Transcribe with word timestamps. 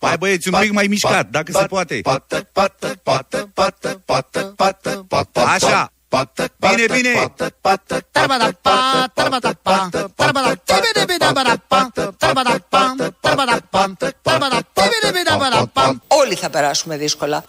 Hai 0.00 0.18
băieți, 0.18 0.48
un 0.48 0.60
pic 0.60 0.72
mai 0.72 0.86
mișcat, 0.86 1.28
dacă 1.28 1.52
se 1.52 1.66
poate. 1.66 2.00
Așa. 5.46 5.92
Bine, 6.58 6.86
bine. 6.92 7.32
Όλοι 16.06 16.34
θα 16.34 16.48
περάσουμε 16.50 16.96
δύσκολα. 16.96 17.44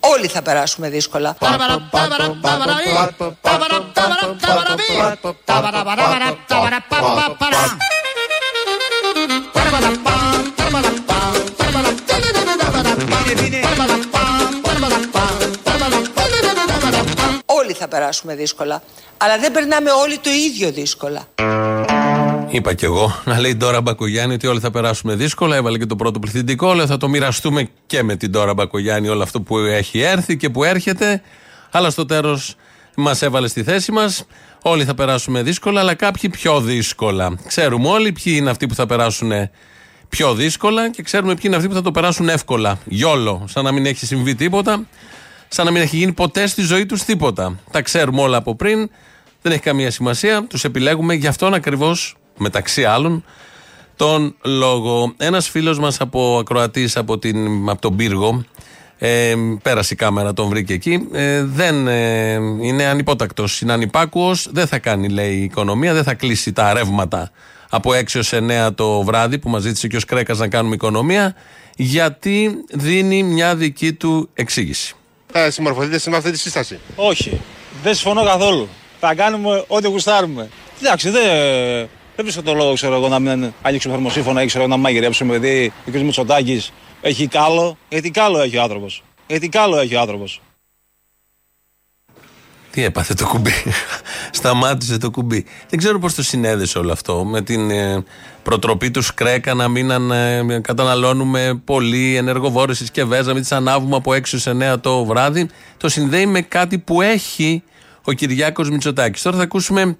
Όλοι 0.00 0.26
θα 0.26 0.42
περάσουμε 0.42 0.88
δύσκολα. 0.88 1.36
Όλοι 17.46 17.72
θα 17.72 17.88
περάσουμε 17.88 18.34
δύσκολα. 18.34 18.82
Αλλά 19.16 19.38
δεν 19.38 19.52
περνάμε 19.52 19.90
όλοι 19.90 20.18
το 20.18 20.30
ίδιο 20.30 20.70
δύσκολα. 20.70 21.28
Είπα 22.52 22.74
κι 22.74 22.84
εγώ 22.84 23.20
να 23.24 23.40
λέει 23.40 23.56
τώρα 23.56 23.80
Μπακογιάννη 23.80 24.34
ότι 24.34 24.46
όλοι 24.46 24.60
θα 24.60 24.70
περάσουμε 24.70 25.14
δύσκολα. 25.14 25.56
Έβαλε 25.56 25.78
και 25.78 25.86
το 25.86 25.96
πρώτο 25.96 26.18
πληθυντικό. 26.18 26.74
Λέω 26.74 26.86
θα 26.86 26.96
το 26.96 27.08
μοιραστούμε 27.08 27.68
και 27.86 28.02
με 28.02 28.16
την 28.16 28.32
τώρα 28.32 28.54
Μπακογιάννη 28.54 29.08
όλο 29.08 29.22
αυτό 29.22 29.40
που 29.40 29.58
έχει 29.58 30.00
έρθει 30.00 30.36
και 30.36 30.50
που 30.50 30.64
έρχεται. 30.64 31.22
Αλλά 31.70 31.90
στο 31.90 32.04
τέλος 32.04 32.54
μας 32.96 33.22
έβαλε 33.22 33.48
στη 33.48 33.62
θέση 33.62 33.92
μας. 33.92 34.24
Όλοι 34.62 34.84
θα 34.84 34.94
περάσουμε 34.94 35.42
δύσκολα, 35.42 35.80
αλλά 35.80 35.94
κάποιοι 35.94 36.30
πιο 36.30 36.60
δύσκολα. 36.60 37.38
Ξέρουμε 37.46 37.88
όλοι 37.88 38.12
ποιοι 38.12 38.34
είναι 38.36 38.50
αυτοί 38.50 38.66
που 38.66 38.74
θα 38.74 38.86
περάσουν 38.86 39.32
πιο 40.08 40.34
δύσκολα 40.34 40.90
και 40.90 41.02
ξέρουμε 41.02 41.32
ποιοι 41.32 41.42
είναι 41.46 41.56
αυτοί 41.56 41.68
που 41.68 41.74
θα 41.74 41.82
το 41.82 41.90
περάσουν 41.90 42.28
εύκολα. 42.28 42.78
Γιόλο, 42.84 43.44
σαν 43.48 43.64
να 43.64 43.72
μην 43.72 43.86
έχει 43.86 44.06
συμβεί 44.06 44.34
τίποτα, 44.34 44.86
σαν 45.48 45.64
να 45.64 45.70
μην 45.70 45.82
έχει 45.82 45.96
γίνει 45.96 46.12
ποτέ 46.12 46.46
στη 46.46 46.62
ζωή 46.62 46.86
τους 46.86 47.02
τίποτα. 47.02 47.58
Τα 47.70 47.82
ξέρουμε 47.82 48.20
όλα 48.20 48.36
από 48.36 48.56
πριν, 48.56 48.90
δεν 49.42 49.52
έχει 49.52 49.60
καμία 49.60 49.90
σημασία. 49.90 50.46
Τους 50.46 50.64
επιλέγουμε 50.64 51.14
γι' 51.14 51.26
αυτόν 51.26 51.54
ακριβώς, 51.54 52.16
μεταξύ 52.40 52.84
άλλων, 52.84 53.24
τον 53.96 54.36
λόγο. 54.44 55.14
Ένας 55.16 55.48
φίλος 55.48 55.78
μας 55.78 56.00
από 56.00 56.38
ακροατής 56.40 56.96
από, 56.96 57.18
από 57.66 57.80
τον 57.80 57.96
πύργο, 57.96 58.44
ε, 58.98 59.34
πέρασε 59.62 59.94
η 59.94 59.96
κάμερα, 59.96 60.32
τον 60.32 60.48
βρήκε 60.48 60.72
εκεί. 60.72 61.08
Ε, 61.12 61.42
δεν 61.44 61.88
ε, 61.88 62.32
είναι 62.60 62.84
ανυπότακτος, 62.84 63.60
είναι 63.60 63.72
ανυπάκουος. 63.72 64.48
Δεν 64.52 64.66
θα 64.66 64.78
κάνει, 64.78 65.08
λέει, 65.08 65.34
η 65.34 65.42
οικονομία, 65.42 65.94
δεν 65.94 66.04
θα 66.04 66.14
κλείσει 66.14 66.52
τα 66.52 66.72
ρεύματα 66.72 67.30
από 67.70 67.90
6 67.90 68.14
έως 68.14 68.32
9 68.32 68.70
το 68.74 69.02
βράδυ 69.02 69.38
που 69.38 69.48
μας 69.48 69.62
ζήτησε 69.62 69.88
και 69.88 69.96
ο 69.96 70.00
Σκρέκας 70.00 70.38
να 70.38 70.48
κάνουμε 70.48 70.74
οικονομία 70.74 71.34
γιατί 71.76 72.64
δίνει 72.70 73.22
μια 73.22 73.56
δική 73.56 73.92
του 73.92 74.28
εξήγηση. 74.34 74.94
Θα 75.32 75.50
συμμορφωθείτε 75.50 76.10
με 76.10 76.16
αυτή 76.16 76.30
τη 76.30 76.38
σύσταση; 76.38 76.78
Όχι. 76.96 77.40
Δεν 77.82 77.94
συμφωνώ 77.94 78.24
καθόλου. 78.24 78.68
Θα 79.00 79.14
κάνουμε 79.14 79.64
ό,τι 79.66 79.88
γουστάρουμε. 79.88 80.48
Εντάξει, 80.80 81.10
δεν, 81.10 81.22
δεν 82.22 82.32
βρίσκω 82.32 82.50
το 82.50 82.56
λόγο 82.64 82.74
ξέρω 82.74 82.94
εγώ, 82.94 83.08
να 83.08 83.18
μην 83.18 83.52
ανοίξουμε 83.62 83.94
θερμοσύφωνα 83.94 84.42
ή 84.42 84.46
ξέρω, 84.46 84.66
να 84.66 84.76
μαγειρέψουμε. 84.76 85.36
Γιατί 85.36 85.72
ο 85.86 85.90
κ. 85.90 85.94
Μητσοτάκης 85.94 86.72
έχει 87.00 87.26
κάλο. 87.26 87.76
Γιατί 87.88 88.10
κάλο 88.10 88.40
έχει 88.40 88.56
ο 88.56 88.62
άνθρωπος. 88.62 89.02
Γιατί 89.26 89.48
κάλο 89.48 89.78
έχει 89.78 89.94
ο 89.94 90.00
άνθρωπος. 90.00 90.40
Τι 92.70 92.84
έπαθε 92.84 93.14
το 93.14 93.26
κουμπί. 93.26 93.52
Σταμάτησε 94.30 94.98
το 94.98 95.10
κουμπί. 95.10 95.44
Δεν 95.68 95.78
ξέρω 95.78 95.98
πώς 95.98 96.14
το 96.14 96.22
συνέδεσε 96.22 96.78
όλο 96.78 96.92
αυτό 96.92 97.24
με 97.24 97.42
την 97.42 97.70
ε, 97.70 98.04
προτροπή 98.42 98.90
του 98.90 99.02
Σκρέκα 99.02 99.54
να 99.54 99.68
μην 99.68 99.90
ε, 99.90 100.60
καταναλώνουμε 100.62 101.60
πολύ 101.64 102.16
ενεργοβόρε 102.16 102.74
συσκευέ, 102.74 103.22
να 103.22 103.32
μην 103.32 103.42
τις 103.42 103.52
ανάβουμε 103.52 103.96
από 103.96 104.10
6 104.12 104.20
σε 104.24 104.56
9 104.74 104.80
το 104.80 105.04
βράδυ. 105.04 105.48
Το 105.76 105.88
συνδέει 105.88 106.26
με 106.26 106.40
κάτι 106.40 106.78
που 106.78 107.02
έχει 107.02 107.62
ο 108.04 108.12
Κυριάκος 108.12 108.70
Μητσοτάκης. 108.70 109.22
Τώρα 109.22 109.36
θα 109.36 109.42
ακούσουμε 109.42 109.96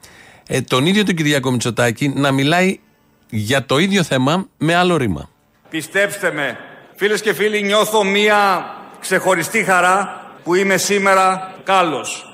ε, 0.53 0.61
τον 0.61 0.87
ίδιο 0.87 1.05
τον 1.05 1.15
Κυριάκο 1.15 1.51
Μητσοτάκη 1.51 2.09
να 2.09 2.31
μιλάει 2.31 2.81
για 3.29 3.65
το 3.65 3.79
ίδιο 3.79 4.03
θέμα 4.03 4.49
με 4.59 4.75
άλλο 4.75 4.97
ρήμα. 4.97 5.31
Πιστέψτε 5.71 6.33
με, 6.33 6.59
φίλες 6.97 7.21
και 7.21 7.33
φίλοι, 7.35 7.63
νιώθω 7.63 8.05
μία 8.05 8.65
ξεχωριστή 9.01 9.65
χαρά 9.65 10.25
που 10.45 10.55
είμαι 10.55 10.77
σήμερα 10.77 11.55
κάλος. 11.65 12.33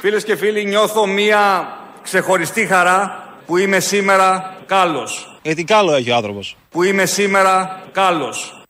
Φίλες 0.00 0.24
και 0.24 0.36
φίλοι, 0.36 0.64
νιώθω 0.64 1.06
μία 1.06 1.68
ξεχωριστή 2.02 2.66
χαρά 2.66 3.28
που 3.46 3.56
είμαι 3.56 3.80
σήμερα 3.80 4.56
κάλος. 4.66 5.38
Γιατί 5.42 5.64
κάλο 5.64 5.94
έχει 5.94 6.10
ο 6.10 6.14
άνθρωπος. 6.14 6.56
Που 6.70 6.82
είμαι 6.82 7.06
σήμερα 7.06 7.82
κάλος. 7.92 8.65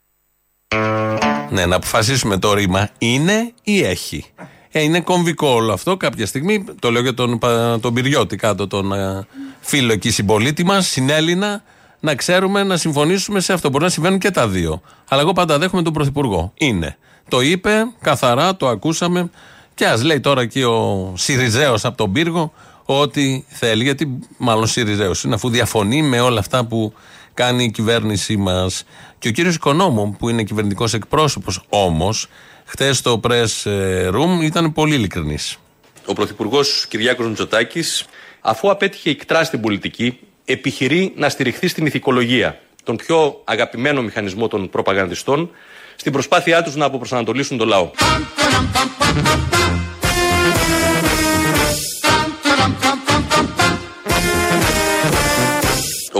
Ναι, 1.50 1.66
να 1.66 1.76
αποφασίσουμε 1.76 2.38
το 2.38 2.54
ρήμα. 2.54 2.88
Είναι 2.98 3.52
ή 3.62 3.82
έχει. 3.82 4.24
Ε, 4.70 4.82
είναι 4.82 5.00
κομβικό 5.00 5.48
όλο 5.48 5.72
αυτό 5.72 5.96
κάποια 5.96 6.26
στιγμή. 6.26 6.64
Το 6.78 6.90
λέω 6.90 7.02
για 7.02 7.14
τον, 7.14 7.38
τον 7.80 7.94
Πυριώτη 7.94 8.36
κάτω, 8.36 8.66
τον 8.66 8.92
ε, 8.92 9.26
φίλο 9.60 9.92
εκεί 9.92 10.10
συμπολίτη 10.10 10.64
μας, 10.64 10.88
συνέλληνα, 10.88 11.62
να 12.00 12.14
ξέρουμε 12.14 12.62
να 12.62 12.76
συμφωνήσουμε 12.76 13.40
σε 13.40 13.52
αυτό. 13.52 13.70
Μπορεί 13.70 13.84
να 13.84 13.90
συμβαίνουν 13.90 14.18
και 14.18 14.30
τα 14.30 14.48
δύο. 14.48 14.82
Αλλά 15.08 15.20
εγώ 15.20 15.32
πάντα 15.32 15.58
δέχομαι 15.58 15.82
τον 15.82 15.92
Πρωθυπουργό. 15.92 16.52
Είναι. 16.54 16.96
Το 17.28 17.40
είπε 17.40 17.70
καθαρά, 18.00 18.56
το 18.56 18.68
ακούσαμε. 18.68 19.30
Και 19.74 19.86
ας 19.86 20.02
λέει 20.02 20.20
τώρα 20.20 20.40
εκεί 20.40 20.62
ο 20.62 21.12
Σιριζέος 21.16 21.84
από 21.84 21.96
τον 21.96 22.12
πύργο 22.12 22.52
ό,τι 22.84 23.44
θέλει. 23.48 23.82
Γιατί 23.82 24.18
μάλλον 24.36 24.66
Σιριζέος 24.66 25.24
είναι, 25.24 25.34
αφού 25.34 25.48
διαφωνεί 25.48 26.02
με 26.02 26.20
όλα 26.20 26.38
αυτά 26.38 26.64
που 26.64 26.92
κάνει 27.34 27.64
η 27.64 27.70
κυβέρνησή 27.70 28.36
μας. 28.36 28.84
Και 29.18 29.28
ο 29.28 29.30
κύριο 29.30 29.50
Οικονόμου, 29.50 30.16
που 30.18 30.28
είναι 30.28 30.42
κυβερνητικό 30.42 30.84
εκπρόσωπο, 30.92 31.52
όμω, 31.68 32.14
χθε 32.64 32.92
στο 32.92 33.20
press 33.22 33.62
room 34.12 34.42
ήταν 34.42 34.72
πολύ 34.72 34.94
ειλικρινή. 34.94 35.38
Ο 36.06 36.12
Πρωθυπουργό 36.12 36.60
Κυριάκο 36.88 37.22
Μητσοτάκη, 37.22 37.82
αφού 38.40 38.70
απέτυχε 38.70 39.10
ικτρά 39.10 39.44
στην 39.44 39.60
πολιτική, 39.60 40.18
επιχειρεί 40.44 41.12
να 41.16 41.28
στηριχθεί 41.28 41.68
στην 41.68 41.86
ηθικολογία, 41.86 42.60
τον 42.84 42.96
πιο 42.96 43.40
αγαπημένο 43.44 44.02
μηχανισμό 44.02 44.48
των 44.48 44.70
προπαγανδιστών, 44.70 45.50
στην 45.96 46.12
προσπάθειά 46.12 46.62
τους 46.62 46.76
να 46.76 46.84
αποπροσανατολίσουν 46.84 47.58
τον 47.58 47.68
λαό. 47.68 47.90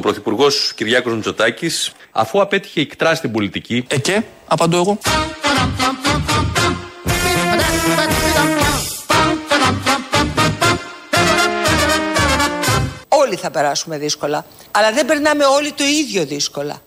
Πρωθυπουργός 0.06 0.72
Κυριάκος 0.74 1.14
Μητσοτάκης, 1.14 1.92
αφού 2.12 2.40
απέτυχε 2.40 2.80
ικτρά 2.80 3.14
στην 3.14 3.32
πολιτική. 3.32 3.84
Ε, 3.88 3.98
και, 3.98 4.22
απαντώ 4.46 4.76
εγώ. 4.76 4.98
Όλοι 13.08 13.36
θα 13.36 13.50
περάσουμε 13.50 13.98
δύσκολα. 13.98 14.44
Αλλά 14.70 14.92
δεν 14.92 15.06
περνάμε 15.06 15.44
όλοι 15.44 15.72
το 15.72 15.84
ίδιο 15.84 16.24
δύσκολα. 16.24 16.82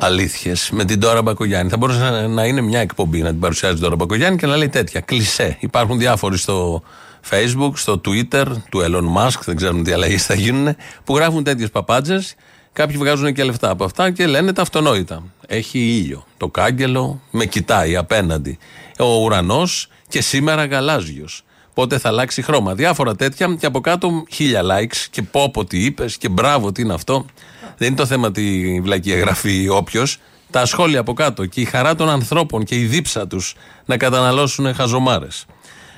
Αλήθειες 0.00 0.68
με 0.72 0.84
την 0.84 1.00
Τώρα 1.00 1.22
Μπακογιάννη. 1.22 1.70
Θα 1.70 1.76
μπορούσε 1.76 1.98
να, 1.98 2.28
να 2.28 2.44
είναι 2.44 2.60
μια 2.60 2.80
εκπομπή 2.80 3.22
να 3.22 3.28
την 3.28 3.40
παρουσιάζει 3.40 3.74
την 3.74 3.82
Τώρα 3.84 3.96
Μπακογιάννη 3.96 4.38
και 4.38 4.46
να 4.46 4.56
λέει 4.56 4.68
τέτοια. 4.68 5.00
Κλισέ. 5.00 5.56
Υπάρχουν 5.60 5.98
διάφοροι 5.98 6.38
στο 6.38 6.82
Facebook, 7.30 7.72
στο 7.74 8.00
Twitter 8.04 8.46
του 8.70 8.80
Elon 8.80 9.22
Musk, 9.22 9.40
δεν 9.44 9.56
ξέρουμε 9.56 9.82
τι 9.82 9.92
αλλαγές 9.92 10.26
θα 10.26 10.34
γίνουν, 10.34 10.76
που 11.04 11.16
γράφουν 11.16 11.44
τέτοιες 11.44 11.70
παπάντζες. 11.70 12.34
Κάποιοι 12.72 12.96
βγάζουν 12.96 13.32
και 13.32 13.44
λεφτά 13.44 13.70
από 13.70 13.84
αυτά 13.84 14.10
και 14.10 14.26
λένε 14.26 14.52
τα 14.52 14.62
αυτονόητα. 14.62 15.22
Έχει 15.46 15.78
ήλιο. 15.78 16.24
Το 16.36 16.48
κάγκελο 16.48 17.20
με 17.30 17.44
κοιτάει 17.44 17.96
απέναντι. 17.96 18.58
Ο 18.98 19.22
ουρανός 19.22 19.88
και 20.08 20.20
σήμερα 20.20 20.64
γαλάζιος 20.64 21.44
πότε 21.74 21.98
θα 21.98 22.08
αλλάξει 22.08 22.42
χρώμα. 22.42 22.74
Διάφορα 22.74 23.14
τέτοια 23.14 23.56
και 23.58 23.66
από 23.66 23.80
κάτω 23.80 24.24
χίλια 24.30 24.62
likes 24.62 25.06
και 25.10 25.22
πω 25.22 25.50
πω 25.50 25.64
τι 25.64 25.84
είπες 25.84 26.16
και 26.16 26.28
μπράβο 26.28 26.72
τι 26.72 26.82
είναι 26.82 26.94
αυτό. 26.94 27.26
Δεν 27.76 27.88
είναι 27.88 27.96
το 27.96 28.06
θέμα 28.06 28.30
τη 28.30 28.80
βλακία 28.80 29.18
γραφή 29.18 29.68
όποιος. 29.68 30.18
Τα 30.50 30.66
σχόλια 30.66 31.00
από 31.00 31.12
κάτω 31.12 31.46
και 31.46 31.60
η 31.60 31.64
χαρά 31.64 31.94
των 31.94 32.08
ανθρώπων 32.08 32.64
και 32.64 32.74
η 32.74 32.84
δίψα 32.84 33.26
τους 33.26 33.54
να 33.84 33.96
καταναλώσουν 33.96 34.74
χαζομάρες. 34.74 35.46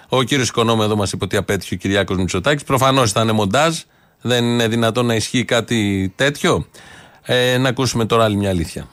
Ο 0.09 0.23
κύριος 0.23 0.49
Οικονόμου 0.49 0.83
εδώ 0.83 0.97
μας 0.97 1.13
είπε 1.13 1.25
ότι 1.25 1.37
απέτυχε 1.37 1.75
ο 1.75 1.77
Κυριάκος 1.77 2.17
Μητσοτάκης. 2.17 2.65
Προφανώς 2.65 3.11
ήταν 3.11 3.35
μοντάζ. 3.35 3.79
Δεν 4.21 4.45
είναι 4.45 4.69
δυνατόν 4.69 5.07
να 5.07 5.15
ισχύει 5.15 5.45
κάτι 5.45 6.13
τέτοιο. 6.17 6.67
Ε, 7.23 7.59
να 7.59 7.69
ακούσουμε 7.69 8.07
τώρα 8.07 8.25
άλλη 8.25 8.37
μια 8.37 8.51
αλήθεια. 8.51 8.89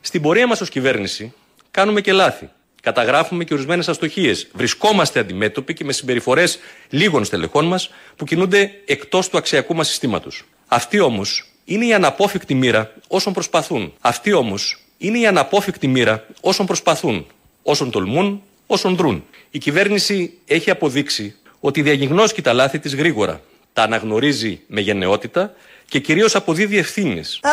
Στην 0.00 0.22
πορεία 0.22 0.46
μας 0.46 0.60
ως 0.60 0.68
κυβέρνηση 0.68 1.32
κάνουμε 1.70 2.00
και 2.00 2.12
λάθη. 2.12 2.48
Καταγράφουμε 2.82 3.44
και 3.44 3.54
ορισμένες 3.54 3.88
αστοχίες. 3.88 4.48
Βρισκόμαστε 4.52 5.20
αντιμέτωποι 5.20 5.74
και 5.74 5.84
με 5.84 5.92
συμπεριφορές 5.92 6.58
λίγων 6.88 7.24
στελεχών 7.24 7.64
μας 7.64 7.90
που 8.16 8.24
κινούνται 8.24 8.70
εκτός 8.84 9.28
του 9.28 9.38
αξιακού 9.38 9.74
μας 9.74 9.88
συστήματος. 9.88 10.42
Αυτοί 10.68 11.00
όμως 11.00 11.48
είναι 11.64 11.86
η 11.86 11.94
αναπόφευκτη 11.94 12.54
μοίρα 12.54 12.92
όσων 13.08 13.32
προσπαθούν. 13.32 13.92
Αυτή 14.00 14.32
όμως 14.32 14.78
είναι 14.98 15.18
η 15.18 15.26
αναπόφευκτη 15.26 15.86
μοίρα 15.86 16.26
όσων 16.40 16.66
προσπαθούν, 16.66 17.26
όσων 17.62 17.90
τολμούν, 17.90 18.42
όσων 18.66 18.96
δρούν. 18.96 19.24
Η 19.50 19.58
κυβέρνηση 19.58 20.38
έχει 20.46 20.70
αποδείξει 20.70 21.34
ότι 21.60 21.82
διαγιγνώσκει 21.82 22.42
τα 22.42 22.52
λάθη 22.52 22.78
της 22.78 22.94
γρήγορα, 22.94 23.40
τα 23.72 23.82
αναγνωρίζει 23.82 24.60
με 24.66 24.80
γενναιότητα 24.80 25.54
και 25.88 25.98
κυρίως 25.98 26.34
αποδίδει 26.34 26.78
ευθύνες. 26.78 27.40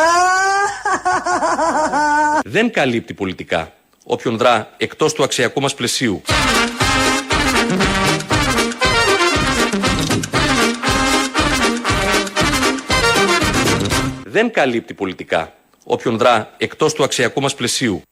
Δεν 2.44 2.70
καλύπτει 2.70 3.14
πολιτικά 3.14 3.72
όποιον 4.04 4.36
δρά 4.36 4.70
εκτός 4.76 5.12
του 5.12 5.22
αξιακού 5.22 5.60
μας 5.60 5.74
πλαισίου. 5.74 6.22
Δεν 14.24 14.50
καλύπτει 14.50 14.94
πολιτικά 14.94 15.52
όποιον 15.84 16.18
δρά 16.18 16.50
εκτός 16.58 16.94
του 16.94 17.04
αξιακού 17.04 17.40
μας 17.40 17.54
πλαισίου. 17.54 18.02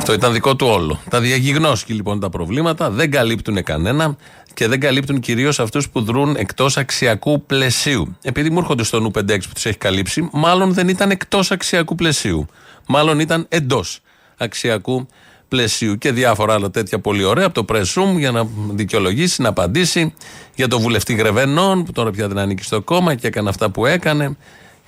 Αυτό 0.00 0.12
ήταν 0.12 0.32
δικό 0.32 0.56
του 0.56 0.66
όλο. 0.66 1.00
Τα 1.10 1.20
διαγιγνώσκει 1.20 1.92
λοιπόν 1.92 2.20
τα 2.20 2.30
προβλήματα, 2.30 2.90
δεν 2.90 3.10
καλύπτουν 3.10 3.62
κανένα 3.62 4.16
και 4.54 4.68
δεν 4.68 4.80
καλύπτουν 4.80 5.20
κυρίως 5.20 5.60
αυτούς 5.60 5.88
που 5.88 6.00
δρούν 6.00 6.36
εκτός 6.36 6.76
αξιακού 6.76 7.42
πλαισίου. 7.42 8.16
Επειδή 8.22 8.50
μου 8.50 8.58
έρχονται 8.58 8.82
στο 8.82 9.00
νου 9.00 9.10
5 9.18 9.22
που 9.26 9.52
τους 9.54 9.66
έχει 9.66 9.76
καλύψει, 9.78 10.28
μάλλον 10.32 10.72
δεν 10.72 10.88
ήταν 10.88 11.10
εκτός 11.10 11.50
αξιακού 11.50 11.94
πλαισίου. 11.94 12.46
Μάλλον 12.86 13.20
ήταν 13.20 13.46
εντός 13.48 14.00
αξιακού 14.36 15.06
πλαισίου 15.48 15.98
και 15.98 16.12
διάφορα 16.12 16.54
άλλα 16.54 16.70
τέτοια 16.70 16.98
πολύ 16.98 17.24
ωραία 17.24 17.46
από 17.46 17.64
το 17.64 17.74
Press 17.74 18.18
για 18.18 18.30
να 18.30 18.48
δικαιολογήσει, 18.70 19.42
να 19.42 19.48
απαντήσει 19.48 20.14
για 20.54 20.68
το 20.68 20.80
βουλευτή 20.80 21.14
Γρεβενών 21.14 21.84
που 21.84 21.92
τώρα 21.92 22.10
πια 22.10 22.28
δεν 22.28 22.38
ανήκει 22.38 22.62
στο 22.62 22.80
κόμμα 22.80 23.14
και 23.14 23.26
έκανε 23.26 23.48
αυτά 23.48 23.70
που 23.70 23.86
έκανε 23.86 24.36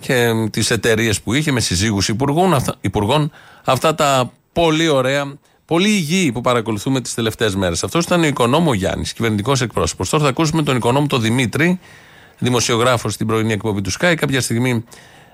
και 0.01 0.31
τις 0.51 0.71
εταιρείες 0.71 1.21
που 1.21 1.33
είχε 1.35 1.53
με 1.53 1.61
συζύγους 1.61 2.09
υπουργών, 2.09 2.55
αυτά, 2.55 2.75
υπουργών, 2.81 3.31
αυτά 3.65 3.95
τα 3.95 4.33
πολύ 4.53 4.89
ωραία, 4.89 5.35
πολύ 5.65 5.89
υγιή 5.89 6.33
που 6.33 6.41
παρακολουθούμε 6.41 7.01
τις 7.01 7.15
τελευταίες 7.15 7.55
μέρες. 7.55 7.85
Αυτός 7.85 8.05
ήταν 8.05 8.23
ο 8.23 8.27
οικονόμος 8.27 8.77
Γιάννης, 8.77 9.13
κυβερνητικός 9.13 9.61
εκπρόσωπος. 9.61 10.09
Τώρα 10.09 10.23
θα 10.23 10.29
ακούσουμε 10.29 10.63
τον 10.63 10.77
οικονόμο 10.77 11.07
τον 11.07 11.21
Δημήτρη, 11.21 11.81
δημοσιογράφος 12.39 13.15
στην 13.15 13.27
πρωινή 13.27 13.53
εκπομπή 13.53 13.81
του 13.81 13.93
Sky. 13.93 14.15
Κάποια 14.17 14.41
στιγμή 14.41 14.85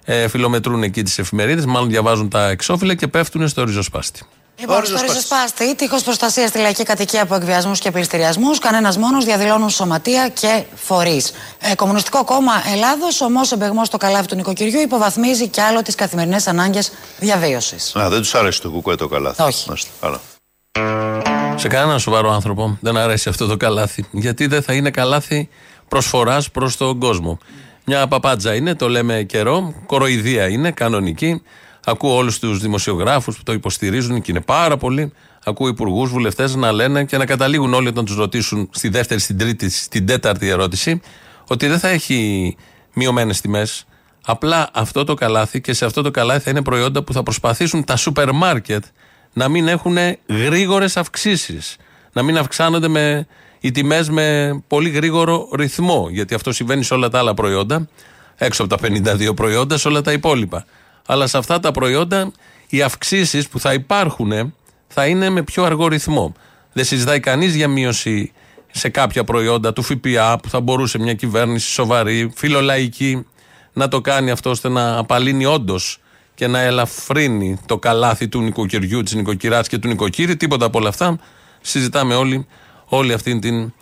ε, 0.04 0.28
φιλομετρούν 0.28 0.82
εκεί 0.82 1.02
τις 1.02 1.18
εφημερίδες, 1.18 1.66
μάλλον 1.66 1.88
διαβάζουν 1.88 2.28
τα 2.28 2.48
εξώφυλλα 2.48 2.94
και 2.94 3.08
πέφτουν 3.08 3.48
στο 3.48 3.64
ριζοσπάστη. 3.64 4.22
Λοιπόν, 4.60 4.84
στο 4.84 5.00
ριζοσπάστη, 5.00 5.74
τείχος 5.76 6.02
προστασίας 6.02 6.48
στη 6.48 6.58
λαϊκή 6.58 6.82
κατοικία 6.82 7.22
από 7.22 7.34
εκβιασμούς 7.34 7.78
και 7.78 7.90
πληστηριασμούς. 7.90 8.58
Κανένας 8.58 8.96
μόνος 8.96 9.24
διαδηλώνουν 9.24 9.70
σωματεία 9.70 10.28
και 10.28 10.62
φορείς. 10.74 11.32
Ε, 11.58 11.74
Κομμουνιστικό 11.74 12.24
Κόμμα 12.24 12.52
Ελλάδος, 12.72 13.20
ομό 13.20 13.40
εμπεγμός 13.52 13.86
στο 13.86 13.96
καλάθι 13.96 14.26
του 14.26 14.34
νοικοκυριού, 14.34 14.80
υποβαθμίζει 14.80 15.48
κι 15.48 15.60
άλλο 15.60 15.82
τις 15.82 15.94
καθημερινές 15.94 16.46
ανάγκες 16.46 16.92
διαβίωσης. 17.18 17.96
Α, 17.96 18.08
δεν 18.08 18.18
τους 18.18 18.34
αρέσει 18.34 18.60
το 18.60 18.70
κουκουέ 18.70 18.94
το 18.94 19.08
καλάθι. 19.08 19.42
Όχι. 19.42 19.68
Μάλιστα. 19.68 19.90
Καλά. 20.00 20.20
Σε 21.56 21.68
κανέναν 21.68 22.00
σοβαρό 22.00 22.32
άνθρωπο 22.32 22.78
δεν 22.80 22.96
αρέσει 22.96 23.28
αυτό 23.28 23.46
το 23.46 23.56
καλάθι. 23.56 24.04
Γιατί 24.10 24.46
δεν 24.46 24.62
θα 24.62 24.72
είναι 24.72 24.90
καλάθι 24.90 25.48
προσφοράς 25.88 26.50
προς 26.50 26.76
τον 26.76 26.98
κόσμο. 26.98 27.38
Μια 27.84 28.08
παπάντζα 28.08 28.54
είναι, 28.54 28.74
το 28.74 28.88
λέμε 28.88 29.22
καιρό. 29.22 29.74
Κοροϊδία 29.86 30.48
είναι, 30.48 30.70
κανονική. 30.70 31.42
Ακούω 31.90 32.16
όλους 32.16 32.38
τους 32.38 32.58
δημοσιογράφους 32.60 33.36
που 33.36 33.42
το 33.42 33.52
υποστηρίζουν 33.52 34.20
και 34.20 34.30
είναι 34.30 34.40
πάρα 34.40 34.76
πολλοί. 34.76 35.12
Ακούω 35.44 35.68
υπουργούς, 35.68 36.10
βουλευτές 36.10 36.54
να 36.54 36.72
λένε 36.72 37.04
και 37.04 37.16
να 37.16 37.26
καταλήγουν 37.26 37.74
όλοι 37.74 37.88
όταν 37.88 38.04
τους 38.04 38.16
ρωτήσουν 38.16 38.68
στη 38.72 38.88
δεύτερη, 38.88 39.20
στην 39.20 39.38
τρίτη, 39.38 39.70
στην 39.70 40.06
τέταρτη 40.06 40.48
ερώτηση 40.48 41.00
ότι 41.48 41.66
δεν 41.66 41.78
θα 41.78 41.88
έχει 41.88 42.56
μειωμένες 42.94 43.40
τιμές. 43.40 43.86
Απλά 44.24 44.70
αυτό 44.72 45.04
το 45.04 45.14
καλάθι 45.14 45.60
και 45.60 45.72
σε 45.72 45.84
αυτό 45.84 46.02
το 46.02 46.10
καλάθι 46.10 46.40
θα 46.40 46.50
είναι 46.50 46.62
προϊόντα 46.62 47.02
που 47.02 47.12
θα 47.12 47.22
προσπαθήσουν 47.22 47.84
τα 47.84 47.96
σούπερ 47.96 48.32
μάρκετ 48.32 48.84
να 49.32 49.48
μην 49.48 49.68
έχουν 49.68 49.96
γρήγορες 50.28 50.96
αυξήσεις. 50.96 51.76
Να 52.12 52.22
μην 52.22 52.38
αυξάνονται 52.38 52.88
με, 52.88 53.26
οι 53.60 53.70
τιμές 53.70 54.10
με 54.10 54.58
πολύ 54.66 54.88
γρήγορο 54.88 55.48
ρυθμό. 55.54 56.08
Γιατί 56.10 56.34
αυτό 56.34 56.52
συμβαίνει 56.52 56.82
σε 56.82 56.94
όλα 56.94 57.08
τα 57.08 57.18
άλλα 57.18 57.34
προϊόντα, 57.34 57.88
έξω 58.36 58.64
από 58.64 58.76
τα 58.76 58.88
52 58.88 59.34
προϊόντα, 59.34 59.76
σε 59.76 59.88
όλα 59.88 60.00
τα 60.00 60.12
υπόλοιπα. 60.12 60.64
Αλλά 61.10 61.26
σε 61.26 61.38
αυτά 61.38 61.60
τα 61.60 61.70
προϊόντα 61.70 62.32
οι 62.68 62.82
αυξήσεις 62.82 63.48
που 63.48 63.60
θα 63.60 63.72
υπάρχουν 63.72 64.54
θα 64.88 65.06
είναι 65.06 65.30
με 65.30 65.42
πιο 65.42 65.64
αργό 65.64 65.88
ρυθμό. 65.88 66.34
Δεν 66.72 66.84
συζητάει 66.84 67.20
κανείς 67.20 67.54
για 67.54 67.68
μείωση 67.68 68.32
σε 68.72 68.88
κάποια 68.88 69.24
προϊόντα 69.24 69.72
του 69.72 69.82
ΦΠΑ 69.82 70.38
που 70.42 70.48
θα 70.48 70.60
μπορούσε 70.60 70.98
μια 70.98 71.14
κυβέρνηση 71.14 71.68
σοβαρή, 71.68 72.32
φιλολαϊκή, 72.34 73.26
να 73.72 73.88
το 73.88 74.00
κάνει 74.00 74.30
αυτό 74.30 74.50
ώστε 74.50 74.68
να 74.68 74.98
απαλύνει 74.98 75.46
όντως 75.46 76.00
και 76.34 76.46
να 76.46 76.60
ελαφρύνει 76.60 77.58
το 77.66 77.78
καλάθι 77.78 78.28
του 78.28 78.40
νοικοκυριού, 78.40 79.02
της 79.02 79.14
νοικοκυράς 79.14 79.68
και 79.68 79.78
του 79.78 79.88
νοικοκύρη. 79.88 80.36
Τίποτα 80.36 80.64
από 80.64 80.78
όλα 80.78 80.88
αυτά. 80.88 81.18
Συζητάμε 81.60 82.14
όλοι 82.14 82.46
όλη 82.84 83.12
αυτή 83.12 83.38
την 83.38 83.72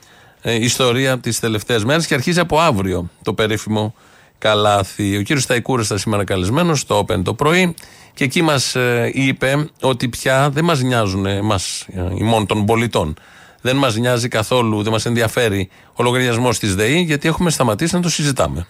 ε, 0.43 0.55
ιστορία 0.55 1.19
τις 1.19 1.40
τελευταίες 1.40 1.84
μέρες 1.84 2.06
και 2.06 2.14
αρχίζει 2.14 2.40
από 2.40 2.61
αύριο 2.61 3.11
το 3.23 3.34
περίφημο 3.34 3.94
καλάθι. 4.38 5.17
Ο 5.17 5.23
κύριος 5.23 5.43
Σταϊκούρας 5.43 5.87
ήταν 5.87 5.99
σήμερα 5.99 6.25
καλεσμένος 6.25 6.81
στο 6.81 7.05
Open 7.09 7.23
το 7.25 7.35
πρωί 7.35 7.75
και 8.15 8.25
εκεί 8.25 8.43
μας 8.43 8.77
είπε 9.12 9.69
ότι 9.81 10.09
πια 10.09 10.50
δεν 10.50 10.65
μας 10.65 10.81
νοιάζουν 10.81 11.27
εμάς, 11.27 11.87
ημών 12.19 12.47
των 12.47 12.65
πολιτών. 12.65 13.17
Δεν 13.61 13.77
μας 13.77 13.97
νοιάζει 13.97 14.29
καθόλου, 14.29 14.83
δεν 14.83 14.93
μας 14.93 15.06
ενδιαφέρει 15.06 15.69
ο 15.94 16.03
λογαριασμός 16.03 16.59
της 16.59 16.75
ΔΕΗ, 16.75 17.00
γιατί 17.00 17.29
έχουμε 17.29 17.50
σταματήσει 17.50 17.94
να 17.94 18.00
το 18.00 18.09
συζητάμε. 18.09 18.67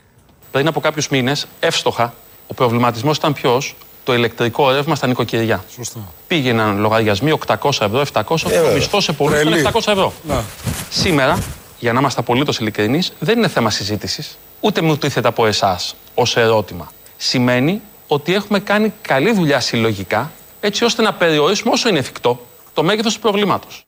Πριν 0.51 0.67
από 0.67 0.81
κάποιους 0.81 1.09
μήνες, 1.09 1.47
εύστοχα, 1.61 2.15
ο 2.47 2.55
προβληματισμός 2.55 3.17
ήταν 3.17 3.33
ποιος, 3.33 3.77
το 4.05 4.15
ηλεκτρικό 4.15 4.71
ρεύμα 4.71 4.95
στα 4.95 5.07
νοικοκυριά. 5.07 5.65
Σωστά. 5.75 5.99
Πήγαιναν 6.27 6.79
λογαριασμοί 6.79 7.31
800 7.31 7.71
ευρώ, 7.81 8.01
700 8.13 8.51
ευρώ, 8.51 8.73
μισθό 8.75 9.01
σε 9.01 9.13
πολλού 9.13 9.35
ήταν 9.37 9.53
700 9.53 9.93
ευρώ. 9.93 10.13
Σήμερα, 10.91 11.39
για 11.79 11.93
να 11.93 12.01
είμαστε 12.01 12.21
απολύτως 12.21 12.59
ειλικρινείς, 12.59 13.13
δεν 13.19 13.39
είναι 13.39 13.49
θέμα 13.49 13.71
συζήτησης, 13.71 14.39
ούτε 14.61 14.81
μου 14.81 14.97
τίθεται 14.97 15.29
από 15.29 15.47
εσάς 15.47 15.97
ως 16.15 16.37
ερώτημα. 16.37 16.93
Σημαίνει 17.17 17.81
ότι 18.07 18.35
έχουμε 18.35 18.59
κάνει 18.61 18.93
καλή 19.03 19.33
δουλειά 19.33 19.61
συλλογικά, 19.61 20.33
έτσι 20.61 20.85
ώστε 20.85 21.03
να 21.03 21.13
περιορίσουμε 21.13 21.73
όσο 21.73 21.89
είναι 21.89 21.99
εφικτό 21.99 22.47
το 22.75 22.83
μέγεθος 22.83 23.15
του 23.15 23.21
προβλήματος. 23.21 23.87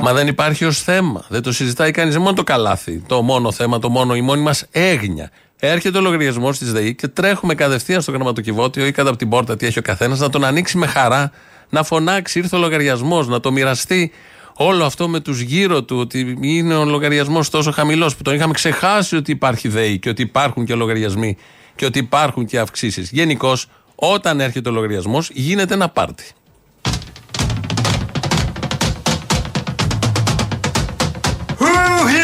Μα 0.00 0.12
δεν 0.12 0.26
υπάρχει 0.26 0.64
ως 0.64 0.82
θέμα. 0.82 1.24
Δεν 1.28 1.42
το 1.42 1.52
συζητάει 1.52 1.90
κανείς. 1.90 2.18
Μόνο 2.18 2.32
το 2.32 2.42
καλάθι. 2.42 3.02
Το 3.06 3.22
μόνο 3.22 3.52
θέμα, 3.52 3.78
το 3.78 3.88
μόνο 3.88 4.14
η 4.14 4.20
μόνη 4.20 4.42
μας 4.42 4.64
έγνοια. 4.70 5.30
Έρχεται 5.60 5.98
ο 5.98 6.00
λογαριασμός 6.00 6.58
της 6.58 6.72
ΔΕΗ 6.72 6.94
και 6.94 7.08
τρέχουμε 7.08 7.54
κατευθείαν 7.54 8.02
στο 8.02 8.12
γραμματοκιβώτιο 8.12 8.86
ή 8.86 8.92
κάτω 8.92 9.08
από 9.08 9.18
την 9.18 9.28
πόρτα 9.28 9.56
τι 9.56 9.66
έχει 9.66 9.78
ο 9.78 9.82
καθένας 9.82 10.18
να 10.18 10.30
τον 10.30 10.44
ανοίξει 10.44 10.78
με 10.78 10.86
χαρά, 10.86 11.32
να 11.68 11.82
φωνάξει 11.82 12.38
ήρθε 12.38 12.56
ο 12.56 12.58
λογαριασμός, 12.58 13.28
να 13.28 13.40
το 13.40 13.52
μοιραστεί 13.52 14.12
όλο 14.60 14.84
αυτό 14.84 15.08
με 15.08 15.20
τους 15.20 15.40
γύρω 15.40 15.82
του, 15.82 15.96
ότι 15.98 16.38
είναι 16.40 16.74
ο 16.74 16.84
λογαριασμός 16.84 17.50
τόσο 17.50 17.70
χαμηλός 17.70 18.16
που 18.16 18.22
τον 18.22 18.34
είχαμε 18.34 18.52
ξεχάσει 18.52 19.16
ότι 19.16 19.30
υπάρχει 19.30 19.68
ΔΕΗ 19.68 19.98
και 19.98 20.08
ότι 20.08 20.22
υπάρχουν 20.22 20.64
και 20.64 20.74
λογαριασμοί 20.74 21.36
και 21.76 21.84
ότι 21.84 21.98
υπάρχουν 21.98 22.46
και 22.46 22.58
αυξήσεις. 22.58 23.10
Γενικώς, 23.10 23.66
όταν 23.94 24.40
έρχεται 24.40 24.68
ο 24.68 24.72
λογαριασμός, 24.72 25.30
γίνεται 25.32 25.74
ένα 25.74 25.88
πάρτι. 25.88 26.24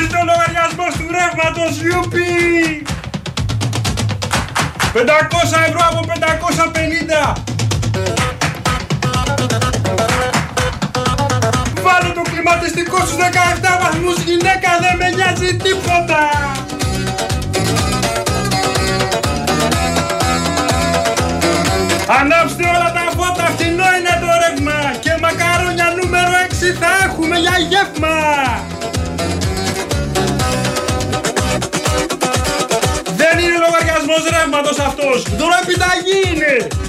Ήρθε 0.01 0.17
ο 0.17 0.25
λογαριασμός 0.25 0.95
του 0.97 1.07
ρεύματος, 1.11 1.83
Ιουπι! 1.83 2.87
500 4.93 4.99
ευρώ 5.69 5.81
από 5.91 6.01
550! 6.07 7.64
Κλιματιστικό 12.45 12.97
στους 12.97 13.17
17 13.17 13.79
βαθμούς 13.83 14.23
γυναίκα 14.23 14.71
δεν 14.81 14.97
με 14.99 15.09
νοιάζει 15.17 15.57
τίποτα! 15.57 16.23
Ανάψτε 22.21 22.65
όλα 22.75 22.93
τα 22.97 23.05
φώτα, 23.17 23.45
φτηνό 23.55 23.89
είναι 23.97 24.15
το 24.23 24.31
ρεύμα 24.43 24.79
και 25.01 25.13
μακαρόνια 25.21 25.95
νούμερο 26.01 26.31
6 26.49 26.53
θα 26.81 26.91
έχουμε 27.05 27.37
για 27.39 27.57
γεύμα! 27.71 28.17
Δεν 33.21 33.39
είναι 33.43 33.57
λογαριασμός 33.65 34.23
ρεύματος 34.35 34.79
αυτός, 34.79 35.23
δωροεπιταγή 35.39 36.19
είναι! 36.31 36.84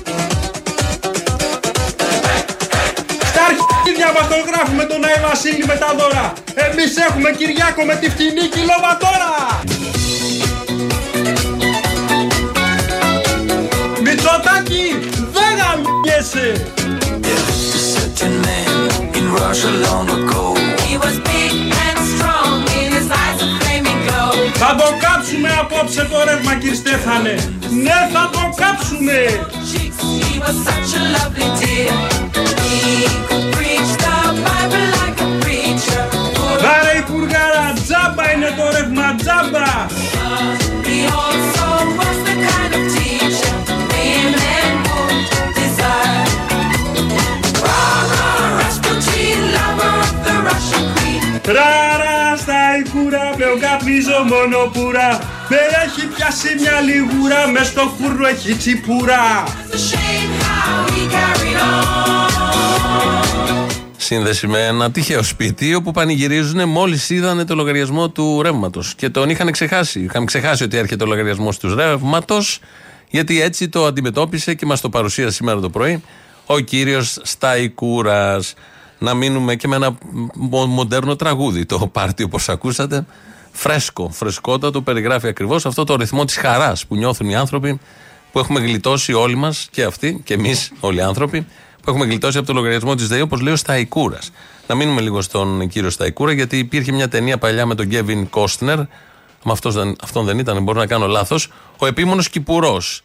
Αρχίδια 3.96 4.22
μας 4.22 4.28
τον 4.28 4.42
γράφουμε 4.50 4.84
τον 4.84 5.04
Άι 5.06 5.20
Βασίλη 5.28 5.66
με 5.66 5.76
τα 5.84 5.90
δώρα. 5.98 6.34
Εμείς 6.66 6.92
έχουμε 7.08 7.30
Κυριάκο 7.32 7.84
με 7.90 7.96
τη 7.96 8.10
φτηνή 8.10 8.46
κιλοβατόρα. 8.56 9.34
Μητσοτάκη, 14.04 14.86
δεν 15.36 15.52
γαμιέσαι. 15.60 16.48
certain 17.94 18.36
man 18.46 18.74
in 19.20 19.26
Russia 19.40 19.72
long 19.88 20.08
ago. 20.18 20.44
He 20.90 20.96
was 21.04 21.16
big 21.32 21.54
and 21.86 22.00
strong 22.14 22.58
in 22.80 22.88
his 22.98 23.08
eyes 23.22 23.40
a 23.46 23.48
flaming 23.58 24.00
glow. 24.08 24.32
Θα 24.62 24.76
το 24.80 24.88
κάψουμε 25.04 25.50
απόψε 25.62 26.08
το 26.12 26.18
ρεύμα 26.28 26.56
κύριε 26.56 26.76
Στέφανε. 26.76 27.36
Ναι 27.84 28.00
θα 28.14 28.24
το 28.34 28.44
κάψουμε. 28.62 29.18
Ο 54.08 54.12
καπνίζω 54.12 54.36
μόνο 54.36 54.58
πουρα. 54.74 55.20
Με 55.50 55.58
έχει 55.86 56.08
πιάσει 56.08 56.48
μια 56.60 56.80
λιγούρα, 56.80 57.48
μες 57.48 57.68
στο 57.68 57.94
φούρνο 57.98 58.28
έχει 58.28 58.54
τσιπούρα. 58.56 59.44
The 59.72 59.76
shame 59.76 60.34
how 60.44 60.90
he 60.92 61.02
carried 61.14 61.58
on. 61.58 62.24
Σύνδεση 63.98 64.48
με 64.48 64.66
ένα 64.66 64.92
τυχαίο 64.92 65.24
σπίτι 65.24 65.76
όπου 65.76 65.92
πανηγυρίζουν 65.92 66.70
μόλις 66.70 67.10
είδανε 67.10 67.46
το 67.46 67.56
λογαριασμό 67.56 68.10
του 68.10 68.42
ρεύματος. 68.42 68.94
Και 68.96 69.10
τον 69.10 69.30
είχαν 69.30 69.52
ξεχάσει. 69.52 70.00
Είχαν 70.00 70.26
ξεχάσει 70.26 70.64
ότι 70.64 70.78
έρχεται 70.78 71.04
ο 71.04 71.08
λογαριασμός 71.08 71.58
του 71.58 71.76
ρεύματος, 71.76 72.60
γιατί 73.10 73.42
έτσι 73.42 73.70
το 73.70 73.86
αντιμετώπισε 73.86 74.54
και 74.54 74.66
μας 74.66 74.82
το 74.82 74.90
παρουσίασε 74.90 75.32
σήμερα 75.36 75.60
το 75.60 75.70
πρωί 75.70 76.04
ο 76.46 76.60
κύριος 76.60 77.20
Σταϊκούρας. 77.24 78.54
Να 79.00 79.14
μείνουμε 79.14 79.56
και 79.56 79.68
με 79.68 79.76
ένα 79.76 79.98
μο- 80.34 80.66
μοντέρνο 80.66 81.16
τραγούδι. 81.16 81.66
Το 81.66 81.88
πάρτι, 81.88 82.24
όπως 82.24 82.50
ακούσατε, 82.50 83.06
φρέσκο, 83.56 84.10
φρεσκότατο, 84.10 84.82
περιγράφει 84.82 85.28
ακριβώς 85.28 85.66
αυτό 85.66 85.84
το 85.84 85.96
ρυθμό 85.96 86.26
της 86.26 86.38
χαράς 86.38 86.86
που 86.86 86.96
νιώθουν 86.96 87.30
οι 87.30 87.36
άνθρωποι 87.36 87.80
που 88.32 88.40
έχουμε 88.40 88.60
γλιτώσει 88.60 89.14
όλοι 89.14 89.36
μας 89.36 89.68
και 89.72 89.84
αυτοί 89.84 90.22
και 90.24 90.34
εμείς 90.34 90.72
όλοι 90.80 90.98
οι 90.98 91.02
άνθρωποι 91.02 91.42
που 91.82 91.90
έχουμε 91.90 92.06
γλιτώσει 92.06 92.38
από 92.38 92.48
το 92.48 92.54
λογαριασμό 92.54 92.96
της 92.96 93.08
ΔΕΗ, 93.08 93.22
όπως 93.22 93.42
λέει 93.42 93.54
ο 93.54 93.56
Σταϊκούρας. 93.56 94.32
Να 94.68 94.76
μείνουμε 94.76 95.02
λίγο 95.02 95.22
στον 95.22 95.68
κύριο 95.68 95.90
Σταϊκούρα, 95.90 96.32
γιατί 96.32 96.58
υπήρχε 96.58 96.92
μια 96.92 97.08
ταινία 97.08 97.38
παλιά 97.38 97.66
με 97.66 97.76
τον 97.76 97.86
Γκέβιν 97.86 98.30
Κόστνερ. 98.30 98.78
Με 98.78 99.52
αυτός 99.52 99.74
δεν, 99.74 99.96
αυτόν 100.02 100.26
δεν 100.26 100.40
ήταν, 100.40 100.64
μπορεί 100.64 100.78
να 100.78 100.88
κάνω 100.88 101.08
λάθος. 101.08 101.52
Ο 101.78 101.86
επίμονος 101.86 102.30
Κυπουρός. 102.30 103.04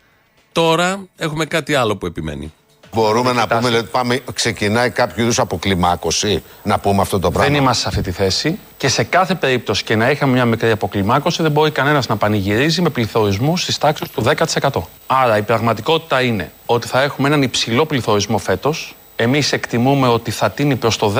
Τώρα 0.53 1.07
έχουμε 1.17 1.45
κάτι 1.45 1.75
άλλο 1.75 1.97
που 1.97 2.07
επιμένει. 2.07 2.53
Μπορούμε 2.93 3.33
να 3.33 3.47
πούμε 3.47 3.77
ότι 3.77 3.89
πάμε, 3.91 4.21
ξεκινάει 4.35 4.91
κάποιο 4.91 5.23
είδους 5.23 5.39
αποκλιμάκωση, 5.39 6.43
να 6.63 6.79
πούμε 6.79 7.01
αυτό 7.01 7.19
το 7.19 7.31
πράγμα. 7.31 7.53
Δεν 7.53 7.63
είμαστε 7.63 7.83
σε 7.83 7.89
αυτή 7.89 8.03
τη 8.03 8.11
θέση 8.11 8.59
και 8.77 8.89
σε 8.89 9.03
κάθε 9.03 9.35
περίπτωση 9.35 9.85
και 9.85 9.97
να 9.97 10.11
είχαμε 10.11 10.33
μια 10.33 10.45
μικρή 10.45 10.71
αποκλιμάκωση 10.71 11.43
δεν 11.43 11.51
μπορεί 11.51 11.71
κανένας 11.71 12.07
να 12.07 12.17
πανηγυρίζει 12.17 12.83
με 12.83 12.89
πληθωρισμούς 12.89 13.63
στις 13.63 13.79
τάξεις 13.79 14.09
του 14.11 14.23
10%. 14.61 14.71
Άρα 15.07 15.37
η 15.37 15.43
πραγματικότητα 15.43 16.23
είναι 16.23 16.53
ότι 16.67 16.87
θα 16.87 17.03
έχουμε 17.03 17.29
έναν 17.29 17.43
υψηλό 17.43 17.87
πληθωρισμό 17.87 18.39
φέτος. 18.39 18.95
Εμείς 19.17 19.53
εκτιμούμε 19.53 20.09
ότι 20.09 20.31
θα 20.31 20.51
τίνει 20.51 20.77
προς 20.77 20.97
το 20.97 21.15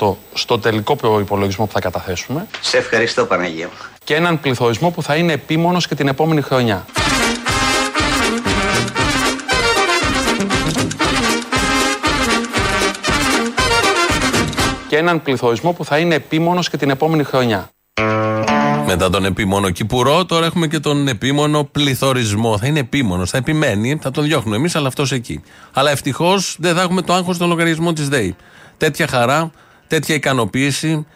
10% 0.00 0.16
στο 0.34 0.58
τελικό 0.58 0.96
προπολογισμό 0.96 1.66
που 1.66 1.72
θα 1.72 1.80
καταθέσουμε. 1.80 2.46
Σε 2.60 2.76
ευχαριστώ 2.76 3.24
Παναγία 3.24 3.66
μου. 3.66 3.72
Και 4.04 4.14
έναν 4.14 4.40
πληθωρισμό 4.40 4.90
που 4.90 5.02
θα 5.02 5.14
είναι 5.14 5.32
επίμονος 5.32 5.86
και 5.86 5.94
την 5.94 6.08
επόμενη 6.08 6.40
χρονιά. 6.40 6.84
Και 14.92 14.98
έναν 14.98 15.22
πληθωρισμό 15.22 15.72
που 15.72 15.84
θα 15.84 15.98
είναι 15.98 16.14
επίμονος 16.14 16.70
και 16.70 16.76
την 16.76 16.90
επόμενη 16.90 17.24
χρονιά. 17.24 17.70
Μετά 18.86 19.10
τον 19.10 19.24
επίμονο 19.24 19.70
Κυπουρό, 19.70 20.24
τώρα 20.24 20.46
έχουμε 20.46 20.66
και 20.66 20.78
τον 20.78 21.08
επίμονο 21.08 21.64
πληθωρισμό. 21.64 22.58
Θα 22.58 22.66
είναι 22.66 22.78
επίμονος, 22.78 23.30
θα 23.30 23.36
επιμένει, 23.36 23.98
θα 24.02 24.10
τον 24.10 24.24
διώχνουμε 24.24 24.56
εμείς, 24.56 24.76
αλλά 24.76 24.88
αυτός 24.88 25.12
εκεί. 25.12 25.42
Αλλά 25.72 25.90
ευτυχώς 25.90 26.56
δεν 26.58 26.74
θα 26.74 26.82
έχουμε 26.82 27.02
το 27.02 27.12
άγχος 27.12 27.36
στον 27.36 27.48
λογαριασμό 27.48 27.92
της 27.92 28.08
ΔΕΗ. 28.08 28.36
Τέτοια 28.76 29.06
χαρά, 29.06 29.50
τέτοια 29.86 30.14
ικανοποίηση, 30.14 31.06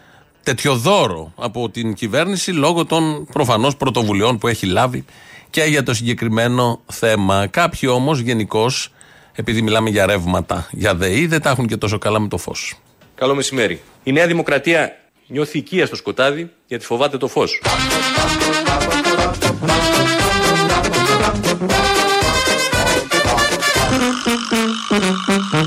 τέτοιο 0.43 0.75
δώρο 0.75 1.33
από 1.37 1.71
την 1.71 1.95
κυβέρνηση 1.95 2.51
λόγω 2.51 2.85
των 2.85 3.27
προφανώς 3.33 3.77
πρωτοβουλειών 3.77 4.39
που 4.39 4.49
έχει 4.49 4.67
λάβει 4.67 5.05
και 5.51 5.63
για 5.63 5.83
το 5.83 5.95
συγκεκριμένο 5.95 6.81
θέμα. 6.87 7.47
Κάποιοι 7.47 7.89
όμως 7.93 8.19
γενικώς, 8.19 8.93
επειδή 9.33 9.63
μιλάμε 9.63 9.91
για 9.91 10.07
ρεύματα, 10.07 10.69
για 10.71 10.95
ΔΕΗ, 10.95 11.27
δεν 11.27 11.43
τα 11.43 11.51
έχουν 11.51 11.67
και 11.67 11.77
τόσο 11.77 11.99
καλά 11.99 12.19
με 12.19 12.29
το 12.29 12.39
φως. 12.39 12.81
Καλό 13.17 13.35
μεσημέρι. 13.35 13.83
Η 14.03 14.13
Νέα 14.13 14.27
Δημοκρατία 14.27 14.97
νιώθει 15.27 15.59
οικεία 15.59 15.87
στο 15.87 15.97
σκοτάδι 15.97 16.51
γιατί 16.67 16.85
φοβάται 16.85 17.17
το 17.17 17.29
φως. 17.29 17.61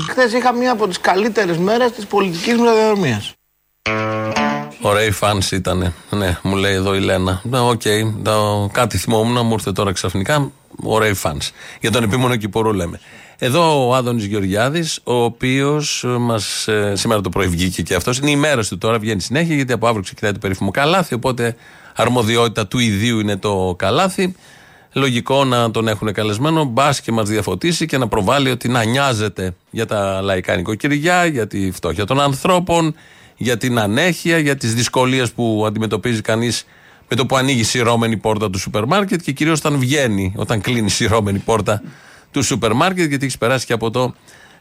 Χθες 0.08 0.32
είχα 0.32 0.52
μία 0.52 0.72
από 0.72 0.88
τις 0.88 1.00
καλύτερες 1.00 1.56
μέρες 1.56 1.90
της 1.92 2.06
πολιτικής 2.06 2.54
μου 2.56 2.62
διαδρομίας. 2.72 3.32
Ωραία 4.80 5.04
η 5.04 5.10
φάνση 5.10 5.56
ήταν. 5.56 5.94
Ναι, 6.10 6.38
μου 6.42 6.56
λέει 6.56 6.74
εδώ 6.74 6.94
η 6.94 7.00
Λένα. 7.00 7.40
Ναι, 7.44 7.58
οκ, 7.58 7.82
το- 8.22 8.70
κάτι 8.72 8.98
θυμόμουν, 8.98 9.46
μου 9.46 9.52
ήρθε 9.52 9.72
τώρα 9.72 9.92
ξαφνικά. 9.92 10.50
Ωραία 10.82 11.08
η 11.08 11.14
φάνση. 11.14 11.52
Για 11.80 11.90
τον 11.90 12.02
επίμονο 12.02 12.36
Κυπουρό 12.36 12.72
λέμε. 12.72 13.00
Εδώ 13.42 13.88
ο 13.88 13.94
Άδωνης 13.94 14.24
Γεωργιάδης, 14.24 15.00
ο 15.04 15.14
οποίος 15.14 16.04
μας. 16.18 16.68
σήμερα 16.92 17.20
το 17.20 17.28
πρωί 17.28 17.46
βγήκε 17.46 17.82
και 17.82 17.94
αυτός. 17.94 18.18
Είναι 18.18 18.30
οι 18.30 18.36
μέρε 18.36 18.62
του 18.68 18.78
τώρα, 18.78 18.98
βγαίνει 18.98 19.20
συνέχεια, 19.20 19.54
γιατί 19.54 19.72
από 19.72 19.86
αύριο 19.86 20.02
ξεκινάει 20.02 20.32
το 20.32 20.38
περίφημο 20.38 20.70
καλάθι. 20.70 21.14
Οπότε 21.14 21.56
αρμοδιότητα 21.96 22.66
του 22.66 22.78
ιδίου 22.78 23.20
είναι 23.20 23.36
το 23.36 23.74
καλάθι. 23.78 24.34
Λογικό 24.92 25.44
να 25.44 25.70
τον 25.70 25.88
έχουν 25.88 26.12
καλεσμένο, 26.12 26.64
μπας 26.64 27.00
και 27.00 27.12
μας 27.12 27.28
διαφωτίσει 27.28 27.86
και 27.86 27.98
να 27.98 28.08
προβάλλει 28.08 28.50
ότι 28.50 28.68
να 28.68 28.84
νοιάζεται 28.84 29.54
για 29.70 29.86
τα 29.86 30.20
λαϊκά 30.20 30.56
νοικοκυριά, 30.56 31.24
για 31.24 31.46
τη 31.46 31.70
φτώχεια 31.70 32.04
των 32.04 32.20
ανθρώπων, 32.20 32.94
για 33.36 33.56
την 33.56 33.78
ανέχεια, 33.78 34.38
για 34.38 34.56
τις 34.56 34.74
δυσκολίες 34.74 35.32
που 35.32 35.64
αντιμετωπίζει 35.66 36.20
κανείς 36.20 36.64
με 37.08 37.16
το 37.16 37.26
που 37.26 37.36
ανοίγει 37.36 37.60
η 37.60 37.64
σειρώμενη 37.64 38.16
πόρτα 38.16 38.50
του 38.50 38.58
σούπερ 38.58 38.84
μάρκετ 38.84 39.20
και 39.20 39.32
κυρίως 39.32 39.58
όταν 39.58 39.78
βγαίνει, 39.78 40.32
όταν 40.36 40.60
κλείνει 40.60 40.86
η 40.86 40.90
σειρώμενη 40.90 41.38
πόρτα 41.38 41.82
του 42.30 42.42
σούπερ 42.42 42.72
μάρκετ, 42.72 43.08
γιατί 43.08 43.26
έχει 43.26 43.38
περάσει 43.38 43.66
και 43.66 43.72
από 43.72 43.90
το 43.90 44.14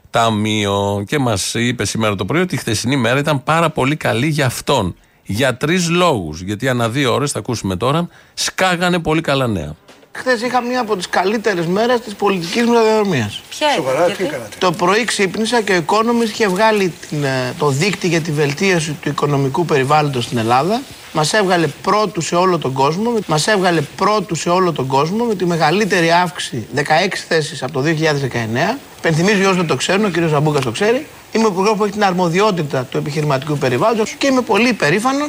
ταμείο. 0.10 1.04
Και 1.08 1.20
μας 1.20 1.54
είπε 1.54 1.86
σήμερα 1.86 2.16
το 2.16 2.26
πρωί 2.26 2.42
ότι 2.42 2.56
η 2.56 2.58
χθεσινή 2.58 2.98
μέρα 2.98 3.20
ήταν 3.20 3.44
πάρα 3.44 3.70
πολύ 3.70 3.96
καλή 3.96 4.28
για 4.28 4.46
αυτόν. 4.46 4.96
Για 5.24 5.58
τρεις 5.58 5.90
λόγους. 5.90 6.42
Γιατί 6.42 6.70
ανά 6.70 6.90
δύο 6.90 7.14
ώρες, 7.14 7.32
θα 7.32 7.40
ακούσουμε 7.40 7.76
τώρα, 7.76 8.08
σκάγανε 8.34 9.00
πολύ 9.00 9.22
καλά 9.22 9.48
νέα. 9.48 9.76
Χθες 10.20 10.42
είχα 10.42 10.62
μία 10.62 10.80
από 10.82 10.96
τις 10.96 11.10
καλύτερες 11.10 11.66
μέρες 11.66 12.00
της 12.00 12.14
πολιτικής 12.14 12.66
μου 12.66 12.72
διαδρομίας. 12.72 13.42
Ποια 13.50 13.68
είναι, 13.74 14.14
γιατί; 14.16 14.58
Το 14.58 14.72
πρωί 14.72 15.04
ξύπνησα 15.04 15.62
και 15.62 15.74
ο 15.74 15.84
Economist 15.86 16.30
είχε 16.30 16.48
βγάλει 16.48 16.94
την, 17.10 17.24
ε, 17.24 17.54
το 17.58 17.70
δίκτυ 17.70 18.08
για 18.08 18.22
τη 18.22 18.32
βελτίωση 18.32 18.98
του 19.02 19.10
οικονομικού 19.10 19.66
περιβάλλοντος 19.66 20.24
στην 20.24 20.38
Ελλάδα. 20.38 20.82
Μας 21.12 21.34
έβγαλε 21.34 21.68
πρώτου 21.68 22.22
σε 22.22 22.36
όλο 22.36 22.58
τον 22.58 22.74
κόσμο. 22.74 23.14
Μας 23.28 23.48
έβγαλε 23.48 23.82
πρώτου 23.82 24.36
σε 24.36 24.50
όλο 24.50 24.72
τον 24.72 24.88
κόσμο 24.88 25.24
με 25.24 25.36
τη 25.36 25.46
μεγαλύτερη 25.46 26.12
αύξηση 26.12 26.68
16 26.76 26.82
θέσεις 27.28 27.64
από 27.64 27.72
το 27.72 27.82
2019. 27.82 28.78
Πενθυμίζω 29.02 29.48
όσοι 29.48 29.58
δεν 29.58 29.68
το 29.68 29.76
ξέρουν, 29.76 30.06
ο 30.06 30.10
κ. 30.10 30.28
Ζαμπούκας 30.30 30.64
το 30.64 30.72
ξέρει. 30.72 31.08
Είμαι 31.32 31.46
ο 31.46 31.50
υπουργός 31.52 31.78
που 31.78 31.84
έχει 31.84 31.94
την 31.94 32.04
αρμοδιότητα 32.04 32.84
του 32.84 32.98
επιχειρηματικού 32.98 33.58
περιβάλλοντος 33.58 34.16
και 34.18 34.28
είμαι 34.28 34.42
πολύ 34.42 34.74
περήφανο 34.74 35.26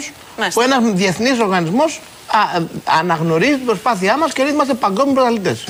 που 0.55 0.61
ένας 0.61 0.93
διεθνής 0.93 1.41
οργανισμός 1.41 2.01
αναγνωρίζει 3.01 3.57
την 3.57 3.67
προσπάθειά 3.67 4.19
μας 4.19 4.33
και 4.33 4.43
λέει 4.43 4.53
ότι 4.53 4.55
είμαστε 4.55 4.75
παγκόσμιοι 4.75 5.15
πρωταθλητές. 5.15 5.65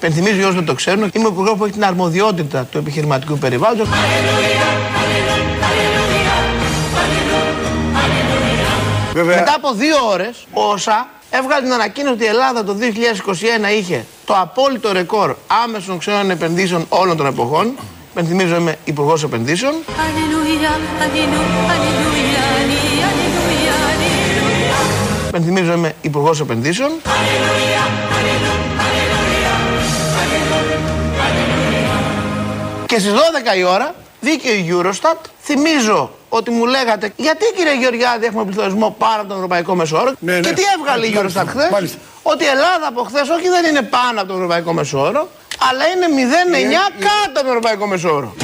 Πενθυμίζω 0.00 0.46
όσοι 0.46 0.54
δεν 0.54 0.64
το 0.64 0.74
ξέρουν, 0.74 1.10
είμαι 1.12 1.26
ο 1.26 1.30
υπουργός 1.30 1.56
που 1.58 1.64
έχει 1.64 1.72
την 1.72 1.84
αρμοδιότητα 1.84 2.64
του 2.64 2.78
επιχειρηματικού 2.78 3.38
περιβάλλοντος. 3.38 3.88
Μετά 9.14 9.54
από 9.56 9.72
δύο 9.72 9.96
ώρες, 10.10 10.46
ο 10.52 10.62
ΩΣΑ 10.62 11.08
έβγαλε 11.30 11.62
την 11.62 11.72
ανακοίνωση 11.72 12.14
ότι 12.14 12.24
η 12.24 12.26
Ελλάδα 12.26 12.64
το 12.64 12.76
2021 12.80 13.78
είχε 13.78 14.04
το 14.24 14.34
απόλυτο 14.36 14.92
ρεκόρ 14.92 15.36
άμεσων 15.64 15.98
ξένων 15.98 16.30
επενδύσεων 16.30 16.86
όλων 16.88 17.16
των 17.16 17.26
εποχών. 17.26 17.74
Πενθυμίζω 18.14 18.56
είμαι 18.56 18.76
υπουργός 18.84 19.22
επενδύσεων. 19.22 19.74
Πενθυμίζω 25.30 25.72
είμαι 25.72 25.94
υπουργός 26.00 26.40
επενδύσεων. 26.40 26.90
Και 32.86 32.98
στις 32.98 33.12
12 33.12 33.56
η 33.58 33.62
ώρα 33.62 33.94
βγήκε 34.20 34.48
η 34.48 34.66
Eurostat. 34.70 35.16
Θυμίζω 35.42 36.10
ότι 36.28 36.50
μου 36.50 36.66
λέγατε 36.66 37.12
γιατί 37.16 37.44
κύριε 37.56 37.76
Γεωργιάδη 37.78 38.26
έχουμε 38.26 38.44
πληθωρισμό 38.44 38.96
πάνω 38.98 39.20
από 39.20 39.26
τον 39.26 39.36
Ευρωπαϊκό 39.36 39.74
Μεσόωρο. 39.74 40.12
Ναι, 40.18 40.32
ναι. 40.32 40.40
Και 40.40 40.52
τι 40.52 40.62
έβγαλε 40.78 41.06
η 41.06 41.14
Eurostat 41.16 41.46
χθες; 41.46 41.70
Μάλιστα. 41.70 41.98
Ότι 42.22 42.44
η 42.44 42.46
Ελλάδα 42.46 42.86
από 42.88 43.02
χθες 43.02 43.28
όχι 43.28 43.48
δεν 43.48 43.64
είναι 43.64 43.82
πάνω 43.82 44.20
από 44.20 44.28
τον 44.28 44.36
Ευρωπαϊκό 44.36 44.72
Μεσόωρο, 44.72 45.28
αλλά 45.70 45.84
είναι 45.86 46.06
0,9 46.08 46.92
κάτω 46.98 47.24
από 47.24 47.34
τον 47.38 47.46
Ευρωπαϊκό 47.46 47.86
Μεσόωρο. 47.86 48.34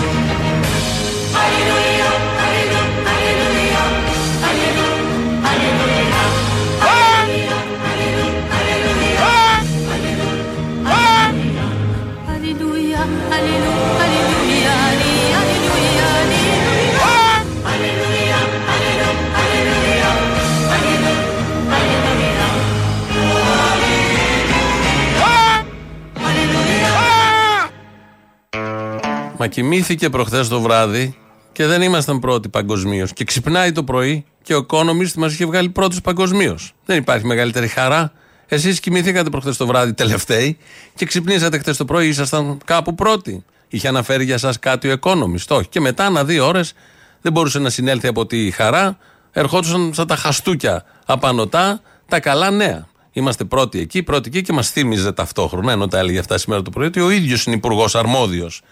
Μα 29.40 29.47
κοιμήθηκε 29.47 30.11
προχθές 30.11 30.49
το 30.49 30.61
βράδυ 30.61 31.16
και 31.52 31.66
δεν 31.66 31.83
ήμασταν 31.83 32.18
πρώτοι 32.18 32.49
παγκοσμίως. 32.49 33.12
Και 33.12 33.25
ξυπνάει 33.25 33.73
το 33.73 33.85
πρωί 33.85 34.25
και 34.42 34.54
ο 34.54 34.66
Economist 34.68 35.12
μας 35.16 35.33
είχε 35.33 35.47
βγάλει 35.47 35.68
πρώτου 35.68 36.00
παγκοσμίως. 36.00 36.73
Δεν 36.85 36.97
υπάρχει 36.97 37.26
μεγαλύτερη 37.26 37.68
χαρά. 37.68 38.12
Εσείς 38.47 38.80
κοιμηθήκατε 38.80 39.30
προχθές 39.30 39.57
το 39.57 39.66
βράδυ 39.66 39.92
τελευταίοι 39.92 40.59
και 40.95 41.04
ξυπνήσατε 41.04 41.59
χθες 41.59 41.76
το 41.76 41.85
πρωί, 41.85 42.09
ήσασταν 42.09 42.59
κάπου 42.64 42.95
πρώτοι. 42.95 43.45
Είχε 43.68 43.88
αναφέρει 43.88 44.25
για 44.25 44.35
εσά 44.35 44.52
κάτι 44.61 44.90
ο 44.90 44.97
Economist. 45.00 45.47
Όχι. 45.49 45.68
Και 45.68 45.80
μετά, 45.80 46.07
ανά 46.07 46.25
δύο 46.25 46.47
ώρες, 46.47 46.73
δεν 47.21 47.33
μπορούσε 47.33 47.59
να 47.59 47.71
συνέλθει 47.71 48.07
από 48.07 48.26
τη 48.26 48.50
χαρά. 48.50 48.99
Ερχόντουσαν 49.33 49.95
σαν 49.95 50.07
τα 50.07 50.16
χαστούκια 50.16 50.85
απανοτά 51.07 51.80
τα 52.09 52.21
καλά 52.21 52.50
νέα. 52.50 52.87
Είμαστε 53.12 53.45
πρώτοι 53.45 53.80
εκεί, 53.80 54.02
πρώτοι 54.02 54.28
εκεί 54.28 54.42
και 54.42 54.52
μας 54.52 54.71
θύμιζε 54.71 55.12
ταυτόχρονα, 55.12 55.73
ενώ 55.73 55.88
τα 55.88 55.99
έλεγε 55.99 56.18
αυτά 56.18 56.38
σήμερα 56.38 56.62
το 56.62 56.71
πρωί, 56.71 56.87
ότι 56.87 57.00
ο 57.00 57.11
ίδιος 57.11 57.45
είναι 57.45 57.57
υπουργός 57.57 57.95
αρμόδιος 57.95 58.62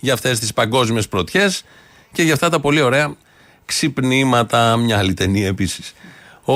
για 0.00 0.12
αυτές 0.12 0.38
τις 0.38 0.52
παγκόσμιες 0.52 1.08
πρωτιές 1.08 1.64
και 2.12 2.22
για 2.22 2.32
αυτά 2.32 2.48
τα 2.48 2.60
πολύ 2.60 2.80
ωραία 2.80 3.14
ξυπνήματα. 3.64 4.76
Μια 4.76 4.98
άλλη 4.98 5.14
ταινία 5.14 5.46
επίσης. 5.46 5.94
Ο, 6.44 6.54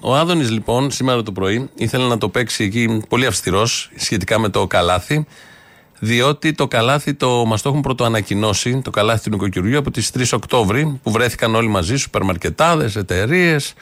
ο 0.00 0.14
Άδωνης 0.14 0.50
λοιπόν 0.50 0.90
σήμερα 0.90 1.22
το 1.22 1.32
πρωί 1.32 1.70
ήθελε 1.74 2.06
να 2.06 2.18
το 2.18 2.28
παίξει 2.28 2.64
εκεί 2.64 3.02
πολύ 3.08 3.26
αυστηρός 3.26 3.90
σχετικά 3.96 4.38
με 4.38 4.48
το 4.48 4.66
καλάθι. 4.66 5.26
Διότι 5.98 6.52
το 6.52 6.68
καλάθι 6.68 7.14
το, 7.14 7.44
μας 7.44 7.62
το 7.62 7.68
έχουν 7.68 7.80
πρωτοανακοινώσει, 7.80 8.80
το 8.84 8.90
καλάθι 8.90 9.24
του 9.24 9.30
νοικοκυριού 9.30 9.78
από 9.78 9.90
τις 9.90 10.10
3 10.18 10.24
Οκτώβρη 10.32 11.00
που 11.02 11.10
βρέθηκαν 11.10 11.54
όλοι 11.54 11.68
μαζί, 11.68 11.96
σούπερ 11.96 12.22
μαρκετάδες, 12.22 12.96
εταιρείες 12.96 13.74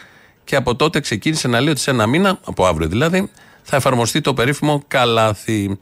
και 0.44 0.56
από 0.56 0.76
τότε 0.76 1.00
ξεκίνησε 1.00 1.48
να 1.48 1.60
λέει 1.60 1.70
ότι 1.70 1.80
σε 1.80 1.90
ένα 1.90 2.06
μήνα, 2.06 2.38
από 2.44 2.66
αύριο 2.66 2.88
δηλαδή, 2.88 3.30
θα 3.62 3.76
εφαρμοστεί 3.76 4.20
το 4.20 4.34
περίφημο 4.34 4.82
καλάθι. 4.88 5.78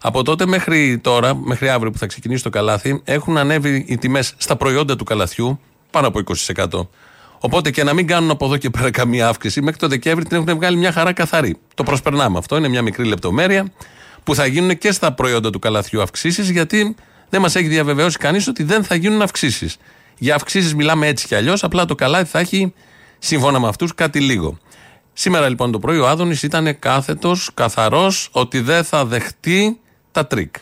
Από 0.00 0.22
τότε 0.22 0.46
μέχρι 0.46 0.98
τώρα, 0.98 1.34
μέχρι 1.34 1.68
αύριο 1.68 1.90
που 1.90 1.98
θα 1.98 2.06
ξεκινήσει 2.06 2.42
το 2.42 2.50
καλάθι, 2.50 3.00
έχουν 3.04 3.36
ανέβει 3.36 3.84
οι 3.88 3.98
τιμές 3.98 4.34
στα 4.36 4.56
προϊόντα 4.56 4.96
του 4.96 5.04
καλαθιού 5.04 5.60
πάνω 5.90 6.06
από 6.06 6.20
20%. 6.54 6.88
Οπότε 7.40 7.70
και 7.70 7.84
να 7.84 7.94
μην 7.94 8.06
κάνουν 8.06 8.30
από 8.30 8.44
εδώ 8.44 8.56
και 8.56 8.70
πέρα 8.70 8.90
καμία 8.90 9.28
αύξηση, 9.28 9.60
μέχρι 9.60 9.78
το 9.78 9.88
Δεκέμβρη 9.88 10.24
την 10.24 10.36
έχουν 10.36 10.54
βγάλει 10.54 10.76
μια 10.76 10.92
χαρά 10.92 11.12
καθαρή. 11.12 11.56
Το 11.74 11.82
προσπερνάμε 11.82 12.38
αυτό, 12.38 12.56
είναι 12.56 12.68
μια 12.68 12.82
μικρή 12.82 13.04
λεπτομέρεια 13.04 13.72
που 14.24 14.34
θα 14.34 14.46
γίνουν 14.46 14.78
και 14.78 14.92
στα 14.92 15.12
προϊόντα 15.12 15.50
του 15.50 15.58
καλαθιού 15.58 16.02
αυξήσεις, 16.02 16.50
γιατί 16.50 16.94
δεν 17.28 17.40
μας 17.40 17.54
έχει 17.54 17.66
διαβεβαιώσει 17.66 18.18
κανείς 18.18 18.48
ότι 18.48 18.62
δεν 18.62 18.84
θα 18.84 18.94
γίνουν 18.94 19.22
αυξήσεις. 19.22 19.76
Για 20.18 20.34
αυξήσεις 20.34 20.74
μιλάμε 20.74 21.06
έτσι 21.06 21.26
κι 21.26 21.34
αλλιώς, 21.34 21.64
απλά 21.64 21.84
το 21.84 21.94
καλάθι 21.94 22.30
θα 22.30 22.38
έχει, 22.38 22.72
σύμφωνα 23.18 23.60
με 23.60 23.68
αυτούς, 23.68 23.94
κάτι 23.94 24.20
λίγο. 24.20 24.58
Σήμερα 25.12 25.48
λοιπόν 25.48 25.72
το 25.72 25.78
πρωί 25.78 25.98
ο 25.98 26.08
Άδωνης 26.08 26.42
ήταν 26.42 26.78
κάθετος, 26.78 27.50
καθαρός, 27.54 28.28
ότι 28.32 28.60
δεν 28.60 28.84
θα 28.84 29.04
δεχτεί 29.04 29.80
τα 30.16 30.26
τρικ. 30.26 30.54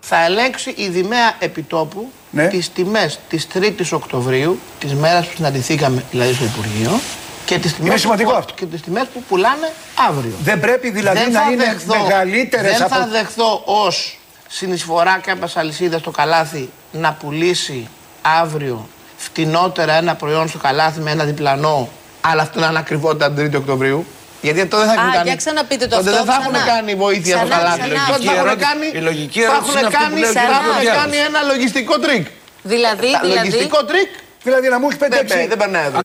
Θα 0.00 0.24
ελέγξει 0.24 0.70
η 0.76 0.88
ΔΙΜΕΑ 0.88 1.34
επιτόπου 1.38 2.10
Ναι. 2.30 2.46
τις 2.48 2.72
τιμές 2.72 3.18
της 3.28 3.46
3ης 3.54 3.92
Οκτωβρίου, 3.92 4.58
της 4.78 4.94
μέρας 4.94 5.26
που 5.26 5.32
συναντηθήκαμε 5.36 6.04
δηλαδή 6.10 6.32
στο 6.32 6.44
Υπουργείο, 6.44 7.00
και 7.44 7.58
τις 7.58 7.74
τιμές, 7.74 8.00
σημαντικό 8.00 8.30
που, 8.30 8.36
αυτό. 8.36 8.52
και 8.56 8.66
τις 8.66 8.80
τιμές 8.82 9.06
που 9.14 9.22
πουλάνε 9.28 9.72
αύριο. 10.08 10.32
Δεν 10.42 10.60
πρέπει 10.60 10.90
δηλαδή 10.90 11.18
Δεν 11.18 11.32
να 11.32 11.40
θα 11.40 11.50
είναι 11.50 11.64
δεχθώ- 11.64 12.02
μεγαλύτερες 12.02 12.72
Δεν 12.72 12.82
από... 12.82 12.94
θα 12.94 13.06
δεχθώ 13.06 13.62
ως 13.64 14.18
συνεισφορά 14.48 15.18
κάποιας 15.22 15.56
αλυσίδας 15.56 16.00
στο 16.00 16.10
καλάθι 16.10 16.68
να 16.92 17.12
πουλήσει 17.12 17.88
αύριο 18.22 18.88
φτηνότερα 19.16 19.92
ένα 19.92 20.14
προϊόν 20.14 20.48
στο 20.48 20.58
καλάθι 20.58 21.00
με 21.00 21.10
ένα 21.10 21.24
διπλανό, 21.24 21.88
αλλά 22.20 22.42
αυτό 22.42 22.60
να 22.60 22.66
είναι 22.66 22.78
ακριβότερα 22.78 23.32
την 23.34 23.46
3η 23.50 23.56
Οκτωβρίου. 23.60 24.06
Γιατί 24.46 24.60
αυτό 24.60 24.76
δεν 24.80 24.86
θα 24.86 24.92
έχουν 24.92 25.08
Α, 25.08 25.12
κάνει. 25.16 25.28
για 25.30 25.36
ξαναπείτε 25.42 25.84
το 25.86 25.96
τότε 25.96 26.10
αυτό, 26.10 26.16
δεν 26.24 26.24
θα 26.32 26.36
έχουν 26.40 26.52
ξανά. 26.52 26.72
κάνει 26.72 26.92
βοήθεια 27.04 27.36
στο 27.36 27.46
Ξανά, 27.46 27.56
καλάθι. 27.62 27.80
ξανά. 27.80 28.04
Τότε 28.12 28.22
Η 28.22 28.26
θα 28.26 28.32
έχουν 28.34 28.46
ερώτηση- 28.46 28.66
κάνει, 28.68 28.86
η 28.98 29.02
λογική 29.08 29.40
θα 29.40 29.46
ερώτηση 29.50 29.70
έχουν 29.70 29.78
είναι 29.78 29.86
αυτή 29.90 29.96
που 29.98 30.04
κάνει, 30.04 30.20
λέει 30.22 30.30
ο 30.30 30.32
θα 30.38 30.40
κύριος 30.40 30.58
έχουν 30.60 30.70
Γεωργιάδης. 30.72 31.00
κάνει 31.02 31.16
ένα 31.30 31.40
λογιστικό 31.52 31.94
τρικ. 32.04 32.24
Δηλαδή, 32.72 33.08
Τα 33.16 33.20
δηλαδή. 33.26 33.38
λογιστικό 33.38 33.78
τρικ 33.90 34.08
Δηλαδή 34.46 34.66
να 34.74 34.78
μου 34.80 34.86
έχεις 34.88 34.98
δεν, 34.98 35.08
πετάξει... 35.08 35.34
παί- 35.36 35.48
δεν 35.52 35.58
περνάει 35.62 35.86
εδώ. 35.90 35.98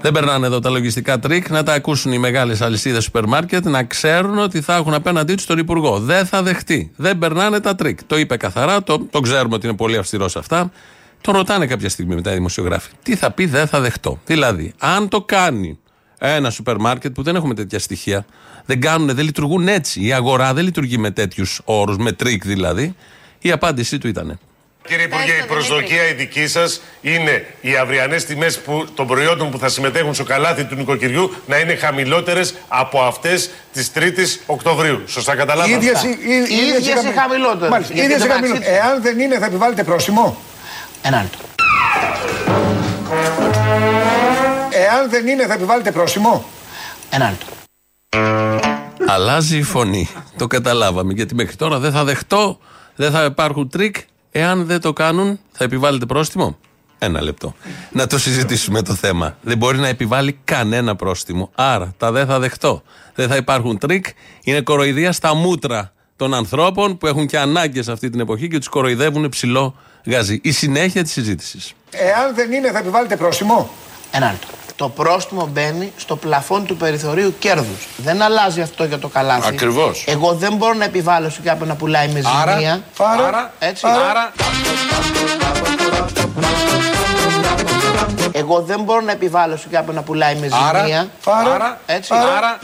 Δεν 0.00 0.12
περνάνε 0.12 0.46
εδώ 0.46 0.58
τα 0.60 0.70
λογιστικά 0.70 1.18
τρικ, 1.18 1.48
να 1.50 1.62
τα 1.62 1.72
ακούσουν 1.72 2.12
οι 2.12 2.18
μεγάλες 2.18 2.60
αλυσίδες 2.60 3.04
σούπερ 3.04 3.24
μάρκετ, 3.26 3.66
να 3.66 3.84
ξέρουν 3.84 4.38
ότι 4.38 4.60
θα 4.60 4.74
έχουν 4.74 4.94
απέναντί 4.94 5.34
τους 5.34 5.46
τον 5.46 5.58
Υπουργό. 5.58 5.98
Δεν 5.98 6.26
θα 6.26 6.42
δεχτεί. 6.42 6.92
Δεν 6.96 7.18
περνάνε 7.18 7.60
τα 7.60 7.74
τρικ. 7.74 7.98
Το 8.04 8.18
είπε 8.18 8.36
καθαρά, 8.36 8.82
το, 8.82 8.98
το 9.10 9.20
ξέρουμε 9.20 9.54
ότι 9.54 9.66
είναι 9.66 9.76
πολύ 9.76 9.96
αυστηρός 9.96 10.30
σε 10.32 10.38
αυτά. 10.38 10.70
Τον 11.20 11.34
ρωτάνε 11.34 11.66
κάποια 11.66 11.88
στιγμή 11.88 12.14
μετά 12.14 12.30
οι 12.30 12.34
δημοσιογράφοι. 12.34 12.90
Τι 13.02 13.16
θα 13.16 13.30
πει, 13.30 13.46
δεν 13.46 13.66
θα 13.66 13.80
δεχτώ. 13.80 14.18
Δηλαδή, 14.26 14.72
αν 14.78 15.08
το 15.08 15.20
κάνει 15.22 15.78
ένα 16.28 16.50
σούπερ 16.50 16.76
μάρκετ 16.76 17.12
που 17.12 17.22
δεν 17.22 17.36
έχουμε 17.36 17.54
τέτοια 17.54 17.78
στοιχεία, 17.78 18.24
δεν 18.66 18.80
κάνουν, 18.80 19.14
δεν 19.14 19.24
λειτουργούν 19.24 19.68
έτσι. 19.68 20.04
Η 20.06 20.12
αγορά 20.12 20.54
δεν 20.54 20.64
λειτουργεί 20.64 20.98
με 20.98 21.10
τέτοιους 21.10 21.60
όρους, 21.64 21.96
με 21.96 22.12
τρικ 22.12 22.44
δηλαδή. 22.46 22.94
Η 23.38 23.50
απάντησή 23.50 23.98
του 23.98 24.08
ήταν. 24.08 24.38
Κύριε 24.88 25.04
Υπουργέ, 25.04 25.32
η 25.32 25.46
προσδοκία 25.48 26.08
η 26.08 26.12
δική 26.12 26.46
σας 26.46 26.80
είναι 27.00 27.46
οι 27.60 27.76
αυριανές 27.76 28.24
τιμές 28.24 28.60
των 28.94 29.06
προϊόντων 29.06 29.50
που 29.50 29.58
θα 29.58 29.68
συμμετέχουν 29.68 30.14
στο 30.14 30.24
καλάθι 30.24 30.64
του 30.64 30.74
νοικοκυριού 30.74 31.34
να 31.46 31.58
είναι 31.58 31.74
χαμηλότερες 31.74 32.54
από 32.68 33.00
αυτές 33.02 33.50
της 33.72 33.90
3η 33.94 34.40
Οκτωβρίου. 34.46 35.00
Σωστά 35.06 35.36
καταλάβατε; 35.36 35.74
Ίδιες, 35.74 36.02
οι- 36.02 36.08
οι- 36.08 36.54
Οι 36.54 36.66
ίδιες 36.76 37.02
οι 37.04 37.08
οι 37.08 37.12
χαμηλότερες. 37.18 37.68
Μάλιστα, 37.70 37.94
Γιατί 37.94 38.08
ίδιες 38.12 38.24
οι 38.24 38.28
το 38.28 38.32
χαμηλότερες. 38.34 38.68
μεταξύ- 38.68 38.86
Εάν 38.90 39.02
δεν 39.02 39.18
είναι 39.18 39.38
θα 39.38 39.46
επιβάλλετε 39.46 39.84
πρόστιμο; 39.84 40.36
Ένα 41.02 41.22
λεπτό. 41.22 41.38
Εάν 44.80 45.10
δεν 45.10 45.26
είναι 45.26 45.46
θα 45.46 45.54
επιβάλλετε 45.54 45.92
πρόστιμο; 45.92 46.44
Ένα 47.10 47.30
λεπτό. 47.30 47.46
Αλλάζει 49.06 49.56
η 49.56 49.62
φωνή. 49.62 50.08
Το 50.36 50.46
καταλάβαμε. 50.46 51.12
Γιατί 51.12 51.34
μέχρι 51.34 51.56
τώρα 51.56 51.78
δεν 51.78 51.92
θα 51.92 52.04
δεχτώ, 52.04 52.58
δεν 52.96 53.10
θα 53.10 53.24
υπάρχουν 53.24 53.68
τρίκ. 53.68 53.96
Εάν 54.30 54.66
δεν 54.66 54.80
το 54.80 54.92
κάνουν, 54.92 55.40
θα 55.52 55.64
επιβάλλετε 55.64 56.06
πρόστιμο; 56.06 56.58
Ένα 56.98 57.22
λεπτό. 57.22 57.54
Να 57.92 58.06
το 58.06 58.18
συζητήσουμε 58.18 58.82
το 58.82 58.94
θέμα. 58.94 59.36
Δεν 59.42 59.56
μπορεί 59.56 59.78
να 59.78 59.88
επιβάλλει 59.88 60.40
κανένα 60.44 60.96
πρόστιμο. 60.96 61.50
Άρα 61.54 61.94
τα 61.96 62.12
δεν 62.12 62.26
θα 62.26 62.38
δεχτώ. 62.38 62.82
Δεν 63.14 63.28
θα 63.28 63.36
υπάρχουν 63.36 63.78
τρίκ. 63.78 64.06
Είναι 64.42 64.60
κοροϊδία 64.60 65.12
στα 65.12 65.34
μούτρα 65.34 65.92
των 66.16 66.34
ανθρώπων 66.34 66.98
που 66.98 67.06
έχουν 67.06 67.26
και 67.26 67.38
ανάγκες 67.38 67.88
αυτή 67.88 68.10
την 68.10 68.20
εποχή 68.20 68.48
και 68.48 68.58
τους 68.58 68.68
κοροϊδεύουν 68.68 69.28
ψιλό 69.28 69.76
γαζί. 70.06 70.40
Η 70.42 70.52
συνέχεια 70.52 71.02
της 71.02 71.12
συζήτησης. 71.12 71.72
Εάν 71.90 72.34
δεν 72.34 72.52
είναι 72.52 72.70
θα 72.70 72.78
επιβάλλετε 72.78 73.16
πρόστιμο; 73.16 73.70
Ένα 74.10 74.30
λεπτό. 74.30 74.59
Το 74.80 74.88
πρόστιμο 74.88 75.46
μπαίνει 75.46 75.92
στο 75.96 76.16
πλαφόν 76.16 76.66
του 76.66 76.76
περιθωρίου 76.76 77.34
κέρδους. 77.38 77.86
Δεν 77.96 78.22
αλλάζει 78.22 78.60
αυτό 78.60 78.84
για 78.84 78.98
το 78.98 79.08
καλάθι. 79.08 79.48
Ακριβώς. 79.48 80.04
Εγώ 80.06 80.32
δεν 80.32 80.54
μπορώ 80.54 80.74
να 80.74 80.84
επιβάλλω 80.84 81.30
σε 81.30 81.40
κάποιον 81.40 81.68
να 81.68 81.74
πουλάει 81.74 82.08
με 82.08 82.22
Άρα, 82.42 82.52
ζημία. 82.52 82.80
άρα, 83.26 83.52
έτσι. 83.58 83.86
άρα, 83.86 84.32
Εγώ 88.32 88.60
δεν 88.60 88.80
μπορώ 88.80 89.00
να 89.00 89.12
επιβάλλω 89.12 89.56
σε 89.56 89.68
κάποιον 89.70 89.94
να 89.94 90.02
πουλάει 90.02 90.34
με 90.34 90.48
Άρα, 90.68 90.78
ζημία. 90.78 91.08
άρα, 91.24 91.80
έτσι. 91.86 92.12
άρα, 92.14 92.58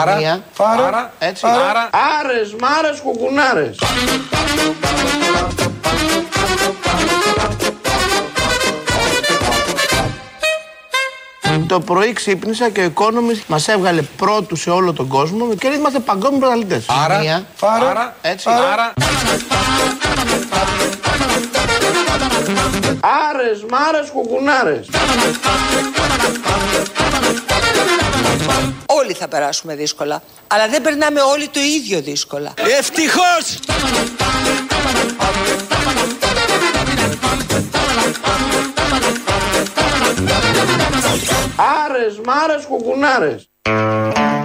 άρα, 0.00 0.12
Ζημία. 0.14 0.40
άρα, 0.86 1.12
έτσι. 1.18 1.46
άρα, 1.46 1.88
Άρες, 2.20 2.54
μάρες, 2.60 3.00
κουκουνάρες. 3.00 3.76
Το 11.66 11.80
πρωί 11.80 12.12
ξύπνησα 12.12 12.68
και 12.70 12.84
ο 12.84 12.92
Economist 12.94 13.42
μας 13.46 13.68
έβγαλε 13.68 14.02
πρώτους 14.02 14.60
σε 14.60 14.70
όλο 14.70 14.92
τον 14.92 15.08
κόσμο 15.08 15.54
και 15.54 15.68
λέει 15.68 15.78
είμαστε 15.78 15.98
παγκόσμιοι 15.98 16.38
πρωταθλητές. 16.38 16.84
Άρα, 17.04 17.14
Ζημία. 17.14 17.46
άρα, 17.60 18.16
έτσι. 18.22 18.48
άρα, 18.72 18.92
Άρες, 23.30 23.64
μάρες, 23.70 24.10
κουκουνάρες. 24.12 24.88
Όλοι 28.86 29.12
θα 29.12 29.28
περάσουμε 29.28 29.74
δύσκολα. 29.74 30.22
Αλλά 30.46 30.68
δεν 30.68 30.82
περνάμε 30.82 31.20
όλοι 31.20 31.48
το 31.48 31.60
ίδιο 31.60 32.00
δύσκολα. 32.00 32.52
Ευτυχώς! 32.78 33.58
Άρες, 41.56 42.20
μάρες, 42.26 42.66
κουκουνάρες. 42.66 43.50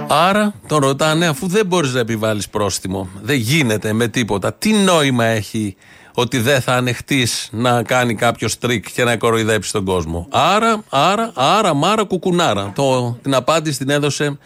Άρα 0.08 0.54
τον 0.66 0.78
ρωτάνε, 0.78 1.26
αφού 1.26 1.46
δεν 1.46 1.66
μπορείς 1.66 1.92
να 1.92 2.00
επιβάλλεις 2.00 2.48
πρόστιμο, 2.48 3.08
δεν 3.22 3.36
γίνεται 3.36 3.92
με 3.92 4.08
τίποτα. 4.08 4.52
Τι 4.52 4.72
νόημα 4.72 5.24
έχει 5.24 5.76
ότι 6.14 6.38
δεν 6.38 6.60
θα 6.60 6.74
ανεχτείς 6.74 7.48
να 7.52 7.82
κάνει 7.82 8.14
κάποιος 8.14 8.58
τρίκ 8.58 8.92
και 8.92 9.04
να 9.04 9.16
κοροϊδέψει 9.16 9.72
τον 9.72 9.84
κόσμο; 9.84 10.26
Άρα, 10.30 10.84
άρα, 10.90 11.32
άρα, 11.34 11.74
μάρα, 11.74 12.04
κουκουνάρα. 12.04 12.72
Το, 12.74 13.18
την 13.22 13.34
απάντηση 13.34 13.78
την 13.78 13.90
έδωσε 13.90 14.38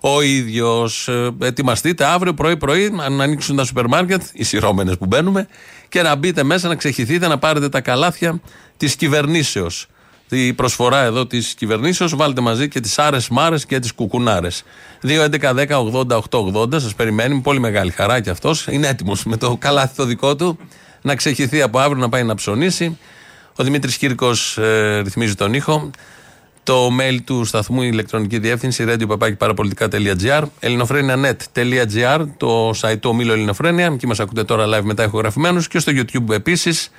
ο 0.00 0.20
ίδιος. 0.20 1.08
ετοιμαστείτε 1.42 2.04
αύριο 2.04 2.34
πρωί-πρωί 2.34 2.90
να 2.90 3.24
ανοίξουν 3.24 3.56
τα 3.56 3.64
σούπερ 3.64 3.86
μάρκετ, 3.86 4.22
οι 4.32 4.44
συρόμενες 4.44 4.96
που 4.98 5.06
μπαίνουμε, 5.06 5.46
και 5.88 6.02
να 6.02 6.14
μπείτε 6.14 6.42
μέσα 6.42 6.68
να 6.68 6.74
ξεχυθείτε, 6.74 7.28
να 7.28 7.38
πάρετε 7.38 7.68
τα 7.68 7.80
καλάθια 7.80 8.40
της 8.76 8.96
κυβερνήσεως. 8.96 9.86
Η 10.34 10.52
προσφορά 10.52 11.02
εδώ 11.02 11.26
της 11.26 11.54
κυβερνήσεως, 11.54 12.16
βάλτε 12.16 12.40
μαζί 12.40 12.68
και 12.68 12.80
τις 12.80 12.98
άρες 12.98 13.28
μάρες 13.28 13.66
και 13.66 13.78
τις 13.78 13.92
κουκουνάρες. 13.92 14.64
2.11.10.80.880, 15.02 16.80
σας 16.80 16.94
περιμένει 16.94 17.34
με 17.34 17.40
πολύ 17.40 17.60
μεγάλη 17.60 17.90
χαρά 17.90 18.20
κι 18.20 18.30
αυτός. 18.30 18.66
Είναι 18.66 18.88
έτοιμος 18.88 19.24
με 19.24 19.36
το 19.36 19.56
καλάθι 19.56 19.96
το 19.96 20.04
δικό 20.04 20.36
του 20.36 20.58
να 21.02 21.14
ξεχυθεί 21.14 21.62
από 21.62 21.78
αύριο 21.78 22.00
να 22.00 22.08
πάει 22.08 22.22
να 22.22 22.34
ψωνίσει. 22.34 22.98
Ο 23.56 23.64
Δημήτρης 23.64 23.96
Κύρκος 23.96 24.58
ε, 24.58 25.00
ρυθμίζει 25.04 25.34
τον 25.34 25.54
ήχο. 25.54 25.90
Το 26.64 26.88
mail 27.00 27.18
του 27.24 27.44
σταθμού 27.44 27.82
η 27.82 27.88
ηλεκτρονική 27.92 28.38
διεύθυνση 28.38 28.84
radio.parapolitica.gr 28.88 30.42
ελληνοφρένια.net.gr 30.60 32.26
το 32.36 32.70
site 32.70 32.98
του 33.00 33.10
ομίλου 33.10 33.32
Ελληνοφρένια. 33.32 33.86
Εκεί 33.86 34.06
μας 34.06 34.20
ακούτε 34.20 34.44
τώρα 34.44 34.66
live 34.66 34.82
μετά 34.82 35.04
ηχογραφημένους 35.04 35.68
και 35.68 35.78
στο 35.78 35.92
YouTube 35.94 36.30
επίσης. 36.30 36.90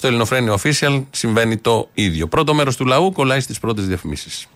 Στο 0.00 0.08
Ελληνοφρένια 0.08 0.58
Official 0.62 1.04
συμβαίνει 1.10 1.56
το 1.56 1.88
ίδιο. 1.94 2.26
Πρώτο 2.26 2.54
μέρος 2.54 2.76
του 2.76 2.86
λαού 2.86 3.12
κολλάει 3.12 3.40
στις 3.40 3.58
πρώτες 3.58 3.86
διαφημίσεις. 3.86 4.46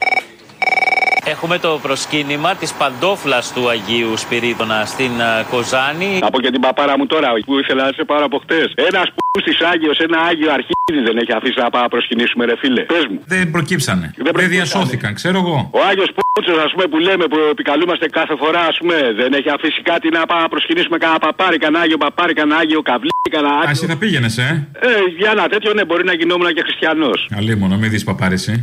Έχουμε 1.35 1.59
το 1.59 1.79
προσκύνημα 1.83 2.55
της 2.55 2.73
παντόφλας 2.73 3.53
του 3.55 3.69
Αγίου 3.69 4.13
Σπυρίδωνα 4.17 4.85
στην 4.85 5.13
α, 5.23 5.31
Κοζάνη. 5.51 6.13
Από 6.23 6.41
και 6.41 6.51
την 6.51 6.61
παπάρα 6.61 6.95
μου 6.99 7.07
τώρα 7.07 7.29
που 7.47 7.59
ήθελα 7.59 7.83
να 7.85 7.93
σε 7.99 8.05
πάρω 8.05 8.25
από 8.25 8.39
χτες. 8.45 8.73
Ένας 8.89 9.07
που 9.15 9.41
της 9.47 9.61
Άγιος, 9.73 9.99
ένα 9.99 10.19
Άγιο 10.31 10.51
Αρχίδης 10.59 11.03
δεν 11.09 11.17
έχει 11.23 11.33
αφήσει 11.39 11.59
να 11.65 11.71
πάμε 11.71 11.83
να 11.83 11.89
προσκυνήσουμε, 11.95 12.45
ρε 12.45 12.57
φίλε. 12.63 12.83
Πες 12.83 13.05
μου. 13.11 13.19
Δεν 13.27 13.51
προκύψανε. 13.51 14.01
Δεν 14.01 14.25
Δεν, 14.25 14.33
προκύψανε. 14.33 14.55
διασώθηκαν, 14.55 15.15
ξέρω 15.15 15.39
εγώ. 15.45 15.59
Ο 15.73 15.81
Άγιος 15.91 16.11
Πούτσο, 16.17 16.53
ας 16.67 16.73
πούμε, 16.73 16.87
που 16.93 16.99
λέμε, 16.99 17.25
που 17.33 17.39
επικαλούμαστε 17.55 18.07
κάθε 18.19 18.35
φορά, 18.43 18.61
ας 18.71 18.77
πούμε, 18.81 18.97
δεν 19.21 19.31
έχει 19.39 19.51
αφήσει 19.57 19.81
κάτι 19.91 20.07
να 20.17 20.27
πάμε 20.27 20.43
να 20.43 20.49
προσκυνήσουμε 20.49 20.97
κανένα 20.99 21.19
παπάρι, 21.27 21.57
κανένα 21.65 21.83
Άγιο 21.85 21.97
παπάρι, 22.05 22.33
κανένα 22.39 22.57
Άγιο 22.63 22.83
καβλί, 22.91 23.11
κανένα 23.31 23.53
Α, 23.55 23.59
Άγιο. 23.59 23.71
εσύ 23.71 23.87
θα 23.87 23.97
πήγαινες, 23.97 24.39
ε; 24.39 24.69
Ε, 24.81 24.89
για 25.19 25.31
ένα 25.31 25.45
τέτοιο, 25.49 25.71
ναι, 25.77 25.85
μπορεί 25.85 26.05
να 26.05 26.15
γινόμουν 26.15 26.49
και 26.57 26.63
χριστιανός. 26.67 27.19
Αλίμονο, 27.39 27.77
μην 27.77 27.91
δεις 27.91 28.05
παπάρεση. 28.05 28.53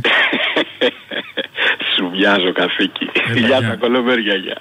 Σου 2.12 2.18
βιάζω 2.18 2.52
καθήκη. 2.52 3.06
Γεια 3.46 3.60
τα 3.60 3.76
κολομέρια, 3.80 4.34
γεια. 4.34 4.56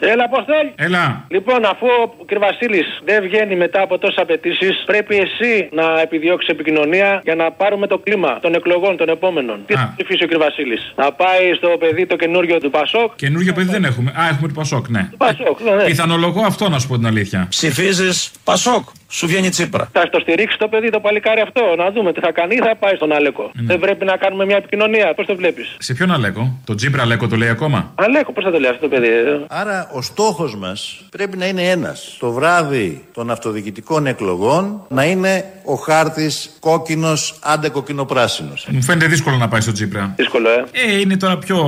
Έλα, 0.00 0.24
Αποστόλ. 0.24 0.66
Έλα. 0.74 1.24
Λοιπόν, 1.28 1.64
αφού 1.64 1.86
ο 2.20 2.24
κ. 2.24 2.38
Βασίλης 2.38 2.86
δεν 3.04 3.22
βγαίνει 3.22 3.56
μετά 3.56 3.82
από 3.82 3.98
τόσες 3.98 4.16
απαιτήσεις, 4.18 4.82
πρέπει 4.86 5.16
εσύ 5.16 5.68
να 5.72 6.00
επιδιώξεις 6.00 6.48
επικοινωνία 6.48 7.20
για 7.24 7.34
να 7.34 7.52
πάρουμε 7.52 7.86
το 7.86 7.98
κλίμα 7.98 8.38
των 8.40 8.54
εκλογών 8.54 8.96
των 8.96 9.08
επόμενων. 9.08 9.60
Τι 9.66 9.74
θα 9.74 9.94
ψηφίσει 9.96 10.24
ο 10.24 10.28
κ. 10.28 10.38
Βασίλης; 10.38 10.92
Να 10.96 11.12
πάει 11.12 11.54
στο 11.56 11.68
παιδί 11.78 12.06
το 12.06 12.16
καινούριο 12.16 12.58
του 12.60 12.70
Πασόκ; 12.70 13.14
Καινούργιο 13.16 13.52
παιδί 13.52 13.70
δεν 13.70 13.84
έχουμε. 13.84 14.10
Α, 14.20 14.28
έχουμε 14.28 14.48
το 14.48 14.54
Πασόκ, 14.54 14.88
ναι. 14.88 15.10
Πασόκ, 15.16 15.60
ναι, 15.60 15.74
ναι. 15.74 15.84
Πιθανολογώ 15.84 16.42
αυτό 16.46 16.68
να 16.68 16.78
σου 16.78 16.88
πω 16.88 16.96
την 16.96 17.06
αλήθεια. 17.06 17.46
Ψηφίζεις 17.48 18.30
Πασόκ; 18.44 18.88
Σου 19.08 19.26
βγαίνει 19.26 19.48
τσίπρα. 19.48 19.88
Θα 19.92 20.04
στο 20.06 20.20
στηρίξει 20.20 20.58
το 20.58 20.68
παιδί 20.68 20.90
το 20.90 21.00
παλικάρι 21.00 21.40
αυτό. 21.40 21.60
Να 21.78 21.90
δούμε 21.90 22.12
τι 22.12 22.20
θα 22.20 22.32
κάνει 22.32 22.54
ή 22.54 22.58
θα 22.58 22.76
πάει 22.78 22.94
στον 22.94 23.12
Αλέκο. 23.12 23.50
Δεν 23.54 23.78
πρέπει 23.78 24.04
να 24.04 24.16
κάνουμε 24.16 24.44
μια 24.44 24.56
επικοινωνία. 24.56 25.14
Πώς 25.14 25.26
το 25.26 25.36
βλέπεις; 25.36 25.76
Σε 25.78 25.94
ποιον 25.94 26.12
Αλέκο, 26.12 26.60
το 26.64 26.74
Τζίπρα 26.74 27.02
Αλέκο 27.02 27.28
το 27.28 27.36
λέει 27.36 27.48
ακόμα; 27.48 27.92
Αλέκο, 27.94 28.32
πώς 28.32 28.44
θα 28.44 28.50
το 28.50 28.58
λέει 28.58 28.70
αυτό 28.70 28.88
το 28.88 28.94
παιδί. 28.94 29.06
ε; 29.06 29.40
Άρα 29.48 29.90
ο 29.92 30.02
στόχος 30.02 30.56
μας 30.56 31.00
πρέπει 31.10 31.36
να 31.36 31.46
είναι 31.46 31.62
ένας. 31.62 32.16
Το 32.20 32.32
βράδυ 32.32 33.04
των 33.14 33.30
αυτοδιοικητικών 33.30 34.06
εκλογών 34.06 34.84
να 34.88 35.04
είναι 35.04 35.44
ο 35.64 35.74
χάρτης 35.74 36.56
κόκκινος 36.60 37.38
άντε 37.42 37.68
κοκκινοπράσινος. 37.68 38.66
Μου 38.70 38.82
φαίνεται 38.82 39.06
δύσκολο 39.06 39.36
να 39.36 39.48
πάει 39.48 39.60
στο 39.60 39.72
Τζίπρα. 39.72 40.12
Δύσκολο, 40.16 40.48
ε. 40.48 40.64
Ε, 40.72 41.00
είναι 41.00 41.16
τώρα 41.16 41.38
πιο 41.38 41.58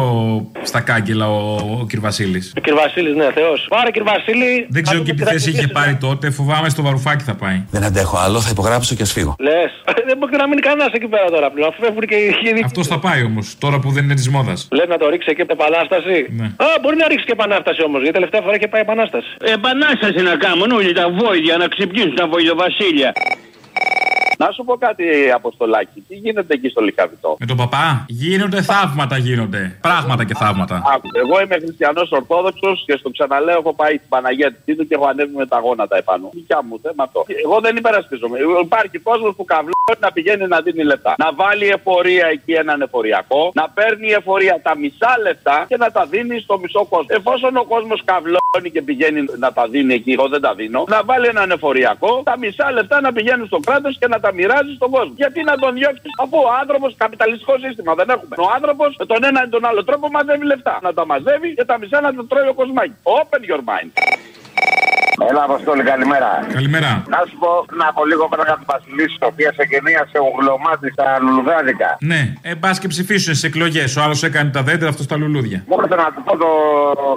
στα 0.63 0.81
κάγκελα 0.81 1.29
ο, 1.31 1.55
ο 1.55 1.87
κ. 1.89 1.99
Βασίλης. 2.01 2.53
Ο 2.57 2.61
κ. 2.61 2.75
Βασίλης, 2.75 3.15
ναι, 3.15 3.33
Θεός. 3.35 3.67
Πάρε 3.69 3.91
κ. 3.91 4.03
Βασίλη. 4.03 4.67
Δεν 4.71 4.83
ξέρω 4.83 5.03
και 5.03 5.15
τι 5.15 5.23
θέση 5.25 5.51
είχε 5.51 5.67
πάρει 5.67 5.97
τότε. 5.97 6.31
Φοβάμαι 6.31 6.69
στο 6.69 6.83
βαρουφάκι 6.83 7.25
θα 7.29 7.35
πάει. 7.43 7.59
Δεν 7.75 7.83
αντέχω 7.89 8.17
άλλο, 8.25 8.39
θα 8.47 8.51
υπογράψω 8.57 8.95
και 8.95 9.05
ας 9.09 9.13
φύγω. 9.17 9.33
Λες. 9.49 9.71
Δεν 10.09 10.17
μπορεί 10.19 10.37
να 10.43 10.47
μείνει 10.49 10.63
κανένας 10.69 10.93
εκεί 10.99 11.09
πέρα 11.15 11.29
τώρα 11.35 11.49
πλέον. 11.55 11.69
Αφού 11.71 11.79
φεύγουν 11.85 12.05
και 12.11 12.19
οι 12.25 12.29
χείροι. 12.41 12.61
Αυτός 12.65 12.87
θα 12.93 12.99
πάει 13.07 13.21
όμως, 13.31 13.47
τώρα 13.65 13.77
που 13.83 13.89
δεν 13.95 14.03
είναι 14.05 14.15
της 14.15 14.29
μόδας. 14.35 14.59
Λες 14.79 14.89
να 14.89 14.99
το 15.03 15.09
ρίξει 15.13 15.35
και 15.35 15.45
επανάσταση. 15.59 16.17
Ναι. 16.41 16.47
Α, 16.67 16.67
μπορεί 16.83 16.97
να 17.03 17.07
ρίξει 17.09 17.25
και 17.29 17.35
επανάσταση 17.39 17.81
όμως. 17.89 18.01
Γιατί 18.03 18.15
τελευταία 18.19 18.43
φορά 18.45 18.55
είχε 18.59 18.69
πάει 18.73 18.83
επανάσταση. 18.89 19.31
Επανάσταση 19.59 20.21
να 20.31 20.35
κάνουν 20.45 20.71
όλοι 20.79 20.93
τα 21.01 21.07
βόηδια 21.19 21.57
να 21.63 21.67
ξυπνήσουν 21.75 22.15
τα 22.21 22.27
βοηδοβασίλια. 22.33 23.11
Να 24.43 24.51
σου 24.55 24.65
πω 24.65 24.75
κάτι, 24.77 25.05
Αποστολάκη. 25.35 26.05
Τι 26.09 26.15
γίνεται 26.15 26.55
εκεί 26.55 26.69
στο 26.69 26.81
Λικαβιτό; 26.81 27.37
Με 27.41 27.47
τον 27.47 27.57
παπά; 27.57 28.05
Γίνονται 28.09 28.63
θαύματα 28.63 29.17
γίνονται. 29.17 29.79
Πράγματα 29.81 30.25
και 30.25 30.35
θαύματα. 30.35 30.83
Άκου, 30.95 31.09
εγώ 31.23 31.41
είμαι 31.43 31.57
χριστιανός 31.65 32.11
Ορθόδοξος 32.11 32.83
και 32.87 32.97
στο 32.99 33.11
ξαναλέω 33.11 33.59
έχω 33.59 33.75
πάει 33.75 33.95
στην 33.97 34.09
Παναγία 34.09 34.49
της 34.53 34.61
Τίτου 34.65 34.87
και 34.87 34.95
έχω 34.95 35.07
ανέβει 35.07 35.35
με 35.37 35.47
τα 35.47 35.59
γόνατα 35.59 35.97
επάνω. 35.97 36.31
Δικιά 36.33 36.61
μου 36.63 36.79
θέμα 36.83 37.03
αυτό. 37.05 37.25
Εγώ 37.45 37.61
δεν 37.61 37.77
υπερασπίζομαι. 37.77 38.39
Υπάρχει 38.63 38.99
κόσμος 38.99 39.35
που 39.37 39.45
καβλώνει 39.45 40.01
να 40.01 40.13
πηγαίνει 40.13 40.47
να 40.47 40.61
δίνει 40.61 40.83
λεφτά. 40.85 41.15
Να 41.19 41.33
βάλει 41.35 41.67
εφορία 41.69 42.27
εκεί 42.27 42.53
έναν 42.53 42.81
εφοριακό, 42.81 43.51
να 43.55 43.69
παίρνει 43.69 44.07
η 44.09 44.13
εφορία 44.13 44.61
τα 44.63 44.77
μισά 44.77 45.13
λεφτά 45.23 45.65
και 45.69 45.77
να 45.77 45.91
τα 45.91 46.07
δίνει 46.07 46.41
στο 46.41 46.59
μισό 46.59 46.85
κόσμο. 46.85 47.07
Εφόσον 47.19 47.57
ο 47.57 47.65
κόσμος 47.65 48.03
καβλώνει 48.05 48.71
και 48.73 48.83
πηγαίνει 48.83 49.21
να 49.39 49.53
τα 49.53 49.69
δίνει 49.69 49.95
εκεί, 49.95 50.13
εγώ 50.13 50.29
δεν 50.29 50.41
τα 50.41 50.55
δίνω, 50.55 50.85
να 50.89 51.03
βάλει 51.05 51.27
έναν 51.27 51.51
εφοριακό, 51.51 52.23
τα 52.25 52.39
μισά 52.39 52.73
λεφτά 52.73 53.01
να 53.01 53.13
πηγαίνουν 53.13 53.47
στο 53.47 53.61
κράτος 53.67 53.99
και 53.99 54.07
να 54.07 54.21
τα 54.21 54.28
μοιράζεις 54.37 54.75
στον 54.81 54.91
κόσμο. 54.97 55.15
Γιατί 55.23 55.41
να 55.51 55.55
τον 55.63 55.71
διώξεις, 55.79 56.13
αφού 56.23 56.37
ο 56.49 56.51
άνθρωπος 56.61 56.91
καπιταλιστικό 57.05 57.55
σύστημα 57.65 57.93
δεν 58.01 58.09
έχουμε. 58.15 58.35
Ο 58.47 58.49
άνθρωπος 58.57 58.91
με 59.01 59.07
τον 59.13 59.21
ένα 59.29 59.41
ή 59.47 59.49
τον 59.49 59.65
άλλο 59.69 59.83
τρόπο 59.89 60.07
μαζεύει 60.17 60.45
λεφτά. 60.53 60.75
Να 60.87 60.91
τα 60.97 61.05
μαζεύει 61.11 61.49
και 61.59 61.65
τα 61.71 61.79
μισά 61.79 61.99
να 62.01 62.11
τα 62.17 62.23
τρώει 62.31 62.49
ο 62.53 62.55
κοσμάκι. 62.61 62.95
Open 63.19 63.43
your 63.51 63.63
mind. 63.71 63.91
Έλα, 65.31 65.43
Αποστόλη, 65.43 65.83
καλημέρα. 65.83 66.31
Καλημέρα. 66.53 66.91
Να 67.15 67.19
σου 67.29 67.37
πω 67.43 67.51
να 67.81 67.89
από 67.89 68.05
λίγο 68.11 68.29
πέρα 68.29 68.43
του 68.61 68.67
Βασιλίση, 68.75 69.17
η 69.23 69.25
οποία 69.33 69.53
σε 69.57 69.63
γεννίασε 69.71 70.19
ογλωμάτι 70.29 70.91
στα 70.91 71.07
λουλουδάδικα. 71.23 71.97
Ναι, 72.01 72.21
ε, 72.43 72.55
μπα 72.55 72.71
και 72.81 72.89
ψηφίσουν 72.89 73.35
στις 73.35 73.49
εκλογές. 73.51 73.97
Ο 73.97 74.01
άλλος 74.03 74.23
έκανε 74.23 74.51
τα 74.51 74.63
δέντρα, 74.63 74.89
αυτός 74.89 75.07
τα 75.07 75.17
λουλούδια. 75.17 75.65
Μπορούσα 75.67 75.97
να 75.97 76.09
του 76.15 76.23
πω 76.27 76.37
το 76.45 76.51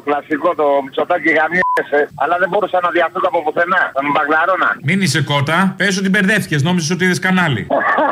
κλασικό, 0.05 0.55
το 0.55 0.65
μισοτάκι 0.85 1.29
γαμιέσαι, 1.37 1.70
αλλά 2.15 2.35
δεν 2.41 2.49
μπορούσα 2.49 2.79
να 2.85 2.89
διαφύγω 2.89 3.27
από 3.31 3.39
πουθενά. 3.43 3.81
Θα 3.93 4.03
με 4.03 4.09
μπαγκλαρώναν. 4.13 4.73
Μην 4.83 5.01
είσαι 5.01 5.21
κότα, 5.31 5.57
πες 5.77 5.97
ότι 5.97 6.09
μπερδεύτηκες, 6.09 6.61
νόμιζες 6.63 6.89
ότι 6.95 7.03
είδες 7.05 7.19
κανάλι. 7.19 7.67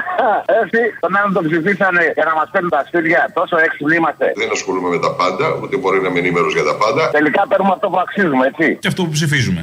Έτσι, 0.62 0.82
τον 1.00 1.16
άλλον 1.18 1.34
τον 1.34 1.44
ψηφίσανε 1.48 2.04
για 2.18 2.26
να 2.30 2.34
μας 2.40 2.48
παίρνουν 2.52 2.70
τα 2.70 2.84
σπίτια. 2.88 3.32
Τόσο 3.34 3.56
έξυπνοι 3.66 3.96
είμαστε. 3.96 4.26
Δεν 4.36 4.50
ασχολούμαι 4.52 4.90
με 4.90 5.00
τα 5.06 5.12
πάντα, 5.22 5.46
ούτε 5.62 5.78
μπορεί 5.78 6.02
να 6.02 6.08
είμαι 6.10 6.20
ενήμερο 6.20 6.50
για 6.58 6.64
τα 6.64 6.76
πάντα. 6.82 7.10
Τελικά 7.10 7.42
παίρνουμε 7.50 7.74
αυτό 7.74 7.88
που 7.90 8.00
αξίζουμε, 8.00 8.44
έτσι. 8.52 8.68
Και 8.82 8.88
αυτό 8.88 9.02
που 9.04 9.12
ψηφίζουμε. 9.18 9.62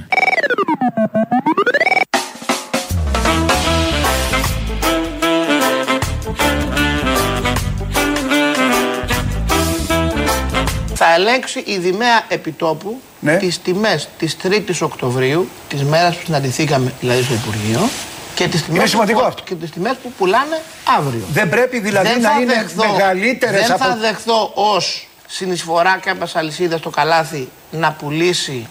Θα 11.17 11.23
ελέγξει 11.23 11.63
η 11.67 11.79
Δημαία 11.79 12.25
Επιτόπου 12.29 13.01
Ναι. 13.21 13.37
τις 13.37 13.61
τιμές 13.63 14.09
της 14.19 14.37
3ης 14.43 14.81
Οκτωβρίου, 14.83 15.49
της 15.69 15.83
μέρας 15.85 16.17
που 16.17 16.23
συναντηθήκαμε 16.25 16.93
δηλαδή 17.01 17.23
στο 17.23 17.35
Υπουργείο, 17.35 17.89
και 18.35 18.49
τις 18.49 18.63
τιμές, 18.65 18.91
σημαντικό 18.91 19.21
που, 19.21 19.27
αυτό. 19.27 19.43
και 19.43 19.55
τις 19.55 19.71
τιμές 19.71 19.97
που 20.03 20.13
πουλάνε 20.19 20.61
αύριο. 20.99 21.23
Δεν 21.33 21.49
πρέπει 21.49 21.79
δηλαδή 21.81 22.09
Δεν 22.09 22.21
να 22.21 22.31
θα 22.31 22.41
είναι 22.41 22.55
δεχθώ- 22.55 22.91
μεγαλύτερες 22.91 23.61
Δεν 23.61 23.73
από... 23.73 23.85
θα 23.85 23.97
δεχθώ 23.97 24.51
ως 24.55 25.09
συνεισφορά 25.29 25.99
κάποιας 26.05 26.37
αλυσίδας 26.37 26.79
στο 26.81 26.91
καλάθι 26.91 27.49
να 27.71 27.93
πουλήσει 27.93 28.67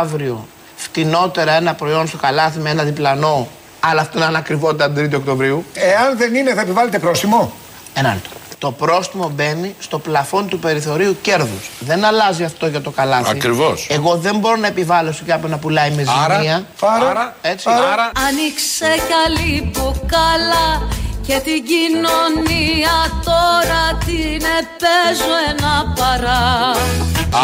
αύριο 0.00 0.46
φτηνότερα 0.76 1.52
ένα 1.52 1.74
προϊόν 1.74 2.06
στο 2.06 2.16
καλάθι 2.16 2.58
με 2.58 2.70
ένα 2.70 2.82
διπλανό, 2.82 3.48
αλλά 3.80 4.00
αυτό 4.00 4.18
να 4.18 4.26
είναι 4.26 4.38
ακριβότητα 4.38 4.90
την 4.90 5.06
3η 5.10 5.14
Οκτωβρίου. 5.16 5.64
Εάν 5.74 6.16
δεν 6.16 6.34
είναι 6.34 6.54
θα 6.54 6.60
επιβάλλετε 6.60 6.98
πρόστιμο; 6.98 7.52
Ένα 7.94 8.08
λεπτό. 8.14 8.35
Το 8.58 8.72
πρόστιμο 8.72 9.28
μπαίνει 9.34 9.74
στο 9.78 9.98
πλαφόν 9.98 10.48
του 10.48 10.58
περιθωρίου 10.58 11.16
κέρδους. 11.22 11.70
Δεν 11.78 12.04
αλλάζει 12.04 12.44
αυτό 12.44 12.66
για 12.66 12.80
το 12.80 12.90
καλάθι. 12.90 13.30
Ακριβώς. 13.30 13.86
Εγώ 13.90 14.16
δεν 14.16 14.36
μπορώ 14.38 14.56
να 14.56 14.66
επιβάλλω 14.66 15.12
σε 15.12 15.22
κάποιον 15.24 15.50
να 15.50 15.58
πουλάει 15.58 15.90
με 15.90 16.04
Άρα, 16.24 16.34
ζημία. 16.34 16.66
άρα, 16.80 17.36
έτσι. 17.42 17.68
άρα. 17.92 18.10
Άνοιξε 18.28 18.86
καλή 19.14 19.70
μπουκάλα 19.72 20.88
και 21.26 21.40
την 21.44 21.64
κοινωνία 21.64 22.96
τώρα 23.24 23.98
την 24.06 24.42
επέζω 24.60 25.34
ένα 25.50 25.92
παρά. 25.98 26.70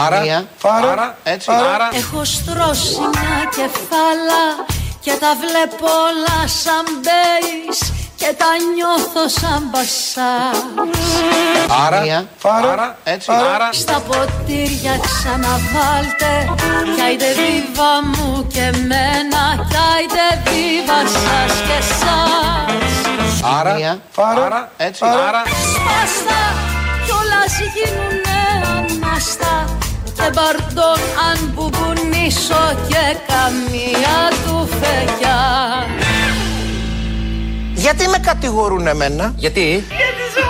Άρα, 0.07 0.45
άρα, 0.91 1.17
έτσι. 1.23 1.51
άρα. 1.75 1.89
Έχω 1.93 2.25
στρώσει 2.25 2.99
μια 2.99 3.45
κεφάλα 3.51 4.45
και 5.01 5.13
τα 5.21 5.33
βλέπω 5.43 5.87
όλα 6.09 6.49
σαν 6.49 6.85
μπέις 7.03 7.93
και 8.23 8.35
τα 8.43 8.51
νιώθω 8.75 9.29
σαν 9.41 9.63
μπασάς. 9.71 10.59
Άρα, 11.87 11.99
άρα, 12.73 12.97
έτσι. 13.05 13.31
άρα. 13.55 13.69
Στα 13.73 14.03
ποτήρια 14.09 14.95
ξαναβάλτε 15.07 16.33
Κι 16.95 17.03
άιντε 17.07 17.31
βίβα 17.39 17.93
μου 18.13 18.47
και 18.47 18.67
μένα 18.89 19.43
Κι 19.71 19.79
άιντε 19.93 20.27
βίβα 20.45 21.01
σας 21.15 21.55
και 21.67 21.77
εσάς 21.85 23.43
Άρα, 23.59 23.99
άρα, 24.45 24.71
έτσι. 24.77 25.05
άρα. 25.05 25.43
Σπάστα 25.75 26.41
κι 27.05 27.13
όλας 27.21 27.55
γίνουνε 27.75 28.41
ανάστα 28.77 29.65
Και 30.17 30.31
μπαρτόν 30.35 31.01
αν 31.31 31.39
μπουμπουνίσω 31.55 32.63
και 32.89 33.17
καμία 33.31 34.19
του 34.45 34.69
φεγιά 34.81 35.41
Γιατί 37.83 38.09
με 38.09 38.19
κατηγορούν 38.19 38.87
εμένα; 38.87 39.35
Γιατί; 39.37 39.61
Γιατί 39.61 40.23
σου 40.35 40.41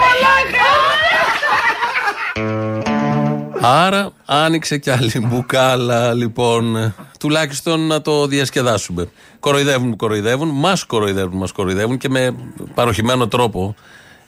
Άρα 3.60 4.10
άνοιξε 4.24 4.78
κι 4.78 4.90
άλλη 4.90 5.12
μπουκάλα, 5.18 6.12
λοιπόν. 6.12 6.94
Τουλάχιστον 7.18 7.86
να 7.86 8.00
το 8.02 8.26
διασκεδάσουμε. 8.26 9.08
Κοροϊδεύουν 9.40 9.90
που 9.90 9.96
κοροϊδεύουν, 9.96 10.48
μας 10.48 10.84
κοροϊδεύουν, 10.84 11.38
μας 11.38 11.52
κοροϊδεύουν 11.52 11.98
και 11.98 12.08
με 12.08 12.34
παροχημένο 12.74 13.28
τρόπο. 13.28 13.74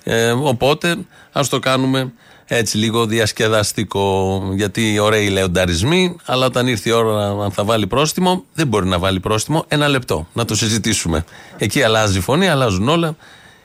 Ε, 0.05 0.31
οπότε 0.31 0.97
ας 1.33 1.49
το 1.49 1.59
κάνουμε 1.59 2.13
έτσι 2.47 2.77
λίγο 2.77 3.07
διασκεδαστικό. 3.07 4.43
Γιατί 4.55 4.99
ωραίοι 4.99 5.29
λεονταρισμοί, 5.29 6.17
αλλά 6.25 6.47
όταν 6.47 6.67
ήρθε 6.67 6.89
η 6.89 6.93
ώρα 6.93 7.27
αν 7.27 7.51
θα 7.51 7.65
βάλει 7.65 7.87
πρόστιμο, 7.87 8.45
δεν 8.55 8.67
μπορεί 8.67 8.87
να 8.87 8.99
βάλει 8.99 9.21
πρόστιμο. 9.21 9.65
Ένα 9.69 9.89
λεπτό 9.89 10.27
να 10.33 10.45
το 10.45 10.55
συζητήσουμε. 10.55 11.25
Εκεί 11.59 11.83
αλλάζει 11.83 12.19
η 12.19 12.21
φωνή, 12.21 12.49
αλλάζουν 12.49 12.89
όλα 12.89 13.17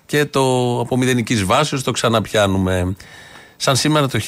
και 0.05 0.25
το 0.25 0.41
από 0.79 0.97
μηδενικής 0.97 1.43
βάσης 1.43 1.83
το 1.83 1.91
ξαναπιάνουμε. 1.91 2.95
Σαν 3.57 3.75
σήμερα 3.75 4.07
το 4.07 4.19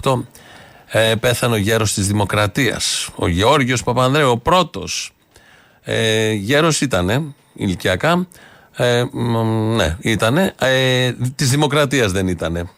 1968 0.00 0.22
ε, 0.86 1.14
πέθανε 1.14 1.54
ο 1.54 1.56
γέρος 1.56 1.92
της 1.92 2.06
Δημοκρατίας, 2.06 3.08
ο 3.14 3.28
Γεώργιος 3.28 3.82
Παπανδρέου, 3.82 4.30
ο 4.30 4.38
πρώτος. 4.38 5.12
Ε, 5.82 6.32
γέρος 6.32 6.80
ήτανε, 6.80 7.22
ηλικιακά, 7.54 8.26
ε, 8.76 9.04
μ, 9.12 9.36
ναι, 9.74 9.96
ήτανε, 10.00 10.54
ε, 10.58 11.12
της 11.36 11.50
Δημοκρατίας 11.50 12.12
δεν 12.12 12.28
ήτανε. 12.28 12.70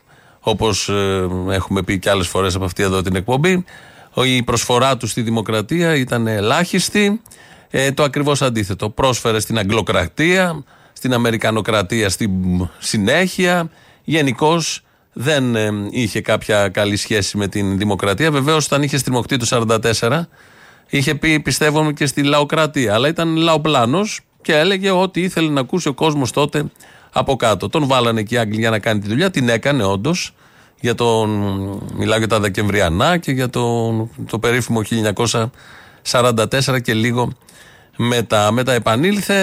Όπως 0.47 0.89
ε, 0.89 1.29
έχουμε 1.51 1.83
πει 1.83 1.99
και 1.99 2.11
άλλες 2.11 2.27
φορές 2.29 2.55
από 2.55 2.65
αυτή 2.65 2.83
εδώ 2.83 3.03
την 3.03 3.17
εκπομπή, 3.17 3.65
ο- 4.13 4.25
η 4.25 4.43
προσφορά 4.43 4.97
του 4.97 5.07
στη 5.07 5.23
Δημοκρατία 5.23 5.95
ήταν 5.97 6.27
ελάχιστη, 6.27 7.21
ε, 7.71 7.93
το 7.93 8.03
ακριβώς 8.03 8.43
αντίθετο. 8.43 8.91
Πρόσφερε 8.91 9.41
στην 9.41 9.59
Αγγλοκρατία, 9.59 10.65
στην 10.93 11.13
Αμερικανοκρατία 11.15 12.09
στη 12.09 12.31
συνέχεια, 12.79 13.71
γενικώς 14.05 14.81
δεν 15.13 15.57
ε, 15.57 15.71
είχε 15.91 16.21
κάποια 16.21 16.69
καλή 16.69 16.97
σχέση 16.97 17.37
με 17.37 17.49
την 17.49 17.79
δημοκρατία. 17.79 18.31
Βεβαίως, 18.31 18.65
όταν 18.67 18.83
είχε 18.83 18.97
στριμωχτεί 18.99 19.37
το 19.37 19.47
1944, 20.01 20.21
είχε 20.89 21.15
πει 21.15 21.41
πιστεύω 21.41 21.93
και 21.93 22.07
στη 22.07 22.23
λαοκρατία. 22.23 22.95
Αλλά 22.95 23.09
ήταν 23.09 23.37
λαοπλάνος 23.37 24.21
και 24.43 24.57
έλεγε 24.57 24.91
ό,τι 24.91 25.21
ήθελε 25.21 25.51
να 25.51 25.61
ακούσει 25.61 25.89
ο 25.89 25.95
κόσμος 25.95 26.31
τότε 26.31 26.65
από 27.15 27.37
κάτω. 27.37 27.69
Τον 27.69 27.87
βάλανε 27.87 28.23
και 28.23 28.35
οι 28.35 28.39
Άγγλοι 28.39 28.59
για 28.59 28.71
να 28.71 28.79
κάνει 28.79 29.01
τη 29.01 29.09
δουλειά. 29.09 29.31
Την 29.31 29.49
έκανε 29.49 29.85
όντως. 29.85 30.35
Για 30.81 30.95
τον, 30.95 31.31
μιλάω 31.97 32.19
για 32.19 32.29
τα 32.29 32.41
Δεκεμβριανά 32.41 33.17
και 33.17 33.33
για 33.33 33.51
το, 33.51 33.93
το 34.27 34.39
περίφημο 34.39 34.81
1944 36.03 36.81
και 36.83 36.95
λίγο 36.95 37.33
μετά. 37.97 38.53
Μετά 38.53 38.73
επανήλθε, 38.73 39.43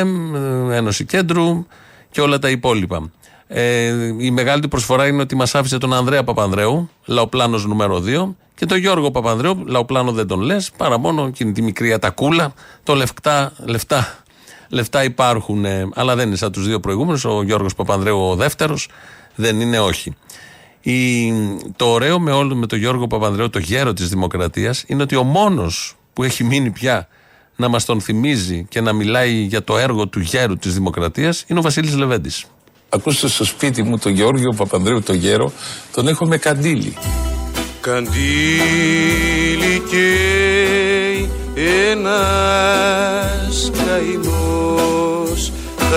ε, 0.69 0.75
Ένωση 0.75 1.05
Κέντρου 1.05 1.65
και 2.11 2.21
όλα 2.21 2.39
τα 2.39 2.49
υπόλοιπα. 2.49 3.11
Ε, 3.47 4.13
η 4.17 4.31
μεγάλη 4.31 4.61
του 4.61 4.67
προσφορά 4.67 5.07
είναι 5.07 5.21
ότι 5.21 5.35
μας 5.35 5.55
άφησε 5.55 5.77
τον 5.77 5.93
Ανδρέα 5.93 6.23
Παπανδρέου, 6.23 6.89
λαοπλάνος 7.05 7.65
νούμερο 7.65 8.03
2, 8.05 8.35
και 8.55 8.65
τον 8.65 8.77
Γιώργο 8.77 9.11
Παπανδρέου, 9.11 9.63
λαοπλάνο 9.65 10.11
δεν 10.11 10.27
τον 10.27 10.39
λες, 10.39 10.71
παρά 10.77 10.97
μόνο 10.97 11.25
εκείνη 11.25 11.51
τη 11.51 11.61
μικρή 11.61 11.93
ατακούλα. 11.93 12.53
Το 12.83 12.95
λεφτά, 12.95 13.53
λεφτά, 13.65 14.20
λεφτά 14.71 15.03
υπάρχουν, 15.03 15.65
ε, 15.65 15.89
αλλά 15.93 16.15
δεν 16.15 16.27
είναι 16.27 16.35
σαν 16.35 16.51
τους 16.51 16.67
δύο 16.67 16.79
προηγούμενους. 16.79 17.25
Ο 17.25 17.43
Γιώργος 17.43 17.75
Παπανδρέου 17.75 18.29
ο 18.29 18.35
δεύτερος, 18.35 18.87
δεν 19.35 19.61
είναι 19.61 19.79
όχι. 19.79 20.15
Η, 20.81 21.31
το 21.75 21.85
ωραίο 21.85 22.19
με 22.19 22.31
όλο 22.31 22.55
με 22.55 22.67
τον 22.67 22.79
Γιώργο 22.79 23.07
Παπανδρέου, 23.07 23.49
το 23.49 23.59
γέρο 23.59 23.93
της 23.93 24.09
Δημοκρατίας, 24.09 24.83
είναι 24.87 25.01
ότι 25.01 25.15
ο 25.15 25.23
μόνος 25.23 25.95
που 26.13 26.23
έχει 26.23 26.43
μείνει 26.43 26.71
πια 26.71 27.07
να 27.55 27.67
μας 27.67 27.85
τον 27.85 28.01
θυμίζει 28.01 28.65
και 28.69 28.81
να 28.81 28.93
μιλάει 28.93 29.31
για 29.31 29.63
το 29.63 29.77
έργο 29.77 30.07
του 30.07 30.19
γέρου 30.19 30.57
της 30.57 30.73
Δημοκρατίας 30.73 31.43
είναι 31.47 31.59
ο 31.59 31.61
Βασίλης 31.61 31.95
Λεβέντης. 31.95 32.45
Ακούστε 32.89 33.27
στο 33.27 33.43
σπίτι 33.43 33.83
μου 33.83 33.97
τον 33.97 34.11
Γεώργιο 34.11 34.53
Παπανδρέου 34.57 35.01
τον 35.01 35.15
γέρο, 35.15 35.51
τον 35.93 36.07
έχω 36.07 36.25
με 36.25 36.37
καντήλι. 36.37 36.93
Καντήλι 37.81 38.21
καίει 39.89 41.29
ένας 41.55 43.71
καημός 43.85 44.40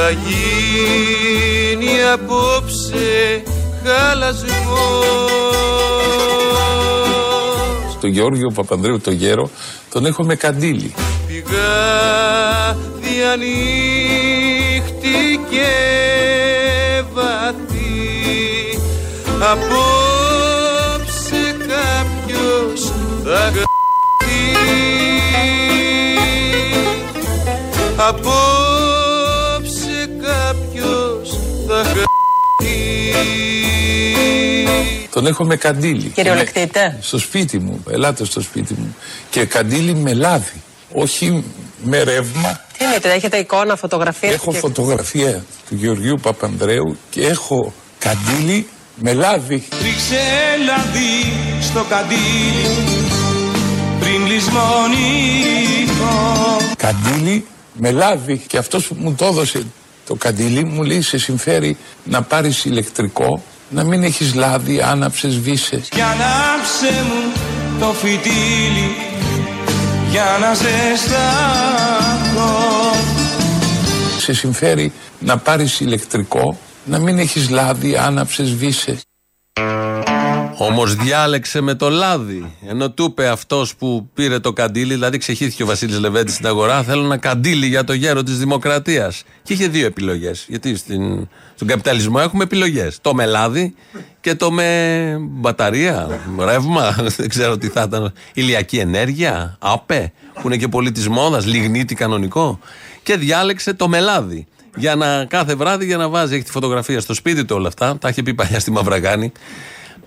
θα 0.06 0.12
γίνει 0.12 1.92
απόψε 2.12 3.42
χαλασμός 3.84 4.48
Τον 8.00 8.10
Γεώργιο 8.10 8.50
Παπανδρέου 8.54 9.00
τον 9.00 9.12
γέρο, 9.12 9.50
τον 9.90 10.06
έχω 10.06 10.24
με 10.24 10.34
καντήλι. 10.34 10.94
πηγά 11.26 12.76
διανύχτη 13.00 13.60
και 15.50 15.72
βαθύ 17.12 18.78
απόψε 19.52 20.76
κάποιος 21.58 22.92
θα 23.24 23.38
χαθεί 23.38 23.64
Τον 35.14 35.26
έχω 35.26 35.44
με 35.44 35.56
καντήλι. 35.56 36.08
Κυριολεκτείτε. 36.08 36.98
Στο 37.00 37.18
σπίτι 37.18 37.58
μου, 37.58 37.84
ελάτε 37.90 38.24
στο 38.24 38.40
σπίτι 38.40 38.74
μου. 38.74 38.96
Και 39.30 39.44
καντήλι 39.44 39.94
με 39.94 40.14
λάδι, 40.14 40.62
όχι 40.92 41.44
με 41.84 42.02
ρεύμα. 42.02 42.60
Τι 42.78 42.84
εννοείτε, 42.84 43.12
έχετε 43.12 43.36
εικόνα, 43.36 43.76
φωτογραφία. 43.76 44.30
Έχω 44.30 44.52
φωτογραφία 44.52 45.44
του 45.68 45.74
Γεωργίου 45.74 46.18
Παπανδρέου 46.22 46.96
και 47.10 47.26
έχω 47.26 47.72
καντήλι 47.98 48.66
με 48.96 49.12
λάδι. 49.12 49.64
Ρίξε 49.82 50.20
λαδί 50.64 51.32
στο 51.62 51.84
καντήλι 51.88 52.66
πριν 54.00 54.26
λησμονήσω 54.26 54.74
Καντήλι 56.76 57.46
με 57.72 57.90
λάδι. 57.90 58.42
Και 58.46 58.58
αυτός 58.58 58.86
που 58.86 58.94
μου 58.98 59.14
το 59.14 59.24
έδωσε 59.24 59.62
το 60.06 60.14
καντήλι 60.14 60.64
μου 60.64 60.82
λέει 60.82 61.00
σε 61.02 61.18
συμφέρει 61.18 61.76
να 62.04 62.22
πάρεις 62.22 62.64
ηλεκτρικό, 62.64 63.42
να 63.74 63.84
μην 63.84 64.02
έχεις 64.02 64.34
λάδι, 64.34 64.80
άναψες, 64.80 65.32
σβήσε. 65.32 65.82
Για 65.92 66.06
ανάψε 66.06 67.04
μου 67.06 67.32
το 67.80 67.92
φυτίλι 67.92 68.96
για 70.10 70.24
να 70.40 70.54
ζεσταθώ 70.54 71.74
Σε 74.18 74.32
συμφέρει 74.32 74.92
να 75.18 75.38
πάρεις 75.38 75.80
ηλεκτρικό, 75.80 76.58
να 76.84 76.98
μην 76.98 77.18
έχεις 77.18 77.50
λάδι, 77.50 77.96
άναψες, 77.96 78.48
σβήσε. 78.48 78.98
Όμως 80.58 80.94
διάλεξε 80.94 81.60
με 81.60 81.74
το 81.74 81.90
λάδι. 81.90 82.52
Ενώ 82.68 82.90
του 82.90 83.04
είπε 83.04 83.28
αυτός 83.28 83.76
που 83.76 84.08
πήρε 84.14 84.38
το 84.38 84.52
καντήλι, 84.52 84.92
δηλαδή 84.92 85.18
ξεχύθηκε 85.18 85.62
ο 85.62 85.66
Βασίλης 85.66 85.98
Λεβέντη 85.98 86.30
στην 86.30 86.46
αγορά, 86.46 86.82
θέλω 86.82 87.04
ένα 87.04 87.16
καντήλι 87.16 87.66
για 87.66 87.84
το 87.84 87.92
γέρο 87.92 88.22
της 88.22 88.38
Δημοκρατίας. 88.38 89.22
Και 89.42 89.52
είχε 89.52 89.68
δύο 89.68 89.86
επιλογές. 89.86 90.44
Γιατί 90.48 90.76
στην, 90.76 91.28
στον 91.54 91.68
καπιταλισμό 91.68 92.18
έχουμε 92.20 92.42
επιλογές. 92.42 92.98
Το 93.00 93.14
με 93.14 93.26
λάδι 93.26 93.74
και 94.20 94.34
το 94.34 94.50
με 94.50 95.16
μπαταρία, 95.20 96.20
ρεύμα, 96.38 96.96
δεν 97.16 97.28
ξέρω 97.28 97.58
τι 97.58 97.68
θα 97.68 97.82
ήταν. 97.82 98.12
Ηλιακή 98.32 98.76
ενέργεια, 98.78 99.56
ΑΠΕ, 99.58 100.12
που 100.34 100.46
είναι 100.46 100.56
και 100.56 100.68
πολύ 100.68 100.92
της 100.92 101.08
μόδας, 101.08 101.46
λιγνίτη 101.46 101.94
κανονικό. 101.94 102.58
Και 103.02 103.16
διάλεξε 103.16 103.74
το 103.74 103.88
μελάδι. 103.88 104.46
Για 104.76 104.94
να 104.94 105.24
κάθε 105.24 105.54
βράδυ 105.54 105.84
για 105.84 105.96
να 105.96 106.08
βάζει, 106.08 106.34
έχει 106.34 106.44
τη 106.44 106.50
φωτογραφία 106.50 107.00
στο 107.00 107.14
σπίτι 107.14 107.44
του 107.44 107.56
όλα 107.56 107.68
αυτά. 107.68 107.98
Τα 107.98 108.08
είχε 108.08 108.22
πει 108.22 108.34
παλιά 108.34 108.60
στη 108.60 108.70
Μαυραγάνη. 108.70 109.32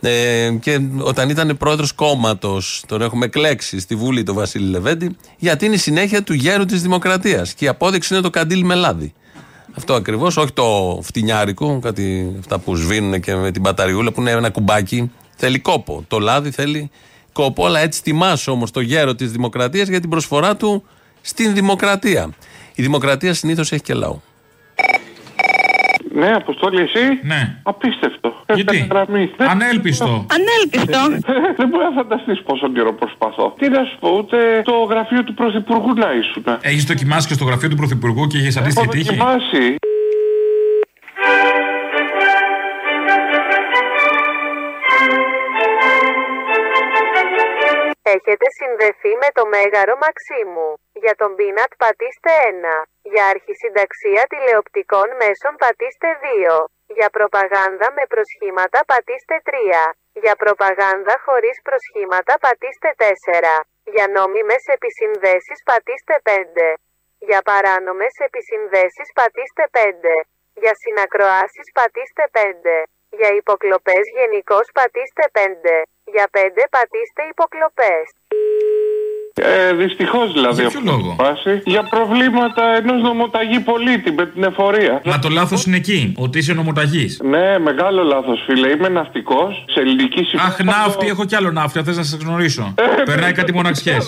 Ε, 0.01 0.51
και 0.60 0.79
όταν 0.99 1.29
ήταν 1.29 1.57
πρόεδρος 1.57 1.91
κόμματος, 1.91 2.83
τον 2.88 3.01
έχουμε 3.01 3.25
εκλέξει 3.25 3.79
στη 3.79 3.95
Βουλή 3.95 4.23
τον 4.23 4.36
Βασίλη 4.36 4.69
Λεβέντη, 4.69 5.15
γιατί 5.38 5.65
είναι 5.65 5.75
η 5.75 5.77
συνέχεια 5.77 6.23
του 6.23 6.33
γέρου 6.33 6.65
της 6.65 6.81
Δημοκρατίας. 6.81 7.53
Και 7.53 7.65
η 7.65 7.67
απόδειξη 7.67 8.13
είναι 8.13 8.23
το 8.23 8.29
καντήλι 8.29 8.63
με 8.63 8.75
λάδι. 8.75 9.13
Αυτό 9.77 9.93
ακριβώς, 9.93 10.38
όχι 10.38 10.53
το 10.53 10.99
φτηνιάρικο, 11.03 11.79
κάτι 11.79 12.36
αυτά 12.39 12.60
που 12.60 12.75
σβήνουν 12.75 13.19
και 13.19 13.36
με 13.36 13.51
την 13.51 13.62
μπαταριούλα 13.62 14.12
που 14.12 14.21
είναι 14.21 14.31
ένα 14.31 14.49
κουμπάκι. 14.49 15.12
Θέλει 15.36 15.60
κόπο. 15.60 16.03
Το 16.07 16.19
λάδι 16.19 16.51
θέλει 16.51 16.91
κόπο, 17.31 17.65
αλλά 17.65 17.79
έτσι 17.79 18.03
τιμάς 18.03 18.47
όμως 18.47 18.71
το 18.71 18.79
γέρο 18.79 19.15
της 19.15 19.31
Δημοκρατίας 19.31 19.88
για 19.88 19.99
την 19.99 20.10
προσφορά 20.10 20.55
του 20.55 20.83
στην 21.21 21.53
Δημοκρατία. 21.53 22.29
Η 22.75 22.81
Δημοκρατία 22.81 23.33
συνήθως 23.33 23.71
έχει 23.71 23.83
και 23.83 23.93
λαό. 23.93 24.19
Ναι, 26.21 26.32
Αποστόλη, 26.36 26.82
εσύ; 26.82 27.06
Ναι. 27.21 27.41
Απίστευτο. 27.63 28.30
Γιατί; 28.53 28.88
Γραμμή. 28.91 29.32
Δεν- 29.38 29.49
Ανέλπιστο. 29.49 30.25
Ανέλπιστο. 30.38 30.99
Δεν 31.58 31.67
μπορεί 31.67 31.84
να 31.84 31.91
φανταστείς 32.01 32.41
πόσο 32.43 32.71
καιρό 32.71 32.93
προσπαθώ. 32.93 33.56
Τι 33.60 33.69
να 33.69 33.84
σου 33.84 33.97
πω, 33.99 34.10
ούτε 34.17 34.38
το 34.65 34.73
γραφείο 34.89 35.23
του 35.23 35.34
Πρωθυπουργού 35.34 35.93
να 35.93 36.10
ήσουν. 36.19 36.43
Έχεις 36.62 36.84
δοκιμάσει 36.84 37.27
και 37.27 37.34
στο 37.34 37.45
γραφείο 37.45 37.69
του 37.69 37.75
Πρωθυπουργού 37.75 38.27
και 38.27 38.38
έχεις 38.38 38.58
αντίστοιχη 38.58 38.86
Έχω 38.86 38.91
τύχη; 38.95 39.06
δοκιμάσει. 39.08 39.75
Έχετε 48.15 48.47
συνδεθεί 48.59 49.11
με 49.23 49.29
το 49.37 49.43
Μέγαρο 49.53 49.95
Μαξίμου. 50.03 50.69
Για 51.03 51.15
τον 51.21 51.31
Πίνατ 51.37 51.71
πατήστε 51.83 52.31
1. 52.51 52.77
Για 53.11 53.23
αρχισυνταξία 53.33 54.23
τηλεοπτικών 54.31 55.07
μέσων 55.21 55.53
πατήστε 55.63 56.09
2. 56.23 56.65
Για 56.97 57.09
προπαγάνδα 57.17 57.87
με 57.97 58.03
προσχήματα 58.13 58.79
πατήστε 58.91 59.35
3. 59.49 59.85
Για 60.23 60.35
προπαγάνδα 60.43 61.15
χωρίς 61.25 61.57
προσχήματα 61.67 62.33
πατήστε 62.45 62.89
4. 62.97 63.55
Για 63.93 64.05
νόμιμες 64.17 64.63
επισυνδέσεις 64.75 65.59
πατήστε 65.69 66.15
5. 66.23 66.67
Για 67.27 67.41
παράνομες 67.49 68.15
επισυνδέσεις 68.27 69.09
πατήστε 69.17 69.65
5. 69.77 70.15
Για 70.61 70.73
συνακροάσεις 70.81 71.67
πατήστε 71.77 72.23
5. 72.31 72.77
Για 73.17 73.29
υποκλοπές 73.41 74.03
γενικώς 74.17 74.67
πατήστε 74.77 75.25
5. 75.31 75.81
Για 76.13 76.29
5 76.31 76.67
πατήστε 76.69 77.23
υποκλοπές. 77.33 78.05
Ε, 79.41 79.73
Δυστυχώς 79.73 80.32
δηλαδή. 80.34 80.62
Για 80.62 80.69
ποιο 80.69 80.80
αυτό 80.80 80.91
λόγο; 80.91 81.15
έχει 81.19 81.30
Φάση, 81.30 81.62
για 81.65 81.84
προβλήματα 81.84 82.63
ενός 82.80 83.02
νομοταγή 83.02 83.60
πολίτη 83.60 84.12
με 84.12 84.26
την 84.26 84.43
εφορία. 84.43 85.02
Μα 85.06 85.19
το 85.19 85.30
λάθος 85.30 85.65
είναι 85.65 85.76
εκεί, 85.76 86.13
ότι 86.17 86.38
είσαι 86.38 86.54
νομοταγής. 86.54 87.21
Ναι, 87.23 87.60
μεγάλο 87.60 88.04
λάθος, 88.04 88.43
φίλε. 88.47 88.67
Είμαι 88.69 88.88
ναυτικός 88.89 89.65
σε 89.73 89.80
ελληνική 89.80 90.23
σημαία. 90.23 90.45
Αχ, 90.45 90.63
ναύτη, 90.63 91.08
έχω 91.08 91.26
κι 91.26 91.36
άλλο 91.36 91.52
ναύτη, 91.52 91.82
θες 91.84 91.97
να 91.97 92.04
σα 92.04 92.17
γνωρίσω. 92.17 92.73
Ε, 92.78 93.04
Περνάει 93.04 93.32
κάτι 93.32 93.54
μοναξιές. 93.60 94.08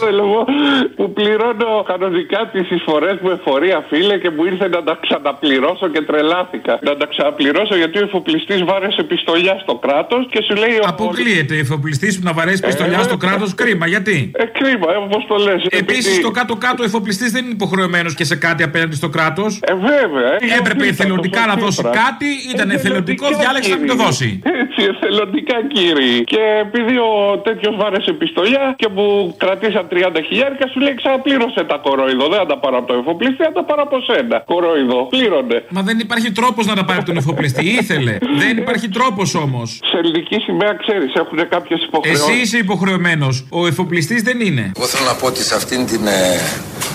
Που 0.95 1.13
πληρώνω 1.13 1.83
κανονικά 1.87 2.49
τις 2.53 2.69
εισφορές 2.71 3.15
μου 3.21 3.29
εφορία, 3.29 3.85
φίλε, 3.89 4.17
και 4.17 4.29
μου 4.29 4.45
ήρθε 4.45 4.67
να 4.67 4.83
τα 4.83 4.99
ξαναπληρώσω 5.01 5.87
και 5.89 6.01
τρελάθηκα. 6.01 6.79
Να 6.81 6.97
τα 6.97 7.05
ξαναπληρώσω 7.05 7.75
γιατί 7.75 7.97
ο 7.97 8.03
εφοπλιστής 8.03 8.63
βάρεσε 8.63 9.03
πιστολιά 9.03 9.59
στο 9.61 9.75
κράτος 9.75 10.27
και 10.31 10.41
σου 10.47 10.55
λέει. 10.55 10.75
ο- 10.83 10.87
Αποκλείεται 10.87 11.55
εφοπλιστής 11.57 12.17
που 12.19 12.23
να 12.25 12.33
βαρέσει 12.33 12.61
πιστολιά 12.61 12.99
Ε, 12.99 13.03
στο 13.03 13.17
κράτος, 13.17 13.55
κρίμα. 13.55 13.87
Γιατί; 13.87 14.31
Ε, 14.35 14.45
κρίμα, 14.45 14.87
όπω 15.19 15.33
το 15.33 15.43
λες. 15.43 15.61
Επίσης, 15.69 16.15
στο 16.15 16.31
κάτω-κάτω, 16.31 16.83
ο 16.83 16.85
εφοπλιστή 16.85 17.29
δεν 17.29 17.43
είναι 17.43 17.53
υποχρεωμένος 17.53 18.13
και 18.15 18.23
σε 18.23 18.35
κάτι 18.35 18.63
απέναντι 18.63 18.95
στο 18.95 19.09
κράτος. 19.09 19.59
Ε, 19.63 19.73
βέβαια. 19.73 20.31
ε, 20.39 20.57
Έπρεπε 20.59 20.83
ο 20.83 20.87
εθελοντικά 20.87 21.39
να 21.45 21.55
Τσίπρας. 21.55 21.75
δώσει 21.75 21.81
κάτι, 22.03 22.27
ήταν 22.53 22.69
εθελοντικός, 22.69 23.29
Εθελοντικά, 23.29 23.39
διάλεξε 23.43 23.69
να 23.69 23.77
μην 23.77 23.87
το 23.87 23.93
κύριε. 23.93 24.05
δώσει. 24.07 24.29
Έτσι, 24.63 24.79
εθελοντικά 24.93 25.55
κύριοι. 25.75 26.23
Και 26.33 26.41
επειδή 26.65 26.95
ο 26.97 27.11
τέτοιος 27.47 27.73
βάρεσε 27.81 28.11
πιστολιά 28.21 28.63
και 28.81 28.87
μου 28.95 29.07
κρατήσαν 29.37 29.87
30 29.91 30.21
χιλιάρικα, 30.27 30.65
σου 30.71 30.79
λέει 30.79 30.95
ξαναπλήρωσε 31.01 31.61
τα 31.71 31.77
κορόιδο. 31.85 32.25
Δεν 32.31 32.39
θα 32.39 32.45
τα 32.45 32.57
πάρω 32.63 32.77
από 32.77 32.87
το 32.91 32.95
εφοπλιστή, 33.01 33.43
θα 33.43 33.51
τα 33.51 33.63
πάρω 33.69 33.81
από 33.87 33.97
σένα. 34.09 34.37
Κορόιδο. 34.51 34.99
Πλήρωνε. 35.15 35.57
Μα 35.69 35.81
δεν 35.81 35.99
υπάρχει 35.99 36.31
τρόπος 36.31 36.63
να 36.65 36.75
τα 36.79 36.83
πάρει 36.85 36.97
από 37.01 37.07
τον 37.11 37.17
εφοπλιστή. 37.17 37.65
Ήθελε. 37.81 38.17
δεν 38.41 38.57
υπάρχει 38.57 38.87
τρόπος 38.89 39.35
όμως. 39.35 39.67
Σε 39.91 39.97
ελληνική 40.01 40.37
σημαία 40.45 40.73
ξέρεις, 40.83 41.13
έχουν 41.13 41.39
κάποιες 41.49 41.79
υποχρεώσεις. 41.87 42.27
Εσύ 42.27 42.39
είσαι 42.41 42.57
υποχρεωμένος. 42.57 43.45
Ο 43.49 43.67
εφοπλιστή 43.67 44.21
δεν 44.21 44.39
είναι. 44.39 44.71
Εγώ 44.77 44.85
θέλω 44.87 45.08
να 45.09 45.15
πω 45.15 45.25
ότι 45.33 45.43
σε 45.43 45.55
αυτήν 45.55 45.85
την 45.85 46.07
ε, 46.07 46.19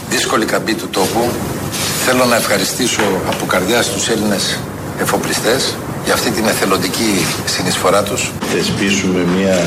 δύσκολη 0.08 0.44
καμπή 0.44 0.74
του 0.74 0.88
τόπου 0.98 1.22
θέλω 2.06 2.24
να 2.24 2.36
ευχαριστήσω 2.36 3.02
από 3.32 3.44
καρδιά 3.46 3.80
τους 3.92 4.08
Έλληνες 4.08 4.44
εφοπλιστές 5.04 5.60
για 6.04 6.14
αυτή 6.14 6.30
την 6.36 6.44
εθελοντική 6.52 7.12
συνεισφορά 7.54 8.02
τους. 8.08 8.22
θεσπίσουμε 8.52 9.20
μια 9.36 9.58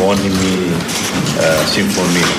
μόνιμη 0.00 0.54
ε, 1.44 1.66
συμφωνία, 1.76 2.30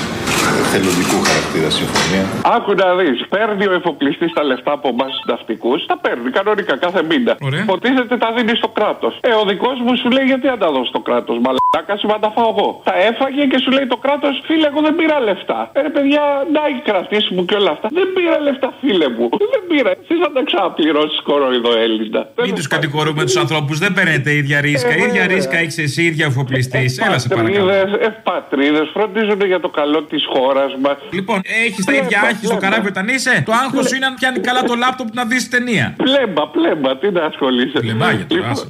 θελοντικού 0.72 1.18
χαρακτήρα 1.28 1.70
συμφωνία. 1.80 2.26
Άκου 2.56 2.72
να 2.82 2.88
δεις. 3.00 3.18
Παίρνει 3.34 3.66
ο 3.72 3.74
εφοπλιστής 3.80 4.32
τα 4.38 4.44
λεφτά 4.44 4.72
από 4.72 4.88
εμάς 4.94 5.12
τους 5.16 5.26
ναυτικούς. 5.32 5.86
Τα 5.86 5.98
παίρνει 6.04 6.30
κανονικά 6.38 6.74
κάθε 6.86 7.02
μήνα. 7.10 7.34
Υποτίθεται 7.64 8.18
τα 8.24 8.30
δίνει 8.36 8.56
στο 8.62 8.70
κράτος. 8.78 9.14
Ε, 9.22 9.32
ο 9.42 9.44
δικός 9.52 9.78
μου 9.86 9.94
σου 10.02 10.10
λέει 10.16 10.26
γιατί 10.32 10.46
να 10.54 10.58
τα 10.64 10.70
δώσει 10.72 10.90
στο 10.94 11.02
κράτος. 11.08 11.38
Μαλάκα 11.76 11.98
σου 11.98 12.08
να 12.08 12.20
τα 12.20 12.30
φάω 12.36 12.50
εγώ. 12.56 12.82
Τα 12.90 12.96
έφαγε 13.10 13.44
και 13.52 13.60
σου 13.64 13.72
λέει 13.72 13.88
το 13.94 13.98
κράτος, 13.98 14.34
φίλε, 14.48 14.68
εγώ 14.72 14.82
δεν 14.88 14.96
πήρα 15.00 15.20
λεφτά. 15.20 15.60
Ε, 15.74 15.82
ρε 15.82 15.90
παιδιά, 15.96 16.24
να 16.56 16.62
έχει 16.70 16.82
κρατήσει 16.90 17.34
μου 17.34 17.46
και 17.46 17.56
όλα 17.60 17.72
αυτά. 17.76 17.88
Δεν 17.98 18.08
πήρα 18.16 18.38
λεφτά, 18.48 18.70
φίλε 18.80 19.08
μου. 19.16 19.26
Δεν 19.54 19.62
πήρα. 19.70 19.90
Εσύ 19.90 20.14
θα 20.24 20.30
τα 20.36 20.42
ξαναπληρώσεις 20.50 21.22
κοροϊδό 21.22 21.74
Έλληνα. 21.86 22.22
Μην 22.46 22.56
τους 22.56 22.68
κατηγορούμε 22.68 23.24
τους 23.24 23.38
ανθρώπους, 23.44 23.78
δεν 23.80 23.94
παίρνετε 23.94 24.30
ίδια 24.42 24.62
ρίσκα. 24.62 24.94
Ε, 24.94 24.98
ίδια 24.98 25.22
βέβαια. 25.22 25.36
ρίσκα 25.36 25.58
έχεις 25.58 25.78
εσύ, 25.78 26.02
ίδια 26.04 26.26
εφοπλιστής. 26.26 26.98
Έλα 26.98 27.18
σε 27.20 27.28
παρακαλώ. 27.28 27.66
Πατρίδες, 27.66 28.08
ευπατρίδε, 28.08 28.82
φροντίζουν 28.94 29.42
για 29.46 29.60
το 29.60 29.70
καλό 29.70 30.04
της 30.04 30.24
χώρας 30.34 30.72
μας. 30.84 30.98
Λοιπόν, 31.12 31.42
έχεις 31.66 31.86
τα 31.86 31.94
ίδια 31.94 32.22
άγχη 32.22 32.46
στο 32.46 32.58
καράβι 32.58 32.88
όταν 32.88 33.08
είσαι. 33.08 33.44
Το 33.46 33.52
άγχος 33.64 33.88
σου 33.88 33.96
είναι 33.96 34.06
αν 34.06 34.14
πιάνει 34.20 34.40
καλά 34.40 34.64
το 34.64 34.76
λάπτοπ 34.76 35.08
να 35.14 35.26
δεις 35.26 35.50
ταινία. 35.50 35.96
Πλέμπα, 35.98 36.48
πλέμπα, 36.48 36.98
τι 36.98 37.12
να 37.12 37.24
ασχολείσαι. 37.24 37.80
Πλεμπάγια 37.80 38.26
τώρα, 38.26 38.50
άσε. 38.50 38.68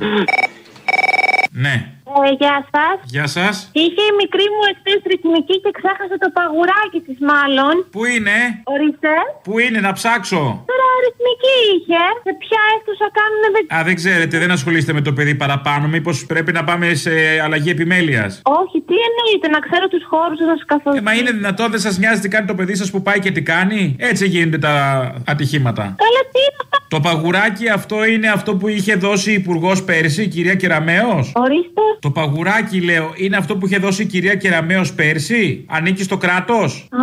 Ναι. 1.51 1.94
Ε, 2.13 2.31
γεια 2.41 2.57
σας. 2.73 2.95
Γεια 3.15 3.27
σας. 3.37 3.53
Είχε 3.83 4.01
η 4.11 4.13
μικρή 4.21 4.45
μου 4.53 4.63
εχθές 4.71 4.99
ρυθμική 5.11 5.55
και 5.63 5.71
ξέχασε 5.79 6.15
το 6.23 6.29
παγουράκι 6.37 6.99
της, 7.05 7.17
μάλλον. 7.31 7.73
Πού 7.95 8.01
είναι; 8.13 8.37
Ορίστε. 8.73 9.13
Πού 9.47 9.53
είναι 9.63 9.79
να 9.87 9.91
ψάξω; 9.97 10.41
Τώρα 10.71 10.87
ρυθμική 11.05 11.57
είχε. 11.73 12.03
Σε 12.27 12.31
ποια 12.43 12.61
αίθουσα 12.73 13.07
κάνουν 13.19 13.41
δεν. 13.55 13.63
Α, 13.75 13.77
δεν 13.87 13.95
ξέρετε, 14.01 14.35
δεν 14.43 14.51
ασχολείστε 14.57 14.91
με 14.97 15.01
το 15.07 15.11
παιδί 15.17 15.35
παραπάνω. 15.43 15.85
Μήπως 15.95 16.15
πρέπει 16.31 16.51
να 16.57 16.63
πάμε 16.69 16.87
σε 17.03 17.13
αλλαγή 17.45 17.69
επιμέλειας; 17.75 18.31
Όχι, 18.61 18.77
τι 18.87 18.95
εννοείται, 19.07 19.47
να 19.55 19.59
ξέρω 19.67 19.85
τους 19.93 20.03
χώρους 20.11 20.37
να 20.39 20.45
σας 20.53 20.65
καθόλου. 20.73 20.97
Ε, 20.97 21.01
μα 21.07 21.13
είναι 21.19 21.31
δυνατόν, 21.39 21.67
δεν 21.73 21.81
σας 21.87 21.95
νοιάζει 22.01 22.19
τι 22.23 22.29
κάνει 22.33 22.47
το 22.51 22.55
παιδί 22.59 22.75
σας 22.81 22.89
που 22.93 23.01
πάει 23.07 23.19
και 23.19 23.31
τι 23.35 23.41
κάνει; 23.53 23.95
Έτσι 24.11 24.23
γίνονται 24.27 24.57
τα 24.67 24.73
ατυχήματα. 25.33 25.83
Καλά, 26.03 26.21
τι 26.31 26.39
είναι 26.45 26.59
αυτά; 26.63 26.77
Το 26.93 26.99
παγουράκι 26.99 27.69
αυτό 27.69 27.97
είναι 28.05 28.27
αυτό 28.37 28.55
που 28.55 28.67
είχε 28.67 28.93
δώσει 28.95 29.29
η 29.31 29.33
Υπουργός 29.33 29.83
πέρσι, 29.83 30.21
η 30.23 30.27
κυρία 30.27 30.55
Κεραμέο. 30.55 31.13
Ορίστε. 31.45 31.81
Το 31.99 32.11
παγουράκι, 32.11 32.81
λέω, 32.81 33.13
είναι 33.15 33.37
αυτό 33.37 33.57
που 33.57 33.65
είχε 33.65 33.77
δώσει 33.77 34.01
η 34.01 34.05
κυρία 34.05 34.35
Κεραμέο 34.35 34.85
πέρσι; 34.95 35.65
Ανήκει 35.69 36.03
στο 36.03 36.17
κράτος; 36.17 36.87
Α, 36.91 36.97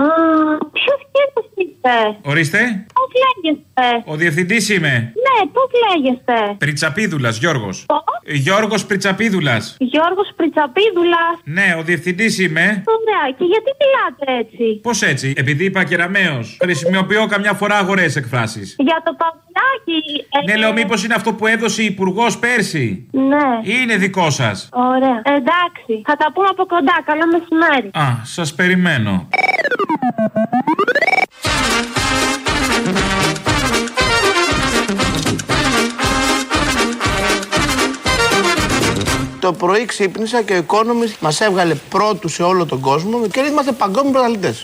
ποιος 0.72 0.98
σχέδιο 1.08 1.50
είστε. 1.54 2.30
Ορίστε. 2.30 2.58
Πώ 2.94 3.02
λέγεστε. 3.22 4.10
Ο 4.12 4.16
διευθυντής 4.16 4.68
είμαι. 4.68 5.12
Ναι, 5.32 5.46
πώ 5.52 5.60
λέγεστε. 5.84 6.54
Πριτσαπίδουλας, 6.58 7.38
Γιώργος. 7.38 7.84
Πώς; 7.86 8.02
Γιώργος 8.24 8.84
Πριτσαπίδουλας. 8.86 9.76
Γιώργος 9.78 10.28
Πριτσαπίδουλας. 10.36 11.34
Ναι, 11.44 11.76
ο 11.78 11.82
διευθυντής 11.82 12.38
είμαι. 12.38 12.60
Ωραία, 12.96 13.24
και 13.38 13.44
γιατί 13.44 13.70
μιλάτε 13.80 14.40
έτσι; 14.44 14.80
Πώς 14.82 15.02
έτσι, 15.02 15.32
επειδή 15.36 15.64
είπα 15.64 15.84
κεραμαίο. 15.84 16.40
Χρησιμοποιώ 16.62 17.26
καμιά 17.26 17.52
φορά 17.52 17.76
αγορές 17.76 18.16
εκφράσεις. 18.16 18.74
Για 18.78 19.02
το 19.04 19.16
παγουράκι. 19.20 20.26
ε, 20.30 20.50
Ναι, 20.52 20.56
λέω, 20.58 20.72
μήπως 20.72 21.04
είναι 21.04 21.14
αυτό 21.14 21.32
που 21.32 21.46
έδωσε 21.46 21.82
η 21.82 21.84
Υπουργός 21.84 22.38
πέρσι; 22.38 23.08
Ναι. 23.12 23.72
Ή 23.72 23.72
είναι 23.82 23.96
δικό 23.96 24.30
σας. 24.30 24.68
Ωραία. 24.72 25.22
Εντάξει. 25.24 26.02
Θα 26.06 26.16
τα 26.16 26.32
πούμε 26.32 26.46
από 26.50 26.66
κοντά. 26.66 27.02
Καλό 27.04 27.22
μεσημέρι. 27.26 27.90
Α, 27.92 28.20
σας 28.24 28.54
περιμένω. 28.54 29.28
Το 39.42 39.52
πρωί 39.52 39.84
ξύπνησα 39.84 40.42
και 40.42 40.56
ο 40.58 40.64
Economist 40.66 41.16
μας 41.20 41.40
έβγαλε 41.40 41.74
πρώτου 41.74 42.28
σε 42.28 42.42
όλο 42.42 42.66
τον 42.66 42.80
κόσμο 42.80 43.26
και 43.28 43.40
είμαστε 43.40 43.72
παγκόσμιοι 43.72 44.12
πρωταθλητές. 44.12 44.60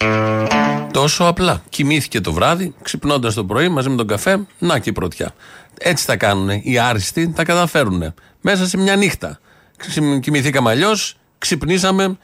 Τόσο 0.93 1.25
απλά. 1.25 1.63
Κοιμήθηκε 1.69 2.21
το 2.21 2.33
βράδυ, 2.33 2.75
ξυπνώντας 2.83 3.35
το 3.35 3.45
πρωί 3.45 3.69
μαζί 3.69 3.89
με 3.89 3.97
τον 3.97 4.07
καφέ, 4.07 4.47
να 4.59 4.79
και 4.79 4.89
η 4.89 4.93
πρωτιά. 4.93 5.35
Έτσι 5.79 6.07
τα 6.07 6.17
κάνουν. 6.17 6.49
Οι 6.63 6.79
άριστοι 6.79 7.33
τα 7.33 7.45
καταφέρουν. 7.45 8.15
Μέσα 8.41 8.67
σε 8.69 8.77
μια 8.77 8.97
νύχτα. 8.97 9.39
Ξυμ- 9.77 10.21
Κοιμηθήκαμε 10.21 10.71
αλλιώς, 10.71 11.17
ξυπνήσαμε 11.39 12.19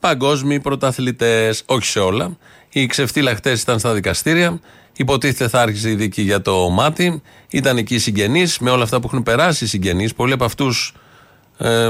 παγκόσμιοι 0.00 0.60
πρωταθλητές. 0.60 1.62
Όχι 1.66 1.84
σε 1.86 1.98
όλα. 1.98 2.36
Οι 2.72 2.86
ξεφτύλα 2.86 3.34
χτες 3.34 3.62
ήταν 3.62 3.78
στα 3.78 3.92
δικαστήρια. 3.92 4.60
Υποτίθεται 4.96 5.48
θα 5.48 5.60
άρχισε 5.60 5.90
η 5.90 5.94
δίκη 5.94 6.22
για 6.22 6.42
το 6.42 6.68
μάτι. 6.68 7.22
Ήταν 7.48 7.76
εκεί 7.76 7.94
οι 7.94 7.98
συγγενείς 7.98 8.58
με 8.58 8.70
όλα 8.70 8.82
αυτά 8.82 9.00
που 9.00 9.06
έχουν 9.12 9.22
περάσει 9.22 9.64
οι 9.64 9.66
συγγενείς. 9.66 10.14
Πολλοί 10.14 10.32
από 10.32 10.44
αυτούς 10.44 10.92
εμ, 10.92 10.98
ε, 11.62 11.88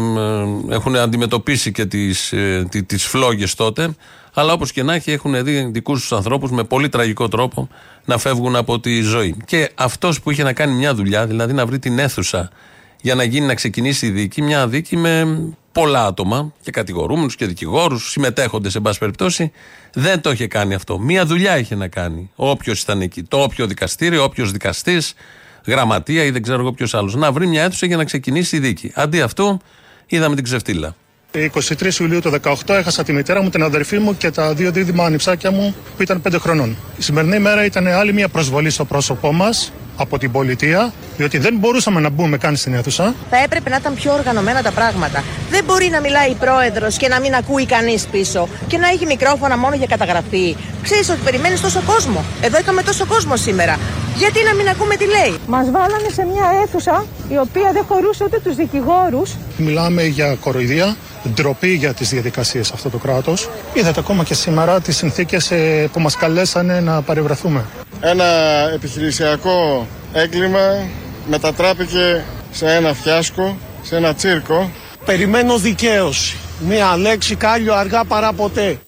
έχουν 0.71 0.97
αντιμετωπίσει 0.97 1.73
και 1.73 1.85
τις, 1.87 2.33
ε, 2.33 2.67
τι- 2.71 2.83
τις 2.83 3.05
φλόγες 3.07 3.55
τότε 3.55 3.95
αλλά 4.35 4.53
όπως 4.53 4.73
και 4.73 4.83
να 4.83 4.95
έχει 4.95 5.11
έχουν 5.13 5.45
δει 5.45 5.69
δικούς 5.73 6.01
τους 6.01 6.13
ανθρώπους 6.13 6.51
με 6.51 6.65
πολύ 6.65 6.89
τραγικό 6.89 7.29
τρόπο 7.29 7.69
να 8.05 8.19
φεύγουν 8.19 8.57
από 8.57 8.81
τη 8.81 9.01
ζωή. 9.01 9.37
Και 9.45 9.71
αυτός 9.75 10.21
που 10.21 10.31
είχε 10.31 10.43
να 10.43 10.53
κάνει 10.53 10.73
μια 10.75 10.95
δουλειά 10.95 11.27
δηλαδή 11.27 11.53
να 11.53 11.67
βρει 11.67 11.79
την 11.79 11.99
αίθουσα 11.99 12.51
για 13.01 13.15
να 13.15 13.23
γίνει 13.25 13.47
να 13.47 13.55
ξεκινήσει 13.55 14.07
η 14.07 14.11
δίκη 14.11 14.43
μια 14.43 14.69
δίκη 14.69 14.97
με 14.97 15.39
πολλά 15.73 16.07
άτομα 16.07 16.53
και 16.63 16.71
κατηγορούμενους 16.71 17.37
και 17.37 17.47
δικηγόρους 17.47 18.11
συμμετέχοντες 18.11 18.73
σε 18.73 18.81
πάση 18.81 18.99
περιπτώσει 18.99 19.53
δεν 19.93 20.21
το 20.21 20.31
είχε 20.31 20.47
κάνει 20.47 20.75
αυτό. 20.75 20.99
Μια 20.99 21.27
δουλειά 21.27 21.59
είχε 21.59 21.75
να 21.75 21.89
κάνει. 21.89 22.31
Όποιος 22.37 22.81
ήταν 22.83 23.01
εκεί 23.01 23.23
το 23.23 23.43
όποιο 23.43 23.67
δικαστήριο, 23.67 24.25
όποιος 24.25 24.53
δικαστής 24.53 25.15
γραμματεία 25.67 26.25
ή 26.25 26.31
δεν 26.31 26.43
ξέρω 26.43 26.61
εγώ 26.61 26.73
ποιος 26.73 26.95
άλλος. 26.95 27.15
Να 27.15 27.33
βρει 27.33 27.47
μια 27.47 27.63
αίθουσα 27.63 27.87
για 27.87 27.97
να 27.97 28.05
ξεκινήσει 28.05 28.57
η 28.57 28.59
δίκη. 28.59 28.93
Αντί 28.95 29.21
αυτού, 29.21 29.61
είδαμε 30.07 30.35
την 30.35 30.45
ξεφτύλα. 30.45 30.95
23 31.33 32.01
Ιουλίου 32.01 32.21
του 32.21 32.33
2018 32.43 32.75
έχασα 32.75 33.05
τη 33.05 33.13
μητέρα 33.13 33.43
μου, 33.43 33.51
την 33.51 33.63
αδερφή 33.63 33.99
μου 33.99 34.17
και 34.17 34.31
τα 34.31 34.55
δύο 34.55 34.71
δίδυμα 34.71 35.05
ανιψάκια 35.05 35.51
μου 35.51 35.75
που 35.97 36.03
ήταν 36.03 36.23
5 36.29 36.35
χρονών. 36.39 36.77
Η 36.99 37.03
σημερινή 37.03 37.39
μέρα 37.39 37.65
ήταν 37.65 37.87
άλλη 37.87 38.13
μια 38.13 38.29
προσβολή 38.29 38.71
στο 38.71 38.85
πρόσωπό 38.85 39.33
μας 39.33 39.73
από 39.97 40.19
την 40.19 40.33
πολιτεία, 40.33 40.93
διότι 41.21 41.39
δεν 41.39 41.55
μπορούσαμε 41.59 42.01
να 42.01 42.11
μπούμε 42.11 42.37
καν 42.37 42.57
στην 42.57 42.75
αίθουσα. 42.75 43.15
Θα 43.31 43.37
έπρεπε 43.45 43.71
να 43.71 43.77
ήταν 43.77 43.95
πιο 43.95 44.13
οργανωμένα 44.13 44.63
τα 44.63 44.71
πράγματα. 44.71 45.25
Δεν 45.51 45.65
μπορεί 45.65 45.89
να 45.89 46.01
μιλάει 46.01 46.31
η 46.31 46.35
πρόεδρος 46.35 46.97
και 46.97 47.09
να 47.09 47.21
μην 47.21 47.35
ακούει 47.35 47.67
κανείς 47.67 48.07
πίσω 48.07 48.49
και 48.67 48.79
να 48.79 48.89
έχει 48.89 49.07
μικρόφωνα 49.07 49.57
μόνο 49.59 49.75
για 49.75 49.87
καταγραφή. 49.87 50.57
Ξέρεις 50.83 51.09
ότι 51.09 51.21
περιμένεις 51.25 51.61
τόσο 51.61 51.83
κόσμο. 51.87 52.25
Εδώ 52.41 52.59
είχαμε 52.59 52.83
τόσο 52.83 53.07
κόσμο 53.07 53.37
σήμερα. 53.37 53.79
Γιατί 54.17 54.39
να 54.49 54.55
μην 54.55 54.69
ακούμε 54.69 54.95
τι 54.97 55.07
λέει; 55.07 55.35
Μας 55.47 55.71
βάλανε 55.71 56.09
σε 56.13 56.25
μια 56.25 56.47
αίθουσα 56.63 57.05
η 57.29 57.37
οποία 57.39 57.71
δεν 57.73 57.85
χωρούσε 57.89 58.25
ούτε 58.25 58.39
τους 58.45 58.55
δικηγόρους. 58.55 59.37
Μιλάμε 59.57 60.03
για 60.05 60.35
κοροϊδία, 60.35 60.97
ντροπή 61.35 61.73
για 61.73 61.95
τις 61.95 62.09
διαδικασίες 62.09 62.71
αυτό 62.73 62.89
το 62.91 62.99
κράτος. 62.99 63.49
Είδατε 63.75 64.01
ακόμα 64.01 64.25
και 64.25 64.35
σήμερα 64.35 64.81
τις 64.81 64.97
συνθήκες 64.97 65.53
που 65.93 66.01
μας 66.01 66.17
καλέσανε 66.17 66.81
να 66.81 67.03
παρευρεθούμε. 67.03 67.65
Ένα 68.01 68.25
επιχειρησιακό 68.75 69.87
έγκλημα 70.13 70.61
μετατράπηκε 71.31 72.25
σε 72.51 72.75
ένα 72.75 72.95
φιάσκο, 72.95 73.59
σε 73.83 73.97
ένα 73.97 74.15
τσίρκο. 74.15 74.71
Περιμένω 75.05 75.59
δικαίωση. 75.59 76.37
Μία 76.61 76.97
λέξη 76.97 77.35
κάλιο 77.35 77.75
αργά 77.75 78.05
παρά 78.05 78.33
ποτέ. 78.33 78.79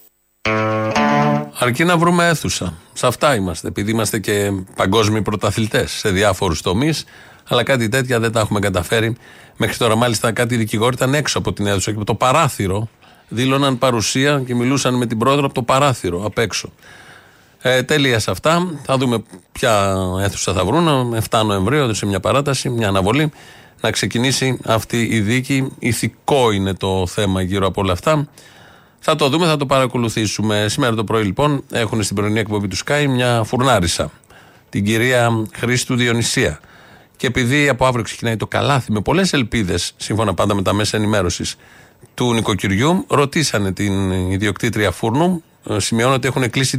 Αρκεί 1.59 1.83
να 1.83 1.97
βρούμε 1.97 2.27
αίθουσα. 2.27 2.73
Σε 2.93 3.07
αυτά 3.07 3.35
είμαστε. 3.35 3.67
Επειδή 3.67 3.91
είμαστε 3.91 4.19
και 4.19 4.51
παγκόσμιοι 4.75 5.21
πρωταθλητές 5.21 5.91
σε 5.91 6.09
διάφορους 6.09 6.61
τομείς, 6.61 7.05
αλλά 7.47 7.63
κάτι 7.63 7.89
τέτοια 7.89 8.19
δεν 8.19 8.31
τα 8.31 8.39
έχουμε 8.39 8.59
καταφέρει. 8.59 9.17
Μέχρι 9.57 9.77
τώρα, 9.77 9.95
μάλιστα, 9.95 10.31
κάτι 10.31 10.55
δικηγόροι 10.55 10.95
ήταν 10.95 11.13
έξω 11.13 11.37
από 11.37 11.53
την 11.53 11.67
αίθουσα 11.67 11.89
και 11.91 11.95
από 11.95 12.05
το 12.05 12.15
παράθυρο 12.15 12.89
δήλωναν 13.27 13.77
παρουσία 13.77 14.43
και 14.45 14.55
μιλούσαν 14.55 14.93
με 14.93 15.05
την 15.05 15.17
πρόεδρο 15.17 15.45
από 15.45 15.53
το 15.53 15.63
παράθυρο 15.63 16.25
απ' 16.25 16.37
έξω. 16.37 16.69
Ε, 17.65 17.83
τέλεια 17.83 18.19
σε 18.19 18.31
αυτά. 18.31 18.79
Θα 18.83 18.97
δούμε 18.97 19.23
ποια 19.51 19.95
αίθουσα 20.21 20.53
θα 20.53 20.65
βρουν. 20.65 21.15
7 21.29 21.43
Νοεμβρίου, 21.45 21.93
σε 21.93 22.05
μια 22.05 22.19
παράταση, 22.19 22.69
μια 22.69 22.87
αναβολή, 22.87 23.31
να 23.81 23.91
ξεκινήσει 23.91 24.59
αυτή 24.65 25.07
η 25.11 25.19
δίκη. 25.19 25.71
Ηθικό 25.79 26.51
είναι 26.51 26.73
το 26.73 27.07
θέμα 27.07 27.41
γύρω 27.41 27.67
από 27.67 27.81
όλα 27.81 27.91
αυτά. 27.91 28.27
Θα 28.99 29.15
το 29.15 29.29
δούμε, 29.29 29.45
θα 29.45 29.57
το 29.57 29.65
παρακολουθήσουμε. 29.65 30.65
Σήμερα 30.69 30.95
το 30.95 31.03
πρωί, 31.03 31.23
λοιπόν, 31.23 31.63
έχουν 31.71 32.03
στην 32.03 32.15
πρωινή 32.15 32.39
εκπομπή 32.39 32.67
του 32.67 32.77
Sky 32.85 33.05
μια 33.09 33.43
φουρνάρισα. 33.43 34.11
Την 34.69 34.85
κυρία 34.85 35.47
Χρήστου 35.53 35.95
Διονυσία. 35.95 36.59
Και 37.17 37.27
επειδή 37.27 37.69
από 37.69 37.85
αύριο 37.85 38.03
ξεκινάει 38.03 38.35
το 38.37 38.47
καλάθι 38.47 38.91
με 38.91 39.01
πολλές 39.01 39.33
ελπίδες, 39.33 39.93
σύμφωνα 39.97 40.33
πάντα 40.33 40.53
με 40.53 40.61
τα 40.61 40.73
μέσα 40.73 40.97
ενημέρωσης 40.97 41.55
του 42.13 42.33
νοικοκυριού, 42.33 43.05
ρωτήσανε 43.09 43.71
την 43.71 44.11
ιδιοκτήτρια 44.11 44.91
φούρνου. 44.91 45.43
Ε, 45.69 45.79
Σημειώνω 45.79 46.13
ότι 46.13 46.27
έχουν 46.27 46.49
κλείσει 46.49 46.77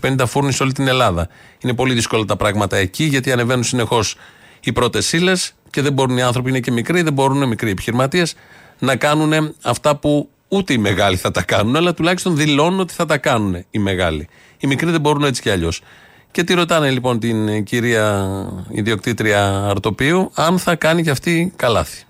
200-250 0.00 0.14
φούρνοι 0.26 0.52
σε 0.52 0.62
όλη 0.62 0.72
την 0.72 0.88
Ελλάδα. 0.88 1.28
Είναι 1.60 1.74
πολύ 1.74 1.94
δύσκολα 1.94 2.24
τα 2.24 2.36
πράγματα 2.36 2.76
εκεί, 2.76 3.04
γιατί 3.04 3.32
ανεβαίνουν 3.32 3.64
συνεχώς 3.64 4.16
οι 4.60 4.72
πρώτες 4.72 5.12
ύλες 5.12 5.54
και 5.70 5.82
δεν 5.82 5.92
μπορούν 5.92 6.16
οι 6.16 6.22
άνθρωποι, 6.22 6.48
είναι 6.48 6.60
και 6.60 6.70
μικροί, 6.70 7.02
δεν 7.02 7.12
μπορούν 7.12 7.48
μικροί 7.48 7.70
επιχειρηματίες 7.70 8.34
να 8.78 8.96
κάνουν 8.96 9.54
αυτά 9.62 9.96
που 9.96 10.28
ούτε 10.48 10.72
οι 10.72 10.78
μεγάλοι 10.78 11.16
θα 11.16 11.30
τα 11.30 11.42
κάνουν, 11.42 11.76
αλλά 11.76 11.94
τουλάχιστον 11.94 12.36
δηλώνουν 12.36 12.80
ότι 12.80 12.94
θα 12.94 13.06
τα 13.06 13.18
κάνουν 13.18 13.64
οι 13.70 13.78
μεγάλοι. 13.78 14.28
Οι 14.58 14.66
μικροί 14.66 14.90
δεν 14.90 15.00
μπορούν 15.00 15.24
έτσι 15.24 15.42
κι 15.42 15.50
αλλιώς. 15.50 15.82
Και 16.30 16.44
τη 16.44 16.54
ρωτάνε 16.54 16.90
λοιπόν 16.90 17.18
την 17.18 17.48
ε, 17.48 17.60
κυρία 17.60 18.28
ιδιοκτήτρια 18.70 19.66
Αρτοπίου 19.68 20.30
αν 20.34 20.58
θα 20.58 20.74
κάνει 20.74 21.02
και 21.02 21.10
αυτή 21.10 21.52
καλάθι. 21.56 22.04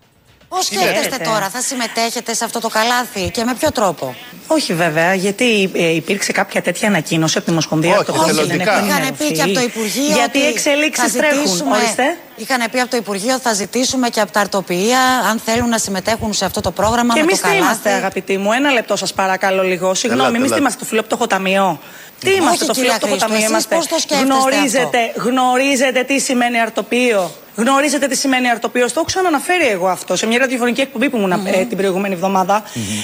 Πώς 0.54 0.64
σκέφτεστε 0.66 1.24
τώρα, 1.24 1.48
θα 1.50 1.60
συμμετέχετε 1.60 2.34
σε 2.34 2.44
αυτό 2.44 2.60
το 2.60 2.68
καλάθι 2.68 3.30
και 3.30 3.44
με 3.44 3.54
ποιο 3.54 3.72
τρόπο; 3.72 4.14
Όχι 4.46 4.74
βέβαια, 4.74 5.14
γιατί 5.14 5.70
ε, 5.74 5.94
υπήρξε 5.94 6.32
κάποια 6.32 6.62
τέτοια 6.62 6.88
ανακοίνωση 6.88 7.36
από 7.38 7.46
τη 7.46 7.52
Ομοσπονδία 7.52 7.90
Όχι, 7.90 7.98
Αρτοπλών 7.98 8.26
και 8.26 8.32
δεν 8.32 8.44
εθελοντικά. 8.44 8.72
έχουν 8.76 8.88
Είχαν 8.88 9.16
πει 9.16 9.32
και 9.32 9.42
από 9.42 9.52
το 9.52 9.60
Υπουργείο 9.60 10.04
Γιατί 10.14 10.38
ότι 10.38 10.46
οι 10.46 10.48
εξελίξεις 10.48 11.12
θα 11.12 11.18
τρέχουν. 11.18 11.38
ζητήσουμε- 11.46 11.76
Ορίστε. 11.76 12.16
Είχαν 12.36 12.70
πει 12.70 12.80
από 12.80 12.90
το 12.90 12.96
Υπουργείο 12.96 13.38
θα 13.38 13.52
ζητήσουμε 13.52 14.08
και 14.08 14.20
από 14.20 14.32
τα 14.32 14.40
αρτοπία 14.40 15.00
αν 15.30 15.38
θέλουν 15.44 15.68
να 15.68 15.78
συμμετέχουν 15.78 16.32
σε 16.32 16.44
αυτό 16.44 16.60
το 16.60 16.70
πρόγραμμα 16.70 17.14
Και 17.14 17.20
με 17.20 17.26
εμείς 17.26 17.40
το 17.40 17.46
τι 17.48 17.52
καλάθι. 17.52 17.64
είμαστε, 17.64 17.90
αγαπητοί 17.90 18.36
μου; 18.38 18.52
Ένα 18.52 18.70
λεπτό 18.70 18.96
σας 18.96 19.12
παρακαλώ 19.14 19.62
λίγο. 19.62 19.94
Συγγνώμη, 19.94 20.22
Ελάτε, 20.22 20.36
εμείς 20.36 20.50
τι 20.50 20.56
ελάτε. 20.56 20.60
είμαστε, 20.60 20.78
το 20.78 20.84
φιλόπτωχο 20.84 21.26
ταμείο. 21.26 21.80
Τι 22.20 22.28
Όχι, 22.28 22.38
είμαστε, 22.38 22.64
το 22.64 22.72
κυρία 22.72 22.88
φιλόπτωχο 22.92 23.12
Χρήστο, 23.12 23.26
ταμείο 23.28 23.38
εσείς 23.44 23.50
είμαστε; 23.50 23.74
πώς 23.76 23.86
το 23.86 23.98
σκέφτεστε 23.98 24.32
γνωρίζετε, 24.34 24.98
γνωρίζετε 25.16 26.02
τι 26.02 26.18
σημαίνει 26.20 26.60
αρτοπείο. 26.60 27.30
Γνωρίζετε 27.56 28.06
τι 28.06 28.16
σημαίνει 28.16 28.50
αρτοπείο. 28.50 28.88
Στο 28.88 29.00
έχω 29.00 29.08
ξαναναφέρει 29.08 29.66
εγώ 29.66 29.88
αυτό 29.88 30.16
σε 30.16 30.26
μια 30.26 30.38
ραδιοφωνική 30.38 30.80
εκπομπή 30.80 31.10
που 31.10 31.16
ήμουν 31.16 31.32
ε, 31.32 31.64
την 31.68 31.76
προηγούμενη 31.76 32.14
εβδομάδα. 32.14 32.62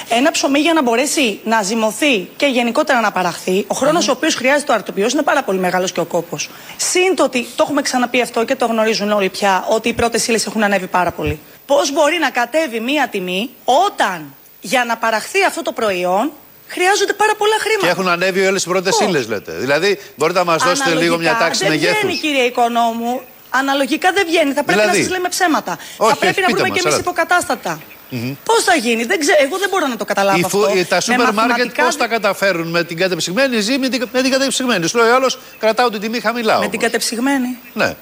Ένα 0.09 0.31
ψωμί 0.31 0.59
για 0.59 0.73
να 0.73 0.83
μπορέσει 0.83 1.41
να 1.45 1.63
ζυμωθεί 1.63 2.29
και 2.37 2.47
γενικότερα 2.47 3.01
να 3.01 3.13
παραχθεί, 3.13 3.65
ο 3.67 3.75
χρόνος 3.75 4.09
ο 4.09 4.13
οποίος 4.13 4.35
χρειάζεται 4.35 4.67
το 4.67 4.73
αρτοπείο 4.73 5.09
είναι 5.13 5.23
πάρα 5.23 5.43
πολύ 5.43 5.59
μεγάλος 5.59 5.93
και 5.93 6.01
ο 6.01 6.05
κόπος. 6.05 6.51
Συν 6.77 7.15
το 7.17 7.23
ότι 7.23 7.47
το 7.57 7.63
έχουμε 7.67 7.83
ξαναπεί 7.83 8.21
αυτό 8.21 8.45
και 8.45 8.55
το 8.55 8.67
γνωρίζουν 8.67 9.11
όλοι 9.11 9.29
πια, 9.29 9.65
ότι 9.69 9.89
οι 9.89 9.93
πρώτες 9.93 10.27
ύλες 10.27 10.47
έχουν 10.47 10.63
ανέβει 10.63 10.87
πάρα 10.87 11.11
πολύ. 11.11 11.39
Πώς 11.67 11.93
μπορεί 11.93 12.19
να 12.19 12.31
κατέβει 12.31 12.81
μία 12.81 13.09
τιμή 13.09 13.51
όταν 13.65 14.35
για 14.61 14.85
να 14.85 14.97
παραχθεί 14.97 15.45
αυτό 15.45 15.63
το 15.63 15.73
προϊόν 15.73 16.33
χρειάζονται 16.67 17.13
πάρα 17.13 17.35
πολλά 17.35 17.55
χρήματα; 17.61 17.87
Και 17.87 17.93
έχουν 17.93 18.09
ανέβει 18.09 18.47
όλες 18.47 18.65
οι 18.65 18.69
πρώτες 18.69 18.97
Πώς; 18.97 19.09
ύλες, 19.09 19.29
λέτε. 19.29 19.53
Δηλαδή, 19.53 19.99
μπορείτε 20.17 20.39
να 20.39 20.45
μας 20.45 20.63
δώσετε 20.63 20.95
λίγο 20.95 21.19
μια 21.19 21.31
Αναλογικά 21.31 21.39
τάξη 21.39 21.65
δεν 21.65 21.69
μεγέθους. 21.73 21.99
βγαίνει, 21.99 22.19
κύριε 22.19 22.43
Οικονόμου. 22.43 23.21
Αναλογικά 23.51 24.13
δεν 24.13 24.25
βγαίνει. 24.27 24.53
Θα 24.53 24.65
πρέπει 24.65 24.81
Δηλαδή; 24.81 24.99
να 24.99 25.05
σας 25.05 25.13
λέμε 25.13 25.29
ψέματα. 25.29 25.79
Όχι, 25.97 26.11
θα 26.13 26.17
πρέπει 26.19 26.41
όχι, 26.41 26.41
να 26.41 26.47
πείτε 26.47 26.59
βρούμε 26.59 26.69
μας, 26.69 26.77
και 26.77 26.83
εμείς 26.89 26.95
έλατε. 26.95 27.11
υποκατάστατα. 27.11 27.81
Μμμ. 28.13 28.35
Πώς 28.45 28.63
θα 28.65 28.75
γίνει, 28.75 29.05
δεν 29.05 29.19
ξέρω, 29.21 29.37
εγώ 29.41 29.59
δεν 29.59 29.69
μπορώ 29.71 29.87
να 29.87 29.97
το 29.97 30.05
καταλάβω 30.05 30.39
Οι 30.39 30.43
αυτό. 30.45 30.59
φου- 30.59 30.87
τα 30.89 30.95
Με 30.95 31.01
σούπερ 31.01 31.19
μάρκετ 31.19 31.35
μαθηματικά 31.37 31.85
πώς 31.85 31.97
τα 31.97 32.07
καταφέρουν; 32.07 32.69
Με 32.71 32.85
την 32.85 32.97
κατεψυγμένη 32.97 33.57
ή 33.57 33.79
με 33.79 33.89
την, 33.89 34.09
με 34.13 34.23
την 34.23 34.31
κατεψυγμένη. 34.31 34.87
Σου 34.89 34.99
λέει 34.99 35.09
ο 35.11 35.15
άλλος, 35.15 35.39
κρατάω 35.59 35.91
την 35.91 36.01
τιμή 36.01 36.21
χαμηλά. 36.21 36.53
Με 36.53 36.59
όμως. 36.59 36.71
την 36.71 36.81
κατεψυγμένη. 36.81 37.59
Ναι. 37.75 37.95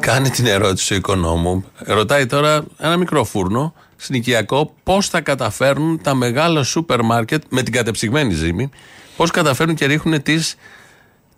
Κάνει 0.00 0.30
την 0.30 0.46
ερώτηση 0.46 0.92
ο 0.92 0.96
οικονόμου. 0.96 1.64
Ρωτάει 1.78 2.26
τώρα 2.26 2.64
ένα 2.78 2.96
μικρό 2.96 3.24
φούρνο, 3.24 3.74
συνοικιακό, 3.96 4.74
πώς 4.82 5.08
θα 5.08 5.20
καταφέρουν 5.20 6.00
τα 6.02 6.14
μεγάλα 6.14 6.62
σούπερ 6.62 7.02
μάρκετ 7.02 7.42
με 7.48 7.62
την 7.62 7.72
κατεψυγμένη 7.72 8.34
ζύμη, 8.34 8.70
πώς 9.16 9.30
καταφέρουν 9.30 9.74
και 9.74 9.86
ρίχνουν 9.86 10.22
τις 10.22 10.54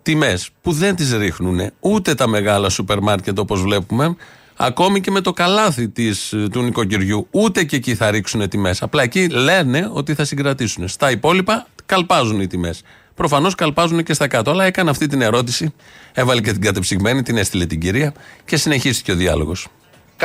τιμές. 0.03 0.49
Που 0.61 0.71
δεν 0.71 0.95
τις 0.95 1.13
ρίχνουν 1.13 1.71
ούτε 1.79 2.15
τα 2.15 2.27
μεγάλα 2.27 2.69
σούπερ 2.69 2.99
μάρκετ 2.99 3.39
όπως 3.39 3.61
βλέπουμε, 3.61 4.15
ακόμη 4.55 5.01
και 5.01 5.11
με 5.11 5.21
το 5.21 5.33
καλάθι 5.33 5.89
της, 5.89 6.33
του 6.51 6.61
νοικοκυριού. 6.61 7.27
Ούτε 7.31 7.63
και 7.63 7.75
εκεί 7.75 7.95
θα 7.95 8.11
ρίξουν 8.11 8.49
τιμές. 8.49 8.81
Απλά 8.81 9.03
εκεί 9.03 9.27
λένε 9.29 9.89
ότι 9.93 10.13
θα 10.13 10.25
συγκρατήσουν. 10.25 10.87
Στα 10.87 11.11
υπόλοιπα 11.11 11.67
καλπάζουν 11.85 12.41
οι 12.41 12.47
τιμές. 12.47 12.81
Προφανώς 13.15 13.55
καλπάζουν 13.55 14.03
και 14.03 14.13
στα 14.13 14.27
κάτω. 14.27 14.51
Αλλά 14.51 14.63
έκανε 14.63 14.89
αυτή 14.89 15.07
την 15.07 15.21
ερώτηση, 15.21 15.73
έβαλε 16.13 16.41
και 16.41 16.51
την 16.51 16.61
κατεψυγμένη, 16.61 17.23
την 17.23 17.37
έστειλε 17.37 17.65
την 17.65 17.79
κυρία 17.79 18.13
και 18.45 18.57
συνεχίστηκε 18.57 19.11
ο 19.11 19.15
διάλογος. 19.15 19.67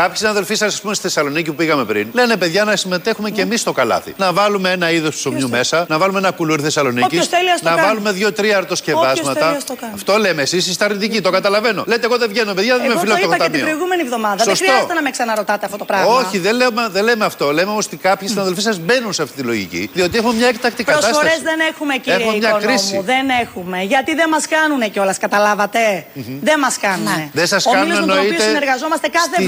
Κάποιοι 0.00 0.16
συναδελφοί 0.16 0.54
σας, 0.54 0.74
ας 0.74 0.80
πούμε, 0.80 0.94
στη 0.94 1.02
Θεσσαλονίκη 1.02 1.50
που 1.50 1.56
πήγαμε 1.56 1.84
πριν, 1.84 2.08
λένε 2.12 2.36
παιδιά 2.36 2.64
να 2.64 2.76
συμμετέχουμε 2.76 3.30
και 3.30 3.40
εμείς 3.40 3.60
στο 3.60 3.72
καλάθι. 3.72 4.14
Να 4.16 4.32
βάλουμε 4.32 4.70
ένα 4.70 4.90
είδος 4.90 5.14
ψωμιού 5.16 5.48
μέσα, 5.48 5.84
να 5.88 5.98
βάλουμε 5.98 6.18
ένα 6.18 6.30
κουλούρι 6.30 6.62
Θεσσαλονίκης, 6.62 7.06
Όποιος 7.06 7.26
θέλει, 7.26 7.50
ας 7.50 7.60
το 7.60 7.68
να 7.68 7.74
κάνει. 7.74 7.86
βάλουμε 7.86 8.12
δύο-τρία 8.12 8.58
Όποιος 8.58 8.62
αρτοσκευάσματα. 8.62 9.40
θέλει, 9.46 9.56
ας 9.56 9.64
το 9.64 9.74
κάνει. 9.80 9.92
Αυτό 9.94 10.16
λέμε. 10.18 10.42
Εσείς 10.42 10.66
είστε 10.66 10.84
αρνητικοί, 10.84 11.20
το 11.20 11.30
καταλαβαίνω. 11.30 11.84
Λέτε, 11.86 12.06
εγώ 12.06 12.16
δεν 12.18 12.28
βγαίνω, 12.28 12.54
παιδιά, 12.54 12.74
δεν 12.76 12.84
Εγώ 12.84 12.88
με 12.88 12.94
το 12.94 13.00
φιλόκοπο 13.00 13.26
είπα 13.34 13.36
και 13.36 13.42
την 13.42 13.52
ταμείο. 13.52 13.66
προηγούμενη 13.66 14.02
εβδομάδα. 14.02 14.36
Σωστό. 14.42 14.52
Δεν 14.54 14.56
χρειάζεται 14.66 14.94
να 14.94 15.02
με 15.02 15.10
ξαναρωτάτε 15.10 15.64
αυτό 15.66 15.76
το 15.76 15.84
πράγμα. 15.84 16.06
Όχι, 16.14 16.38
δεν 16.38 16.54
λέμε, 16.54 16.88
δεν 16.90 17.04
λέμε 17.04 17.24
αυτό. 17.24 17.52
Λέμε 17.52 17.70
όμως 17.70 17.86
ότι 17.86 17.96
κάποιοι 17.96 18.28
συναδελφοί 18.28 18.60
σας 18.60 18.78
μπαίνουν 18.78 19.12
σε 19.12 19.22
αυτή 19.22 19.34
τη 19.40 19.42
λογική, 19.42 19.90
διότι 19.94 20.16
έχουμε 20.18 20.34
μια 20.34 20.48
εκτακτή 20.48 20.82
Προσφορές 20.84 21.16
κατάσταση. 21.16 21.42
δεν 21.42 21.58
έχουμε, 21.70 21.94
κύριε 21.96 22.18
Έχουμε 22.18 22.36
μια 22.38 22.48
Οικονόμου. 22.48 22.66
κρίση. 22.76 23.02
Δεν 23.12 23.24
έχουμε. 23.42 23.78
Γιατί 23.82 24.14
δεν 24.14 24.28
μας 24.28 24.44
κάνουν 24.54 24.90
κιόλας, 24.92 25.18
καταλάβατε; 25.18 26.06
Δεν 26.48 26.58
μας 26.58 26.78
κάνουν. 26.78 27.08
Δεν 27.32 27.46
σας 27.46 27.66
Ο 27.66 27.70
κάνουν, 27.70 27.86
Μήλος 27.86 28.00
με 28.00 28.06
τον 28.06 28.16
οποίο 28.16 28.22
εννοείται, 28.30 28.44
συνεργαζόμαστε 28.52 29.08
κάθε 29.08 29.26
στη- 29.34 29.42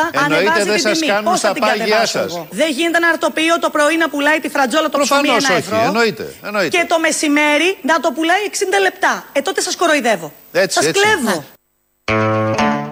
εβδομάδα 0.00 0.24
εννοείται 0.24 0.50
ανεβάζει 0.50 0.68
δεν 0.70 0.74
την 0.78 0.82
σας 0.88 0.98
τιμή. 0.98 1.10
κάνουν 1.12 1.24
Πώς 1.30 1.40
θα 1.40 1.46
στα 1.46 1.52
την 1.56 1.62
πάγια 1.62 1.84
κατεβάσω 1.84 2.18
σας. 2.18 2.30
εγώ; 2.32 2.40
Δεν 2.60 2.70
γίνεται 2.78 2.96
ένα 3.02 3.08
αρτοπείο 3.14 3.54
το 3.64 3.68
πρωί 3.76 3.96
να 4.02 4.08
πουλάει 4.12 4.38
τη 4.44 4.48
φρατζόλα 4.54 4.88
το 4.88 4.98
ψωμί 4.98 5.20
Προφανώς 5.20 5.44
ένα 5.44 5.54
όχι. 5.56 5.62
ευρώ. 5.64 5.78
Εννοείται, 5.90 6.26
εννοείται. 6.48 6.72
Και 6.76 6.84
το 6.92 6.96
μεσημέρι 7.06 7.68
να 7.90 7.94
το 8.00 8.08
πουλάει 8.16 8.42
60 8.50 8.78
λεπτά. 8.86 9.12
Ε, 9.32 9.40
τότε 9.40 9.60
σας 9.66 9.76
κοροϊδεύω. 9.76 10.28
Έτσι, 10.52 10.74
Σας 10.78 10.84
έτσι. 10.86 11.00
κλέβω. 11.02 11.36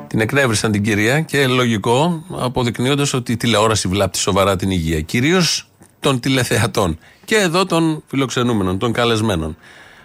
Την 0.06 0.20
εκνεύρισαν 0.20 0.72
την 0.72 0.82
κυρία 0.82 1.20
και 1.20 1.46
λογικό 1.46 2.24
αποδεικνύοντας 2.40 3.12
ότι 3.12 3.32
η 3.32 3.36
τηλεόραση 3.36 3.88
βλάπτει 3.88 4.18
σοβαρά 4.18 4.56
την 4.56 4.70
υγεία. 4.70 5.00
Κυρίως 5.00 5.68
των 6.00 6.20
τηλεθεατών. 6.20 6.98
Και 7.24 7.36
εδώ 7.36 7.66
των 7.66 8.02
φιλοξενούμενων, 8.06 8.78
των 8.78 8.92
καλεσμένων. 8.92 9.56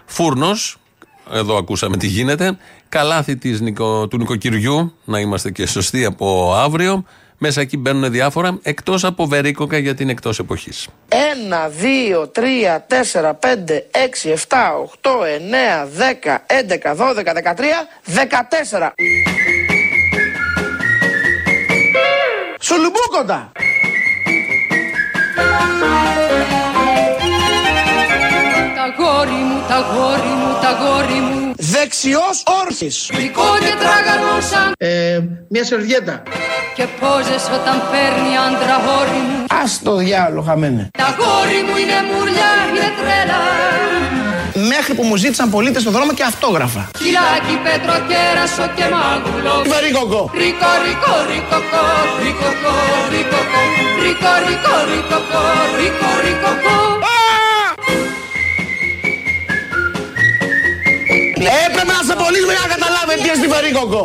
Φούρνος, 0.06 0.76
εδώ 1.32 1.56
ακούσαμε 1.56 1.96
τι 1.96 2.06
γίνεται. 2.06 2.58
Καλάθι 2.88 3.36
της 3.36 3.60
νοικο- 3.60 4.08
του 4.08 4.16
νοικοκυριού, 4.16 4.94
να 5.04 5.18
είμαστε 5.18 5.50
και 5.50 5.66
σωστοί 5.66 6.04
από 6.04 6.54
αύριο. 6.54 7.04
Μέσα 7.42 7.60
εκεί 7.60 7.76
μπαίνουν 7.76 8.10
διάφορα, 8.10 8.58
εκτός 8.62 9.04
από 9.04 9.26
βερίκοκα 9.26 9.78
γιατί 9.78 10.02
είναι 10.02 10.12
εκτός 10.12 10.38
εποχής. 10.38 10.88
1, 11.08 11.68
2, 11.68 12.26
3, 12.32 12.84
4, 12.86 13.34
5, 13.34 13.86
6, 13.90 14.30
7, 14.30 14.74
8, 14.76 15.24
9, 15.24 15.86
10, 15.96 16.44
11, 16.46 16.94
12, 16.94 17.32
13, 17.32 17.88
14. 18.04 18.92
Σουλουμπούκοντα! 22.60 23.52
Τα 29.80 29.86
γόρι 29.94 30.32
μου, 30.40 30.50
τα 30.64 30.70
γόρι 30.80 31.20
μου, 31.20 31.32
τα 31.32 31.32
γόρι 31.32 31.44
μου 31.44 31.52
Δεξιός 31.76 32.36
όρθις. 32.62 32.96
Γλυκό 33.12 33.48
και 33.64 33.74
τραγανό 33.82 34.36
σαν 34.50 34.72
Ε, 34.78 35.18
μια 35.48 35.64
σερβιέτα. 35.64 36.22
και 36.76 36.84
πόζες 37.00 37.44
όταν 37.58 37.76
παίρνει 37.90 38.32
άντρα 38.46 38.76
γόρι 38.86 39.20
μου 39.28 39.38
Ας 39.62 39.80
το 39.84 39.92
διάλογο 39.96 40.42
χαμένε. 40.48 40.82
Τα 40.98 41.08
γόρι 41.18 41.60
μου 41.66 41.74
είναι 41.82 41.98
μουρλιά, 42.10 42.52
είναι 42.68 42.88
τρέλα 42.98 43.40
Μέχρι 44.72 44.92
που 44.94 45.02
μου 45.08 45.16
ζήτησαν 45.16 45.50
πολίτες 45.50 45.82
στο 45.82 45.90
δρόμο 45.90 46.12
και 46.12 46.22
αυτόγραφα. 46.22 46.82
Κιλάκι, 46.98 47.54
πέτρο, 47.64 47.94
κέρασο 48.10 48.64
και 48.76 48.84
μάγουλο 48.94 49.54
Βαρύκοκο. 49.72 50.22
Ρίκο, 50.40 50.70
ρίκο, 50.84 51.14
ρίκοκο, 51.30 51.82
ρίκοκο, 52.22 52.74
ρίκοκο 53.12 53.62
Ρίκο, 54.04 54.32
ρίκο, 54.46 54.74
ρίκοκο, 54.90 55.42
ρίκο, 55.80 56.08
ρίκοκο 56.24 56.74
Έπρεπε 61.46 61.92
να 61.92 62.02
σε 62.08 62.14
πωλήσουμε 62.20 62.52
για 62.52 62.62
να 62.66 62.74
καταλάβετε 62.74 63.20
τι 63.20 63.26
είναι 63.28 63.34
στη 63.34 63.48
Βαρύκοκο. 63.54 64.02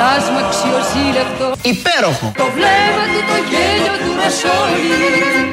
Πλάσμα 0.00 0.38
αξιοζήλευτο 0.46 1.46
Υπέροχο. 1.62 2.32
Το 2.36 2.46
βλέμμα 2.56 3.04
του 3.12 3.20
το 3.30 3.36
γέλιο 3.50 3.94
του 4.02 4.10
ρεσόλι 4.22 4.88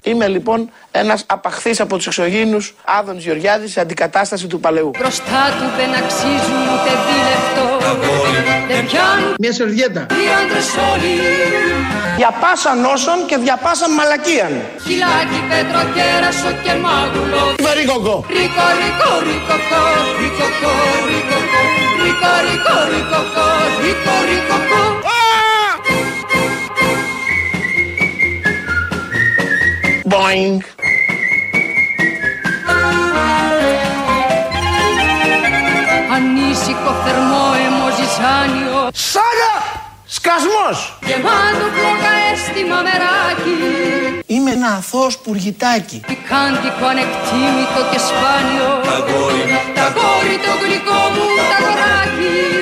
Είμαι 0.04 0.28
λοιπόν 0.28 0.70
ένας 0.92 1.24
απαχθής 1.28 1.80
από 1.80 1.96
τους 1.98 2.08
εξωγήινους 2.08 2.76
Άδωνης 3.00 3.24
Γεωργιάδης 3.24 3.72
σε 3.72 3.80
αντικατάσταση 3.80 4.48
του 4.48 4.60
παλαιού. 4.60 4.92
Μπροστά 5.00 5.42
του 5.58 5.66
δεν 5.78 5.90
αξίζουν 6.02 6.62
ούτε 6.74 6.92
δίλεπτο 7.08 7.64
Δεν 8.74 8.86
πιάνουν 8.86 9.34
Μια 9.40 9.54
σερβιέτα. 9.54 10.02
οι 10.20 10.26
άντρες 10.40 10.70
όλοι 10.92 11.14
Για 12.18 12.32
πάσα 12.42 12.76
νόσων 12.76 13.18
και 13.30 13.38
δια 13.44 13.56
πάσα 13.66 13.88
μαλακίαν. 13.98 14.54
Χιλάκι, 14.86 15.40
πέτρο, 15.50 15.82
κέρασο 15.96 16.52
και 16.64 16.74
μάγουλο 16.86 17.42
Βαρύκοκο. 17.66 18.16
Ρίκο, 18.36 18.66
ρίκο, 18.80 19.12
ρίκοκο, 19.28 19.82
ρίκοκο, 20.20 20.72
ρίκοκο 21.10 21.62
Ρίκο, 22.02 22.32
ρίκο, 22.48 22.76
ρίκοκο, 22.76 22.76
ρίκο, 22.76 22.76
ρίκοκο 22.92 23.46
Boing. 30.10 30.62
Ανήσυχο, 36.16 36.92
θερμό, 37.04 37.46
αιμοζυζάνιο 37.66 38.90
Σάγα! 38.94 39.56
Σκασμός! 40.06 40.98
Γεμάτο 41.06 41.68
πλόκα 41.76 42.12
αίσθημα 42.32 42.82
μεράκι 42.86 43.58
Είμαι 44.26 44.52
ένα 44.52 44.68
αθώος 44.68 45.18
πουργητάκι. 45.18 46.02
Πικάντικο, 46.08 46.86
ανεκτήμητο 46.92 47.82
και 47.92 48.00
σπάνιο 48.08 48.72
Τα 49.78 49.88
γόρι 49.96 50.38
το 50.46 50.54
γλυκό 50.62 51.02
μου 51.14 51.26
τα 51.50 51.58
κοράκι 51.64 52.57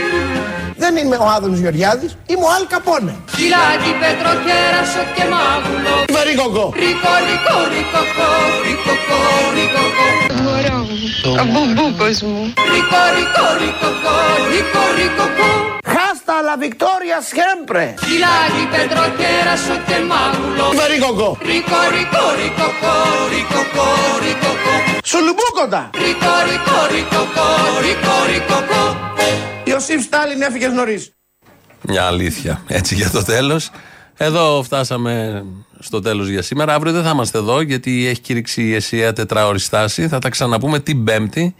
Δεν 0.85 0.97
είμαι 1.01 1.17
ο 1.25 1.27
Άδωνης 1.35 1.59
Γεωργιάδης, 1.63 2.11
είμαι 2.31 2.45
ο 2.47 2.49
Αλ 2.55 2.63
Καπόνε. 2.73 3.13
Χειλάκι 3.37 3.91
πετροκέρασο 4.01 5.03
και 5.15 5.23
μάγουλο 5.33 5.95
βερίκοκο. 6.15 6.65
Ρίκο, 6.83 7.13
ρίκο, 7.27 7.57
ρίκοκο, 7.73 8.29
ρίκοκο, 8.65 9.19
ρίκοκο 9.55 10.07
Μωρό 10.43 10.79
μου, 10.87 10.97
ο 11.41 11.43
μπουμπούκος 11.51 12.17
μου. 12.29 12.41
Ρίκο, 12.71 13.01
ρίκο, 13.15 13.45
ρίκοκο, 13.61 14.15
ρίκο, 14.51 14.83
ρίκοκο 14.97 15.49
Hasta 15.93 16.35
la 16.47 16.55
Victoria 16.65 17.17
siempre. 17.31 17.83
Χειλάκι 18.07 18.63
πετροκέρασο 18.73 19.75
και 19.87 19.97
μάγουλο 20.11 20.65
βερίκοκο. 20.79 21.29
Ρίκο, 21.49 21.79
ρίκο, 21.95 22.23
ρίκοκο, 22.39 22.93
ρίκοκο, 23.33 23.87
ρίκοκο 24.23 24.73
Σουλουμπούκοτα. 25.09 25.81
Ρίκο, 26.03 26.33
ρίκο, 26.47 26.77
ρίκοκο, 26.93 27.47
ρίκο, 27.85 28.15
ρίκοκο 28.31 28.81
Ιωσήφ 29.67 30.03
Στάλιν 30.03 30.41
έφυγες 30.41 30.71
νωρίς. 30.71 31.11
Μια 31.81 32.03
αλήθεια. 32.03 32.63
Έτσι 32.67 32.95
για 32.95 33.09
το 33.09 33.23
τέλος. 33.23 33.69
Εδώ 34.17 34.63
φτάσαμε 34.63 35.45
στο 35.79 35.99
τέλος 35.99 36.27
για 36.27 36.41
σήμερα. 36.41 36.73
Αύριο 36.73 36.91
δεν 36.93 37.03
θα 37.03 37.09
είμαστε 37.09 37.37
εδώ 37.37 37.61
γιατί 37.61 38.07
έχει 38.07 38.19
κήρυξει 38.19 38.63
η 38.63 38.73
ΕΣΥΑ 38.73 39.13
τετράωρη 39.13 39.59
στάση. 39.59 40.07
Θα 40.07 40.19
τα 40.19 40.29
ξαναπούμε 40.29 40.79
την 40.79 41.03
Πέμπτη 41.03 41.55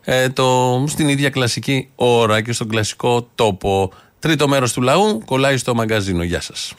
ε, 0.00 0.28
το, 0.28 0.84
στην 0.88 1.08
ίδια 1.08 1.30
κλασική 1.30 1.88
ώρα 1.94 2.40
και 2.40 2.52
στον 2.52 2.68
κλασικό 2.68 3.28
τόπο. 3.34 3.92
Τρίτο 4.18 4.48
μέρος 4.48 4.72
του 4.72 4.82
λαού 4.82 5.22
κολλάει 5.24 5.56
στο 5.56 5.74
μαγκαζίνο. 5.74 6.22
Γεια 6.22 6.40
σας. 6.40 6.74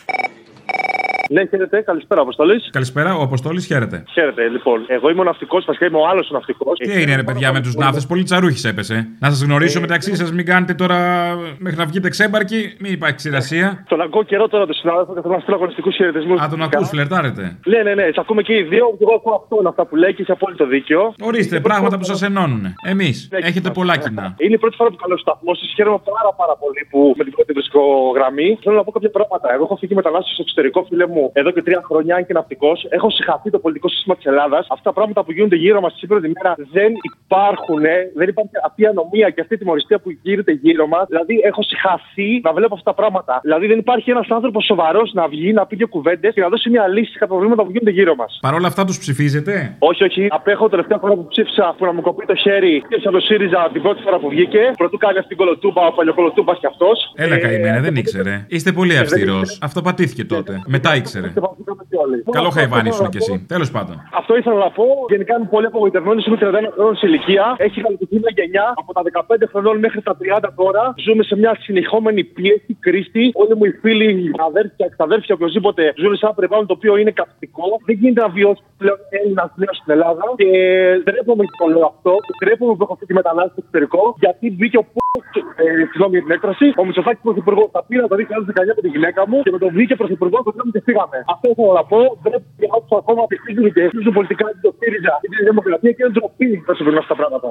Ναι, 1.29 1.45
χαίρετε. 1.45 1.81
Καλησπέρα, 1.81 2.21
Αποστολή. 2.21 2.61
Καλησπέρα, 2.71 3.15
ο 3.15 3.21
Αποστόλη 3.21 3.61
χαίρετε. 3.61 4.03
Χαίρετε, 4.11 4.47
λοιπόν. 4.47 4.85
Εγώ 4.87 5.09
είμαι 5.09 5.21
ο 5.21 5.23
ναυτικό, 5.23 5.61
βασικά 5.65 5.85
είμαι 5.85 5.97
ο 5.97 6.07
άλλο 6.07 6.25
ναυτικό. 6.29 6.73
Τι 6.73 6.91
έγινε, 6.91 7.15
ρε 7.15 7.23
παιδιά, 7.23 7.53
με 7.53 7.61
του 7.61 7.71
ναύτε, 7.77 8.01
πολύ 8.07 8.23
τσαρούχη 8.23 8.67
έπεσε. 8.67 9.07
Να 9.19 9.31
σα 9.31 9.45
γνωρίσω 9.45 9.77
Ε, 9.77 9.81
μεταξύ 9.81 10.15
σα, 10.15 10.33
μην 10.33 10.45
κάνετε 10.45 10.73
τώρα 10.73 10.97
μέχρι 11.57 11.77
να 11.77 11.85
βγείτε 11.85 12.09
ξέμπαρκοι, 12.09 12.75
μην 12.79 12.91
υπάρχει 12.93 13.15
ξηρασία. 13.15 13.85
Τον 13.87 14.01
ακούω 14.01 14.23
καιρό 14.23 14.47
τώρα 14.47 14.65
τον 14.65 14.75
συνάδελφο 14.75 15.13
και 15.13 15.21
θέλω 15.21 15.33
να 15.33 15.39
στείλω 15.39 15.55
αγωνιστικού 15.55 15.91
χαιρετισμού. 15.91 16.33
Α, 16.41 16.47
τον 16.49 16.61
ακού, 16.61 16.85
φλερτάρετε. 16.85 17.57
Ναι, 17.65 17.79
ναι, 17.87 17.93
ναι. 17.99 18.03
Σε 18.03 18.19
ακούμε 18.23 18.41
και 18.41 18.53
οι 18.53 18.63
δύο. 18.63 18.85
Και 18.97 19.03
εγώ 19.07 19.13
ακούω 19.15 19.35
αυτό 19.41 19.69
αυτά 19.69 19.85
που 19.85 19.95
λέει 19.95 20.13
και 20.13 20.21
έχει 20.21 20.31
απόλυτο 20.31 20.65
δίκιο. 20.65 21.13
Ορίστε, 21.21 21.59
πράγματα 21.59 21.97
που 21.97 22.05
σα 22.11 22.25
ενώνουν. 22.25 22.63
Εμεί 22.93 23.09
έχετε 23.49 23.69
πολλά 23.69 23.97
κοινά. 23.97 24.35
Είναι 24.37 24.53
η 24.53 24.57
πρώτη 24.57 24.75
φορά 24.75 24.89
που 24.89 24.99
καλώ 25.03 25.17
σταθμό 25.17 25.51
σα. 25.59 25.65
Χαίρομαι 25.77 25.99
πάρα, 26.13 26.31
πάρα 26.41 26.55
πολύ 26.63 26.81
που 26.91 26.99
με 27.17 27.23
την 27.23 27.33
πρώτη 27.35 27.51
βρίσκω 27.57 27.81
γραμμή. 28.17 28.47
Θέλω 28.63 28.75
να 28.75 28.83
πω 28.83 28.91
κάποια 28.97 29.11
πράγματα. 29.17 29.47
Εγώ 29.55 29.63
έχω 29.67 29.75
φύγει 29.81 29.93
μετανάστε 29.95 30.31
στο 30.33 30.41
εξωτερικό, 30.45 30.79
φίλε 30.89 31.07
μου, 31.13 31.14
εδώ 31.33 31.49
και 31.51 31.61
τρία 31.61 31.81
χρόνια, 31.85 32.15
αν 32.15 32.25
και 32.25 32.33
ναυτικός. 32.33 32.85
Έχω 32.89 33.09
συγχαθεί 33.09 33.49
το 33.49 33.59
πολιτικό 33.59 33.87
σύστημα 33.89 34.15
της 34.15 34.25
Ελλάδας. 34.25 34.67
Αυτά 34.69 34.83
τα 34.89 34.93
πράγματα 34.93 35.23
που 35.23 35.31
γίνονται 35.31 35.55
γύρω 35.55 35.79
μας 35.81 35.93
σήμερα 35.97 36.21
τη 36.21 36.29
μέρα 36.35 36.55
δεν 36.71 36.91
υπάρχουν. 37.21 37.83
ε. 37.85 37.97
Δεν 38.15 38.27
υπάρχει 38.27 38.51
αυτή 38.65 38.81
η 38.81 38.85
ανομία 38.85 39.29
και 39.29 39.41
αυτή 39.41 39.53
η 39.53 39.57
τιμωριστία 39.57 39.99
που 39.99 40.09
γίνεται 40.21 40.51
γύρω 40.51 40.87
μας. 40.87 41.05
Δηλαδή, 41.07 41.35
έχω 41.49 41.61
συγχαθεί 41.63 42.29
να 42.43 42.51
βλέπω 42.53 42.73
αυτά 42.73 42.89
τα 42.91 42.95
πράγματα. 42.99 43.39
Δηλαδή, 43.43 43.65
δεν 43.67 43.79
υπάρχει 43.79 44.09
ένας 44.11 44.27
άνθρωπος 44.29 44.65
σοβαρός 44.65 45.11
να 45.13 45.27
βγει, 45.27 45.53
να 45.53 45.65
πει 45.65 45.75
δύο 45.75 45.87
κουβέντες 45.87 46.33
και 46.33 46.41
να 46.41 46.49
δώσει 46.49 46.69
μια 46.69 46.87
λύση 46.87 47.13
στα 47.15 47.27
προβλήματα 47.27 47.63
που 47.63 47.71
γίνονται 47.71 47.91
γύρω 47.91 48.15
μας. 48.15 48.37
Παρ' 48.41 48.53
όλα 48.53 48.67
αυτά 48.67 48.85
τους 48.85 48.97
ψηφίζετε; 48.99 49.75
Όχι, 49.79 50.03
όχι. 50.03 50.27
Απέχω 50.29 50.69
τελευταία 50.69 50.97
φορά 50.97 51.13
που 51.13 51.27
ψήφισα 51.27 51.75
που 51.77 51.85
να 51.85 51.93
μου 51.93 52.01
κοπεί 52.01 52.25
το 52.25 52.35
χέρι 52.35 52.83
και 52.89 52.95
από 52.95 53.11
το 53.11 53.19
ΣΥΡΙΖΑ 53.19 53.69
την 53.73 53.81
πρώτη 53.81 54.01
φορά 54.01 54.17
που 54.19 54.29
βγήκε. 54.29 54.71
Πρωτού 54.77 54.97
κάνει 54.97 55.17
αυτή 55.17 55.29
την 55.29 55.37
κολοτούμπα, 55.37 55.81
ο 55.87 55.91
παλιοκολοτούμπας 55.91 56.59
κι 56.59 56.65
αυτός. 56.65 57.13
Έλα, 57.15 57.37
καημένα, 57.37 57.79
δεν 57.79 57.95
ήξερε. 57.95 58.45
Είστε 58.49 58.71
πολύ 58.71 58.97
αυστηρός. 58.97 59.59
Αυτό 59.61 59.81
πατήθηκε 59.81 60.25
τότε. 60.25 60.61
Μετά 60.67 60.95
ήξερε. 61.05 61.27
Καλό 62.37 62.49
χαϊβάνι 62.55 62.89
ήσουν 62.93 63.09
κι 63.13 63.19
εσύ. 63.21 63.33
Τέλος 63.53 63.69
πάντων. 63.75 63.95
Αυτό 64.19 64.31
ήθελα 64.39 64.57
να 64.65 64.71
πω. 64.77 64.85
Γενικά 65.13 65.33
είμαι 65.37 65.49
πολύ 65.55 65.65
απογοητευμένος. 65.71 66.25
Είμαι 66.25 66.37
31 66.41 66.71
χρόνων 66.75 66.95
σε 66.99 67.05
ηλικία. 67.07 67.45
Έχει 67.65 67.77
καλοκαιρινή 67.85 68.19
μια 68.25 68.33
γενιά 68.39 68.65
από 68.81 68.91
τα 68.93 69.01
15 69.03 69.47
χρονών 69.51 69.75
μέχρι 69.85 70.01
τα 70.07 70.13
30 70.21 70.49
τώρα. 70.61 70.83
Ζούμε 71.05 71.23
σε 71.29 71.35
μια 71.41 71.53
συνεχόμενη 71.65 72.23
πίεση, 72.23 72.71
κρίση. 72.85 73.23
Όλοι 73.41 73.53
μου 73.57 73.65
οι 73.69 73.71
φίλοι, 73.81 74.07
οι 74.23 74.31
αδέρφια, 74.49 74.85
εξαδέρφια, 74.91 75.35
οποιοδήποτε 75.37 75.81
ζουν 76.01 76.15
σε 76.15 76.25
ένα 76.25 76.33
περιβάλλον 76.37 76.65
το 76.69 76.75
οποίο 76.77 76.93
είναι 77.01 77.11
καυτικό. 77.21 77.65
Δεν 77.87 77.95
γίνεται 77.99 78.21
να 78.25 78.29
βιώσει 78.37 78.61
πλέον 78.77 78.97
Έλληνας 79.09 79.49
πλέον 79.55 79.75
στην 79.79 79.89
Ελλάδα. 79.95 80.23
Και 80.41 80.49
ντρέπομαι 81.03 81.43
που 81.49 81.57
το 81.61 81.67
λέω 81.73 81.85
αυτό. 81.93 82.11
Και 82.25 82.33
ντρέπομαι 82.39 82.73
που 82.75 82.83
έχω 82.85 82.93
αυτή 82.93 83.05
τη 83.09 83.13
μετανάστευση 83.13 83.53
στο 83.55 83.61
εξωτερικό. 83.65 84.01
Γιατί 84.23 84.45
μπήκε 84.57 84.77
ο 84.77 84.83
π. 84.93 84.95
Ε, 85.61 85.65
συγγνώμη 85.89 86.13
για 86.17 86.23
την 86.25 86.33
έκφραση. 86.37 86.67
Ο 86.81 86.83
Μητσοφάκη 86.87 87.19
πρωθυπουργό 87.27 87.63
τα 87.75 87.81
πήρα 87.87 88.03
το 88.11 88.15
2019 88.15 88.75
με 88.77 88.81
τη 88.85 88.89
γυναίκα 88.95 89.21
μου 89.29 89.37
και 89.45 89.51
με 89.55 89.59
τον 89.63 89.69
βγήκε 89.75 89.95
πρωθυπουργό 90.01 90.37
το 90.43 90.51
και 90.73 90.81
φύγαμε. 90.87 91.17
Αυτό 91.33 91.45
ήθελα 91.53 91.73
να 91.79 91.83
πω. 91.91 91.99
Ντρέπομαι 92.21 92.55
για 92.61 92.69
όσου 92.77 92.95
ακόμα 93.01 93.21
ψηφίζουν 93.31 93.65
και 93.75 93.81
ψηφίζουν 93.87 94.13
πολιτικά 94.17 94.45
την 94.53 94.61
το 94.65 94.71
ΣΥΡΙΖΑ 94.79 95.13
ή 95.25 95.27
τη 95.31 95.37
Δημοκρατία 95.49 95.91
και 95.95 96.01
είναι 96.03 96.13
ντροπή 96.15 96.49
να 96.67 96.73
συμβαίνουν 96.77 96.99
αυτά 97.03 97.11
τα 97.13 97.17
πράγματα. 97.21 97.47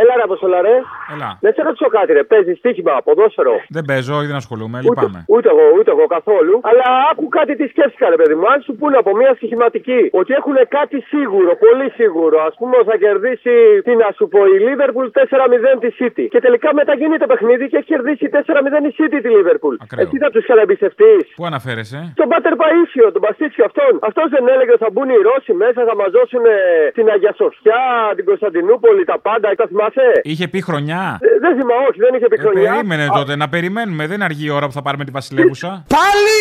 Έλα 0.00 0.12
ρε 0.18 0.24
Αποστολά 0.28 0.58
ρε. 0.68 0.76
Έλα. 1.14 1.30
Δεν 1.44 1.52
σε 1.56 1.60
ρωτήσω 1.66 1.88
κάτι 1.96 2.10
ρε. 2.16 2.22
Παίζεις 2.30 2.56
στοίχημα, 2.62 2.94
ποδόσφαιρο. 3.06 3.54
Δεν 3.76 3.84
παίζω 3.90 4.16
ή 4.24 4.26
δεν 4.30 4.38
ασχολούμαι, 4.42 4.78
λυπάμαι. 4.86 5.20
Ούτε 5.34 5.48
εγώ, 5.54 5.64
ούτε 5.78 5.90
εγώ 5.94 6.04
καθόλου. 6.16 6.54
Αλλά 6.70 6.86
άκου 7.10 7.26
κάτι 7.38 7.52
τι 7.58 7.64
σκέφτηκα, 7.72 8.06
ρε 8.14 8.18
παιδί 8.20 8.34
μου. 8.38 8.46
Αν 8.52 8.58
σου 8.66 8.72
πούνε 8.80 8.96
από 9.02 9.10
μια 9.20 9.32
στοιχηματική 9.38 10.00
ότι 10.20 10.30
έχουν 10.40 10.56
κάτι 10.78 10.98
σίγουρο, 11.12 11.50
πολύ 11.66 11.88
σίγουρο. 11.98 12.36
Α 12.48 12.50
πούμε 12.58 12.76
θα 12.88 12.96
κερδίσει, 13.04 13.54
τι 13.86 13.92
να 14.02 14.08
σου 14.16 14.24
πω, 14.32 14.40
η 14.54 14.56
Liverpool 14.66 15.06
4-0 15.18 15.78
τη 15.84 15.90
City. 15.98 16.24
Και 16.32 16.40
τελικά 16.46 16.68
μετά 16.80 16.92
γίνεται 17.00 17.26
παιχνίδι 17.32 17.64
και 17.70 17.76
έχει 17.80 17.88
κερδίσει 17.94 18.24
4-0 18.32 18.90
η 18.90 18.92
City 18.98 19.18
τη 19.24 19.30
Liverpool. 19.38 19.74
Εσύ 20.02 20.16
θα 20.24 20.28
τους 20.32 20.42
ξαναμπιστευτεί. 20.46 21.12
Πού 21.38 21.44
αναφέρεσαι; 21.50 21.98
Τον 22.20 22.28
Πάτερ 22.32 22.54
Παΐσιο, 22.62 23.06
τον 23.16 23.22
Παστίτσιο 23.26 23.64
αυτόν. 23.68 23.92
Αυτός 24.08 24.26
δεν 24.34 24.44
έλεγε 24.54 24.70
ότι 24.76 24.82
θα 24.86 24.90
μπουν 24.92 25.08
οι 25.14 25.18
Ρώσοι 25.28 25.52
μέσα, 25.64 25.80
θα 25.90 25.94
μα 26.00 26.06
δώσουν 26.16 26.42
ε, 26.44 26.56
την 26.96 27.06
Αγία 27.14 27.32
Σοφιά, 27.40 27.82
την 28.16 28.24
Κωνσταντινούπολη, 28.30 29.02
τα 29.12 29.18
πάντα. 29.26 29.46
Τα 29.62 29.66
θυμάσαι; 29.92 30.20
Είχε 30.22 30.48
πει 30.48 30.60
χρονιά. 30.60 31.18
Ε, 31.20 31.26
δεν 31.44 31.52
θυμάμαι, 31.58 31.84
όχι, 31.88 31.98
δεν 32.06 32.14
είχε 32.14 32.26
πει 32.32 32.36
Ε, 32.38 32.42
χρονιά. 32.42 32.70
περίμενε 32.70 33.06
τότε, 33.18 33.36
να 33.36 33.48
περιμένουμε. 33.48 34.02
Δεν 34.06 34.14
είναι 34.14 34.24
αργή 34.24 34.44
η 34.46 34.50
ώρα 34.50 34.66
που 34.66 34.72
θα 34.72 34.82
πάρουμε 34.82 35.04
τη 35.04 35.10
Βασιλεύουσα. 35.10 35.84
Πάλι 35.98 36.40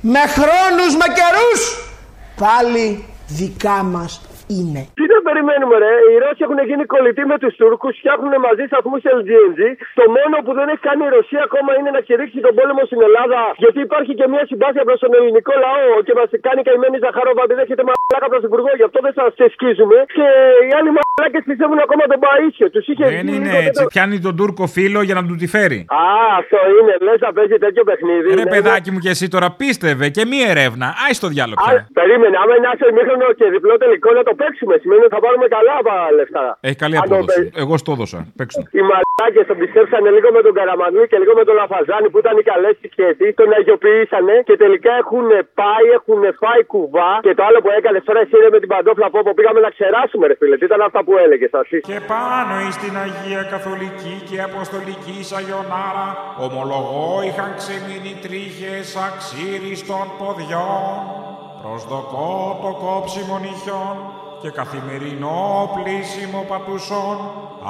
με 0.00 0.18
χρόνους, 0.36 0.92
με 1.00 1.06
καιρούς. 1.18 1.60
Πάλι 2.44 3.04
δικά 3.26 3.78
μας 3.94 4.12
είναι. 4.46 4.82
Τι 4.98 5.02
να 5.07 5.07
περιμένουμε, 5.28 5.74
ρε. 5.84 5.92
Οι 6.10 6.14
Ρώσοι 6.22 6.40
έχουν 6.46 6.58
γίνει 6.70 6.84
κολλητοί 6.94 7.22
με 7.32 7.36
τους 7.42 7.52
Τούρκους, 7.60 7.94
φτιάχνουν 8.00 8.32
μαζί 8.46 8.64
σταθμού 8.70 8.96
LGNG. 9.18 9.60
Το 9.98 10.04
μόνο 10.16 10.34
που 10.44 10.52
δεν 10.58 10.66
έχει 10.72 10.82
κάνει 10.88 11.02
η 11.08 11.12
Ρωσία 11.18 11.40
ακόμα 11.48 11.70
είναι 11.78 11.90
να 11.96 12.00
κηρύξει 12.08 12.38
τον 12.46 12.52
πόλεμο 12.58 12.82
στην 12.90 13.00
Ελλάδα. 13.08 13.40
Γιατί 13.64 13.78
υπάρχει 13.88 14.12
και 14.18 14.26
μια 14.32 14.42
συμπάθεια 14.50 14.82
προς 14.88 14.98
τον 15.04 15.12
ελληνικό 15.18 15.52
λαό 15.64 15.86
και 16.06 16.12
μας 16.18 16.28
κάνει 16.46 16.60
καημένη 16.68 16.96
Ζαχαρόβα 17.04 17.42
επειδή 17.46 17.60
έχετε 17.66 17.82
μαλάκα 17.88 18.26
πρωθυπουργό. 18.32 18.70
Γι' 18.80 18.86
αυτό 18.88 18.98
δεν 19.06 19.14
σας 19.18 19.32
εσκίζουμε. 19.48 19.96
Και 20.16 20.26
οι 20.68 20.70
άλλοι 20.78 20.90
μαλάκες 20.96 21.42
πιστεύουν 21.50 21.78
ακόμα 21.86 22.04
τον 22.12 22.18
Παίσιο. 22.24 22.66
Τους 22.74 22.84
είχε 22.90 23.04
Δεν 23.14 23.24
βγει 23.26 23.36
είναι 23.36 23.52
τότε 23.54 23.66
έτσι. 23.68 23.82
το- 23.82 23.90
Πιάνει 23.94 24.16
τον 24.26 24.34
Τούρκο 24.38 24.64
φίλο 24.76 25.00
για 25.08 25.14
να 25.18 25.22
του 25.28 25.36
τη 25.42 25.46
φέρει. 25.54 25.80
Α, 26.00 26.02
αυτό 26.40 26.58
είναι. 26.78 26.92
Λες 27.06 27.18
να 27.26 27.30
παίζει 27.36 27.56
τέτοιο 27.66 27.82
παιχνίδι. 27.88 28.28
Ρε 28.38 28.44
Ναι, 28.44 28.50
παιδάκι 28.54 28.88
μου 28.92 29.00
και 29.04 29.10
εσύ 29.14 29.26
τώρα 29.34 29.48
πίστευε 29.60 30.06
και 30.16 30.22
μία 30.32 30.46
ερεύνα. 30.54 30.86
Άι 31.04 31.12
στο 31.20 31.28
διάλογο 31.34 31.58
πια. 31.66 31.80
Περίμενε, 32.00 32.36
άμα 32.42 32.52
είναι 32.58 32.68
άσο 32.72 32.84
ημίχρονο 32.92 33.26
και 33.38 33.46
διπλό 33.54 33.74
τελικό 33.82 34.08
να 34.18 34.22
το 34.28 34.32
παίξουμε. 34.40 34.74
Σημαίνει 34.82 35.02
ότι 35.08 35.16
θα 35.18 35.24
πάρουμε 35.26 35.46
καλά 35.56 35.74
από 35.82 35.92
λεφτά. 36.18 36.44
Έχει 36.68 36.78
καλή 36.84 36.96
Αν 36.96 37.02
το 37.02 37.08
απόδοση. 37.14 37.40
παί- 37.42 37.62
Εγώ 37.62 37.74
στο 37.82 37.90
έδωσα. 37.96 38.20
Παίξτε. 38.38 38.60
Οι 38.78 38.82
μαλάκες 38.90 39.44
τον 39.50 39.56
πιστέψανε 39.62 40.08
λίγο 40.16 40.28
με 40.36 40.40
τον 40.46 40.52
Καραμανλή 40.58 41.04
και 41.10 41.18
λίγο 41.22 41.32
με 41.40 41.44
τον 41.48 41.54
Λαφαζάνη 41.60 42.06
που 42.12 42.18
ήταν 42.22 42.34
οι 42.40 42.44
καλές 42.52 42.74
σχέσει. 42.92 43.26
Τον 43.40 43.48
αγιοποιήσανε 43.58 44.34
και 44.48 44.54
τελικά 44.64 44.92
έχουν 45.02 45.26
πάει, 45.60 45.86
έχουν 45.98 46.20
φάει 46.40 46.62
κουβά. 46.74 47.10
Και 47.26 47.32
το 47.38 47.42
άλλο 47.48 47.58
που 47.64 47.70
έκανες 47.78 48.02
τώρα 48.08 48.20
εσύ 48.24 48.36
ρε 48.44 48.48
με 48.54 48.58
την 48.62 48.68
παντόφλα 48.72 49.06
από 49.10 49.18
όπου 49.22 49.32
πήγαμε 49.38 49.60
να 49.66 49.70
ξεράσουμε, 49.76 50.24
ρε 50.30 50.34
φίλε. 50.40 50.54
Τι 50.60 50.64
ήταν 50.70 50.80
αυτά 50.88 51.00
που 51.06 51.12
έλεγες, 51.24 51.50
εσύ. 51.62 51.78
Και 51.90 51.98
πάνω 52.12 52.52
εις 52.64 52.76
την 52.82 52.94
Αγία 53.04 53.42
Καθολική 53.54 54.14
και 54.28 54.36
Αποστολική 54.50 55.16
Σαγιονάρα 55.30 56.08
ομολογώ 56.46 57.04
είχαν 57.28 57.50
ξεμείνει 57.60 58.12
τρίχες 58.24 58.86
αξίρις 59.08 59.80
των 59.90 60.04
ποδιών 60.20 60.96
προσδοκώ 61.62 62.30
το 62.62 62.70
κόψιμο 62.84 63.36
νυχιών 63.44 63.96
και 64.42 64.50
καθημερινό 64.60 65.38
πλήσιμο 65.74 66.40
πατουσών. 66.48 67.16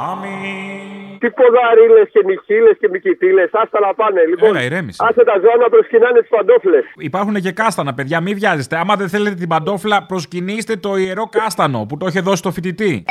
Αμήν. 0.08 0.96
Τι 1.22 1.30
ποδαρίλες 1.30 2.08
και 2.12 2.20
νυχίλε 2.28 2.72
και 2.80 2.88
μικητήλες, 2.94 3.50
άστα 3.52 3.78
να 3.86 3.94
πάνε. 3.94 4.20
Λοιπόν, 4.30 4.48
Έλα, 4.48 4.62
ηρέμησε. 4.64 5.04
άσε 5.08 5.24
τα 5.24 5.34
ζώα 5.42 5.56
να 5.62 5.68
προσκυνάνε 5.68 6.20
τις 6.20 6.28
παντόφλες. 6.36 6.84
Υπάρχουν 6.98 7.34
και 7.34 7.52
κάστανα, 7.52 7.94
παιδιά, 7.94 8.20
μην 8.20 8.34
βιάζεστε. 8.34 8.76
Άμα 8.76 8.94
δεν 8.96 9.08
θέλετε 9.08 9.34
την 9.34 9.48
παντόφλα, 9.48 10.02
προσκυνήστε 10.06 10.76
το 10.76 10.96
ιερό 10.96 11.24
κάστανο 11.30 11.86
που 11.88 11.96
το 11.96 12.06
είχε 12.06 12.20
δώσει 12.20 12.42
το 12.42 12.50
φοιτητή. 12.50 13.04